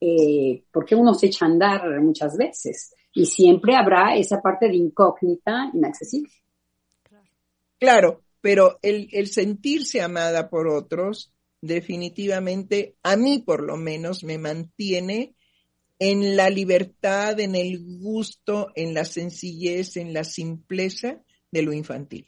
Eh, 0.00 0.64
porque 0.72 0.94
uno 0.94 1.12
se 1.14 1.26
echa 1.26 1.44
a 1.44 1.48
andar 1.48 2.00
muchas 2.00 2.36
veces 2.36 2.94
y 3.12 3.26
siempre 3.26 3.74
habrá 3.74 4.16
esa 4.16 4.40
parte 4.40 4.68
de 4.68 4.76
incógnita 4.76 5.70
inaccesible. 5.74 6.32
Claro, 7.80 8.22
pero 8.40 8.78
el, 8.82 9.08
el 9.12 9.26
sentirse 9.26 10.00
amada 10.00 10.48
por 10.48 10.68
otros 10.68 11.32
definitivamente, 11.60 12.96
a 13.02 13.16
mí 13.16 13.42
por 13.44 13.62
lo 13.62 13.76
menos, 13.76 14.24
me 14.24 14.38
mantiene 14.38 15.34
en 15.98 16.36
la 16.36 16.48
libertad, 16.48 17.40
en 17.40 17.56
el 17.56 17.98
gusto, 17.98 18.68
en 18.74 18.94
la 18.94 19.04
sencillez, 19.04 19.96
en 19.96 20.12
la 20.12 20.24
simpleza 20.24 21.22
de 21.50 21.62
lo 21.62 21.72
infantil. 21.72 22.26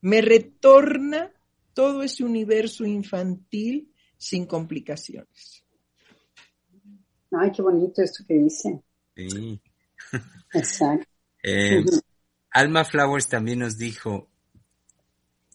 Me 0.00 0.20
retorna 0.20 1.32
todo 1.72 2.02
ese 2.02 2.24
universo 2.24 2.84
infantil 2.84 3.92
sin 4.16 4.46
complicaciones. 4.46 5.64
Ay, 7.30 7.52
qué 7.52 7.62
bonito 7.62 8.02
esto 8.02 8.24
que 8.26 8.34
dice. 8.34 8.80
Sí. 9.14 9.60
Exacto. 10.54 11.08
Eh, 11.42 11.84
Alma 12.50 12.84
Flowers 12.84 13.28
también 13.28 13.60
nos 13.60 13.76
dijo, 13.76 14.28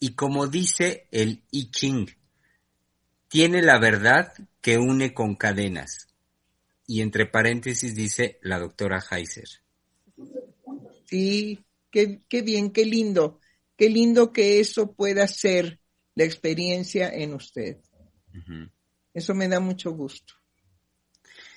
y 0.00 0.14
como 0.14 0.46
dice 0.46 1.08
el 1.10 1.42
I 1.50 1.70
Ching, 1.70 2.08
tiene 3.28 3.62
la 3.62 3.78
verdad 3.78 4.32
que 4.60 4.78
une 4.78 5.12
con 5.12 5.34
cadenas 5.34 6.08
y 6.86 7.00
entre 7.00 7.26
paréntesis 7.26 7.94
dice 7.94 8.38
la 8.42 8.58
doctora 8.58 9.02
Heiser. 9.10 9.48
Sí, 11.06 11.64
qué, 11.90 12.22
qué 12.28 12.42
bien, 12.42 12.70
qué 12.70 12.84
lindo, 12.84 13.40
qué 13.76 13.88
lindo 13.88 14.32
que 14.32 14.60
eso 14.60 14.92
pueda 14.94 15.26
ser 15.26 15.80
la 16.14 16.24
experiencia 16.24 17.08
en 17.08 17.34
usted. 17.34 17.78
Eso 19.12 19.34
me 19.34 19.48
da 19.48 19.60
mucho 19.60 19.92
gusto. 19.92 20.34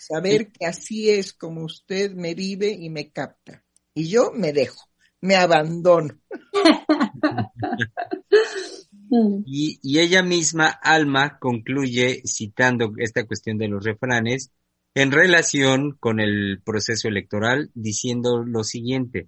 Saber 0.07 0.53
que 0.53 0.65
así 0.65 1.09
es 1.09 1.33
como 1.33 1.65
usted 1.65 2.13
me 2.13 2.33
vive 2.33 2.71
y 2.71 2.89
me 2.89 3.11
capta. 3.11 3.65
Y 3.93 4.07
yo 4.07 4.31
me 4.33 4.53
dejo, 4.53 4.87
me 5.19 5.35
abandono. 5.35 6.17
y, 9.45 9.79
y 9.81 9.99
ella 9.99 10.23
misma, 10.23 10.67
Alma, 10.67 11.37
concluye 11.39 12.21
citando 12.25 12.93
esta 12.99 13.25
cuestión 13.25 13.57
de 13.57 13.67
los 13.67 13.83
refranes, 13.83 14.53
en 14.95 15.11
relación 15.11 15.97
con 15.99 16.21
el 16.21 16.61
proceso 16.63 17.09
electoral 17.09 17.69
diciendo 17.73 18.45
lo 18.45 18.63
siguiente. 18.63 19.27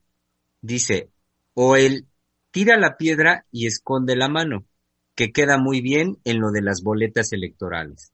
Dice, 0.61 1.09
o 1.55 1.75
el 1.75 2.07
tira 2.51 2.77
la 2.77 2.95
piedra 2.95 3.45
y 3.51 3.67
esconde 3.67 4.15
la 4.15 4.29
mano, 4.29 4.65
que 5.13 5.33
queda 5.33 5.57
muy 5.57 5.81
bien 5.81 6.19
en 6.23 6.39
lo 6.39 6.51
de 6.51 6.61
las 6.61 6.83
boletas 6.83 7.33
electorales. 7.33 8.13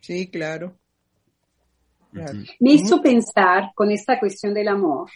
Sí, 0.00 0.30
claro. 0.30 0.78
Me 2.12 2.72
hizo 2.72 3.00
pensar 3.02 3.70
con 3.74 3.90
esta 3.90 4.18
cuestión 4.18 4.54
del 4.54 4.68
amor 4.68 5.10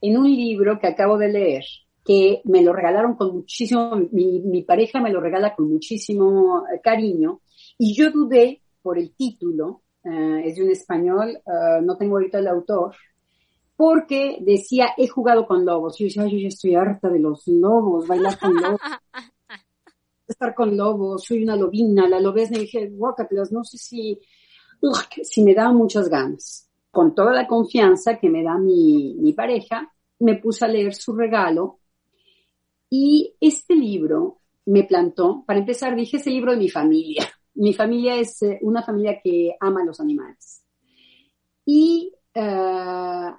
en 0.00 0.16
un 0.16 0.26
libro 0.26 0.78
que 0.78 0.88
acabo 0.88 1.16
de 1.18 1.28
leer, 1.28 1.64
que 2.04 2.42
me 2.44 2.62
lo 2.62 2.72
regalaron 2.72 3.14
con 3.14 3.34
muchísimo, 3.34 3.96
mi, 4.10 4.40
mi 4.40 4.62
pareja 4.62 5.00
me 5.00 5.12
lo 5.12 5.20
regala 5.20 5.54
con 5.54 5.70
muchísimo 5.70 6.64
eh, 6.66 6.80
cariño, 6.82 7.40
y 7.78 7.94
yo 7.94 8.10
dudé 8.10 8.62
por 8.82 8.98
el 8.98 9.14
título, 9.14 9.82
uh, 10.04 10.38
es 10.44 10.56
de 10.56 10.64
un 10.64 10.70
español, 10.70 11.40
uh, 11.44 11.82
no 11.84 11.96
tengo 11.96 12.16
ahorita 12.16 12.38
el 12.38 12.48
autor, 12.48 12.94
porque 13.76 14.38
decía, 14.40 14.90
he 14.96 15.08
jugado 15.08 15.46
con 15.46 15.64
lobos. 15.64 15.98
Yo 15.98 16.04
decía, 16.04 16.26
yo 16.26 16.38
ya 16.38 16.48
estoy 16.48 16.74
harta 16.74 17.08
de 17.08 17.18
los 17.18 17.46
lobos, 17.48 18.06
bailar 18.06 18.38
con 18.38 18.54
lobos. 18.54 18.80
estar 20.28 20.54
con 20.54 20.76
lobos, 20.76 21.24
soy 21.24 21.42
una 21.42 21.56
lobina, 21.56 22.08
la 22.08 22.20
lobes, 22.20 22.50
me 22.50 22.60
dije, 22.60 22.88
guácatelas, 22.90 23.52
no 23.52 23.64
sé 23.64 23.78
si, 23.78 24.20
si 25.22 25.42
me 25.42 25.54
da 25.54 25.72
muchas 25.72 26.08
ganas. 26.08 26.68
Con 26.90 27.14
toda 27.14 27.32
la 27.32 27.46
confianza 27.46 28.18
que 28.18 28.28
me 28.28 28.42
da 28.42 28.58
mi, 28.58 29.32
pareja, 29.34 29.90
me 30.20 30.36
puse 30.36 30.64
a 30.64 30.68
leer 30.68 30.94
su 30.94 31.14
regalo 31.14 31.78
y 32.90 33.34
este 33.40 33.74
libro 33.74 34.40
me 34.66 34.84
plantó, 34.84 35.44
para 35.46 35.60
empezar, 35.60 35.96
dije, 35.96 36.18
ese 36.18 36.30
libro 36.30 36.52
de 36.52 36.58
mi 36.58 36.68
familia. 36.68 37.24
Mi 37.54 37.74
familia 37.74 38.16
es 38.16 38.42
eh, 38.42 38.58
una 38.62 38.82
familia 38.82 39.20
que 39.22 39.54
ama 39.60 39.84
los 39.84 40.00
animales. 40.00 40.62
Y 41.66 42.10
uh, 42.34 43.30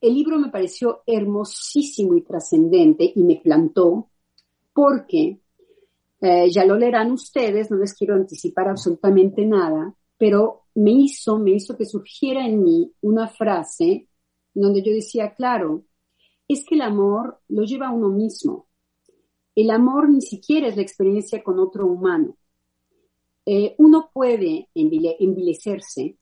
el 0.00 0.14
libro 0.14 0.36
me 0.36 0.50
pareció 0.50 1.04
hermosísimo 1.06 2.16
y 2.16 2.22
trascendente 2.22 3.12
y 3.14 3.22
me 3.22 3.36
plantó 3.36 4.10
porque 4.74 5.38
eh, 6.20 6.50
ya 6.50 6.64
lo 6.64 6.76
leerán 6.76 7.12
ustedes, 7.12 7.70
no 7.70 7.76
les 7.76 7.94
quiero 7.94 8.16
anticipar 8.16 8.68
absolutamente 8.68 9.46
nada, 9.46 9.94
pero 10.22 10.66
me 10.76 10.92
hizo, 10.92 11.36
me 11.36 11.50
hizo 11.50 11.76
que 11.76 11.84
surgiera 11.84 12.46
en 12.46 12.62
mí 12.62 12.92
una 13.00 13.26
frase 13.26 14.06
donde 14.54 14.80
yo 14.80 14.92
decía, 14.92 15.34
claro, 15.34 15.82
es 16.46 16.64
que 16.64 16.76
el 16.76 16.82
amor 16.82 17.40
lo 17.48 17.64
lleva 17.64 17.88
a 17.88 17.90
uno 17.90 18.08
mismo. 18.08 18.68
El 19.56 19.70
amor 19.72 20.08
ni 20.08 20.20
siquiera 20.20 20.68
es 20.68 20.76
la 20.76 20.82
experiencia 20.82 21.42
con 21.42 21.58
otro 21.58 21.88
humano. 21.88 22.36
Eh, 23.44 23.74
uno 23.78 24.10
puede 24.14 24.68
envilecerse 24.74 26.16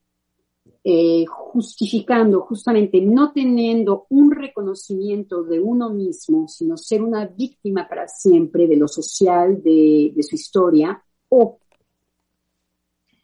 eh, 0.83 1.27
justificando 1.27 2.41
justamente 2.41 3.03
no 3.03 3.33
teniendo 3.33 4.07
un 4.09 4.31
reconocimiento 4.31 5.43
de 5.43 5.61
uno 5.61 5.91
mismo, 5.91 6.49
sino 6.49 6.79
ser 6.79 7.03
una 7.03 7.27
víctima 7.27 7.87
para 7.87 8.09
siempre 8.09 8.67
de 8.67 8.77
lo 8.77 8.89
social, 8.89 9.63
de, 9.63 10.11
de 10.17 10.23
su 10.23 10.37
historia, 10.37 11.05
o 11.29 11.60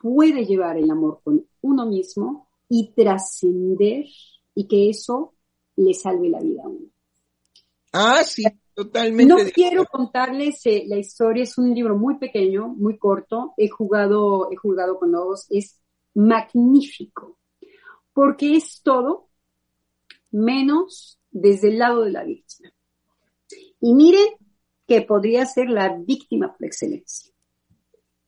puede 0.06 0.46
llevar 0.46 0.76
el 0.76 0.88
amor 0.88 1.20
con 1.24 1.44
uno 1.62 1.84
mismo 1.84 2.46
y 2.68 2.92
trascender 2.92 4.04
y 4.54 4.68
que 4.68 4.88
eso 4.88 5.34
le 5.74 5.94
salve 5.94 6.28
la 6.28 6.40
vida 6.40 6.62
a 6.62 6.68
uno. 6.68 6.86
Ah, 7.92 8.22
sí, 8.22 8.44
totalmente. 8.72 9.34
No 9.34 9.50
quiero 9.52 9.84
contarles 9.86 10.64
eh, 10.66 10.84
la 10.86 10.96
historia, 10.96 11.42
es 11.42 11.58
un 11.58 11.74
libro 11.74 11.96
muy 11.96 12.18
pequeño, 12.18 12.68
muy 12.68 12.98
corto, 12.98 13.52
he 13.56 13.68
jugado, 13.68 14.48
he 14.52 14.56
jugado 14.56 14.96
con 14.96 15.10
los, 15.10 15.46
es 15.50 15.80
magnífico 16.14 17.38
porque 18.12 18.54
es 18.54 18.80
todo 18.82 19.28
menos 20.30 21.18
desde 21.32 21.68
el 21.70 21.78
lado 21.78 22.04
de 22.04 22.12
la 22.12 22.22
víctima. 22.22 22.72
Y 23.80 23.92
miren 23.92 24.28
que 24.86 25.02
podría 25.02 25.44
ser 25.46 25.68
la 25.68 25.96
víctima 25.98 26.54
por 26.56 26.64
excelencia. 26.64 27.35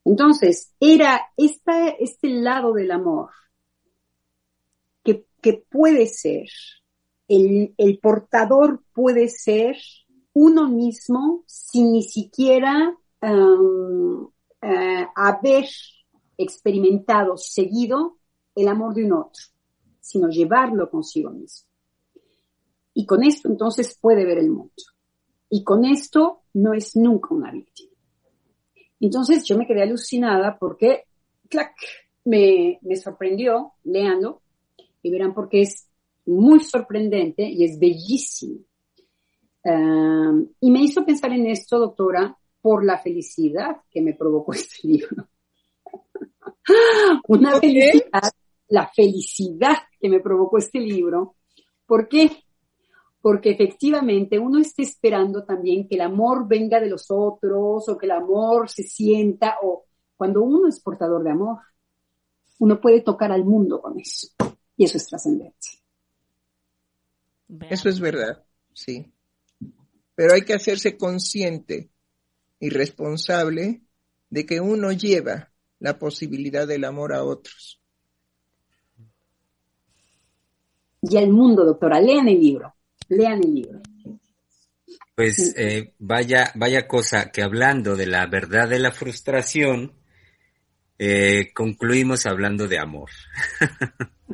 Entonces, 0.08 0.72
era 0.80 1.20
este 1.36 2.28
lado 2.28 2.72
del 2.72 2.90
amor 2.90 3.30
que, 5.04 5.64
puede 5.70 6.06
ser, 6.06 6.48
el, 7.28 7.98
portador 8.02 8.82
puede 8.92 9.28
ser 9.28 9.76
uno 10.32 10.68
mismo 10.68 11.44
sin 11.46 11.92
ni 11.92 12.02
siquiera 12.02 12.92
um, 13.22 14.24
uh, 14.24 15.06
haber 15.14 15.66
experimentado 16.36 17.36
seguido 17.36 18.18
el 18.56 18.66
amor 18.66 18.94
de 18.94 19.04
un 19.04 19.12
otro 19.12 19.42
sino 20.08 20.30
llevarlo 20.30 20.88
consigo 20.88 21.30
mismo. 21.30 21.68
Y 22.94 23.04
con 23.04 23.22
esto 23.22 23.46
entonces 23.46 23.98
puede 24.00 24.24
ver 24.24 24.38
el 24.38 24.50
mundo. 24.50 24.72
Y 25.50 25.62
con 25.62 25.84
esto 25.84 26.44
no 26.54 26.72
es 26.72 26.96
nunca 26.96 27.34
una 27.34 27.52
víctima. 27.52 27.87
Entonces 29.00 29.44
yo 29.44 29.56
me 29.56 29.66
quedé 29.66 29.82
alucinada 29.82 30.58
porque, 30.58 31.04
clac, 31.48 31.74
me, 32.24 32.78
me 32.82 32.96
sorprendió 32.96 33.72
leando 33.84 34.42
y 35.02 35.10
verán 35.10 35.34
porque 35.34 35.62
es 35.62 35.88
muy 36.26 36.60
sorprendente 36.60 37.48
y 37.48 37.64
es 37.64 37.78
bellísimo. 37.78 38.60
Y 40.60 40.70
me 40.70 40.80
hizo 40.80 41.04
pensar 41.04 41.32
en 41.32 41.46
esto, 41.46 41.78
doctora, 41.78 42.36
por 42.60 42.84
la 42.84 42.98
felicidad 42.98 43.76
que 43.90 44.00
me 44.00 44.14
provocó 44.14 44.52
este 44.54 44.88
libro. 44.88 45.28
Una 47.28 47.58
felicidad 47.60 48.32
la 48.68 48.86
felicidad 48.88 49.76
que 50.00 50.08
me 50.08 50.20
provocó 50.20 50.58
este 50.58 50.78
libro. 50.80 51.36
¿Por 51.86 52.08
qué? 52.08 52.30
Porque 53.20 53.50
efectivamente 53.50 54.38
uno 54.38 54.58
está 54.58 54.82
esperando 54.82 55.44
también 55.44 55.88
que 55.88 55.96
el 55.96 56.02
amor 56.02 56.46
venga 56.46 56.80
de 56.80 56.88
los 56.88 57.06
otros 57.10 57.88
o 57.88 57.98
que 57.98 58.06
el 58.06 58.12
amor 58.12 58.70
se 58.70 58.84
sienta 58.84 59.56
o 59.62 59.84
cuando 60.16 60.42
uno 60.42 60.68
es 60.68 60.80
portador 60.80 61.22
de 61.22 61.30
amor, 61.30 61.58
uno 62.58 62.80
puede 62.80 63.00
tocar 63.00 63.32
al 63.32 63.44
mundo 63.44 63.80
con 63.80 63.98
eso. 63.98 64.28
Y 64.76 64.84
eso 64.84 64.96
es 64.96 65.06
trascendente. 65.08 65.68
Eso 67.70 67.88
es 67.88 68.00
verdad, 68.00 68.44
sí. 68.72 69.12
Pero 70.14 70.34
hay 70.34 70.42
que 70.42 70.54
hacerse 70.54 70.96
consciente 70.96 71.90
y 72.60 72.70
responsable 72.70 73.82
de 74.30 74.46
que 74.46 74.60
uno 74.60 74.92
lleva 74.92 75.50
la 75.78 75.98
posibilidad 75.98 76.66
del 76.66 76.84
amor 76.84 77.12
a 77.12 77.24
otros. 77.24 77.78
y 81.02 81.16
al 81.16 81.30
mundo, 81.30 81.64
doctora. 81.64 82.00
Lean 82.00 82.28
el 82.28 82.40
libro, 82.40 82.74
lean 83.08 83.40
el 83.44 83.54
libro. 83.54 83.80
Pues 85.14 85.54
eh, 85.56 85.94
vaya, 85.98 86.52
vaya 86.54 86.86
cosa 86.86 87.30
que 87.32 87.42
hablando 87.42 87.96
de 87.96 88.06
la 88.06 88.26
verdad 88.26 88.68
de 88.68 88.78
la 88.78 88.92
frustración, 88.92 89.92
eh, 90.98 91.50
concluimos 91.52 92.26
hablando 92.26 92.68
de 92.68 92.78
amor. 92.78 93.10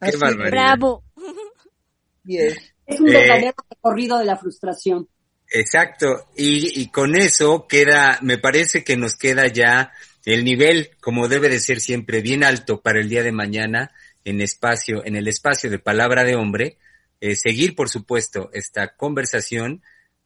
Qué 0.00 0.16
barbaridad. 0.18 0.50
Bravo. 0.50 1.04
Es 2.26 3.00
un 3.00 3.06
verdadero 3.06 3.50
eh, 3.50 3.66
recorrido 3.70 4.18
de 4.18 4.24
la 4.26 4.36
frustración. 4.36 5.08
Exacto. 5.50 6.28
Y, 6.36 6.80
y 6.80 6.90
con 6.90 7.14
eso 7.16 7.66
queda, 7.66 8.18
me 8.20 8.36
parece 8.36 8.84
que 8.84 8.96
nos 8.96 9.16
queda 9.16 9.46
ya 9.46 9.92
el 10.26 10.44
nivel, 10.44 10.90
como 11.00 11.28
debe 11.28 11.48
de 11.48 11.60
ser 11.60 11.80
siempre, 11.80 12.20
bien 12.20 12.44
alto 12.44 12.82
para 12.82 13.00
el 13.00 13.08
día 13.08 13.22
de 13.22 13.32
mañana 13.32 13.92
en 14.24 14.40
espacio, 14.40 15.04
en 15.04 15.16
el 15.16 15.28
espacio 15.28 15.70
de 15.70 15.78
palabra 15.78 16.24
de 16.24 16.34
hombre, 16.34 16.78
eh, 17.20 17.34
seguir, 17.34 17.74
por 17.74 17.88
supuesto, 17.88 18.50
esta 18.52 18.96
conversación 18.96 19.82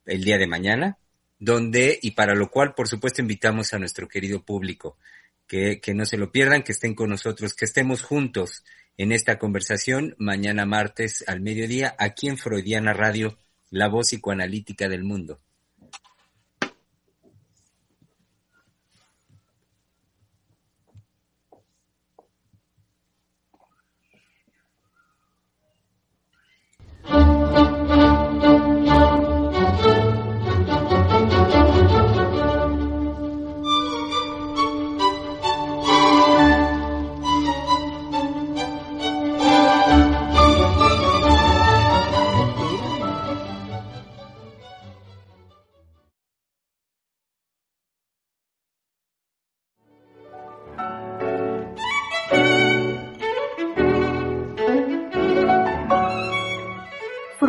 el 0.06 0.24
día 0.24 0.38
de 0.38 0.46
mañana, 0.46 0.98
donde, 1.38 1.98
y 2.02 2.12
para 2.12 2.34
lo 2.34 2.50
cual, 2.50 2.74
por 2.74 2.88
supuesto, 2.88 3.22
invitamos 3.22 3.72
a 3.72 3.78
nuestro 3.78 4.08
querido 4.08 4.44
público, 4.44 4.98
que, 5.46 5.80
que 5.80 5.94
no 5.94 6.04
se 6.04 6.16
lo 6.16 6.30
pierdan, 6.30 6.62
que 6.62 6.72
estén 6.72 6.94
con 6.94 7.10
nosotros, 7.10 7.54
que 7.54 7.64
estemos 7.64 8.02
juntos 8.02 8.64
en 8.96 9.12
esta 9.12 9.38
conversación 9.38 10.14
mañana 10.18 10.66
martes 10.66 11.24
al 11.26 11.40
mediodía, 11.40 11.94
aquí 11.98 12.28
en 12.28 12.38
Freudiana 12.38 12.92
Radio, 12.92 13.38
la 13.70 13.88
voz 13.88 14.08
psicoanalítica 14.08 14.88
del 14.88 15.04
mundo. 15.04 15.40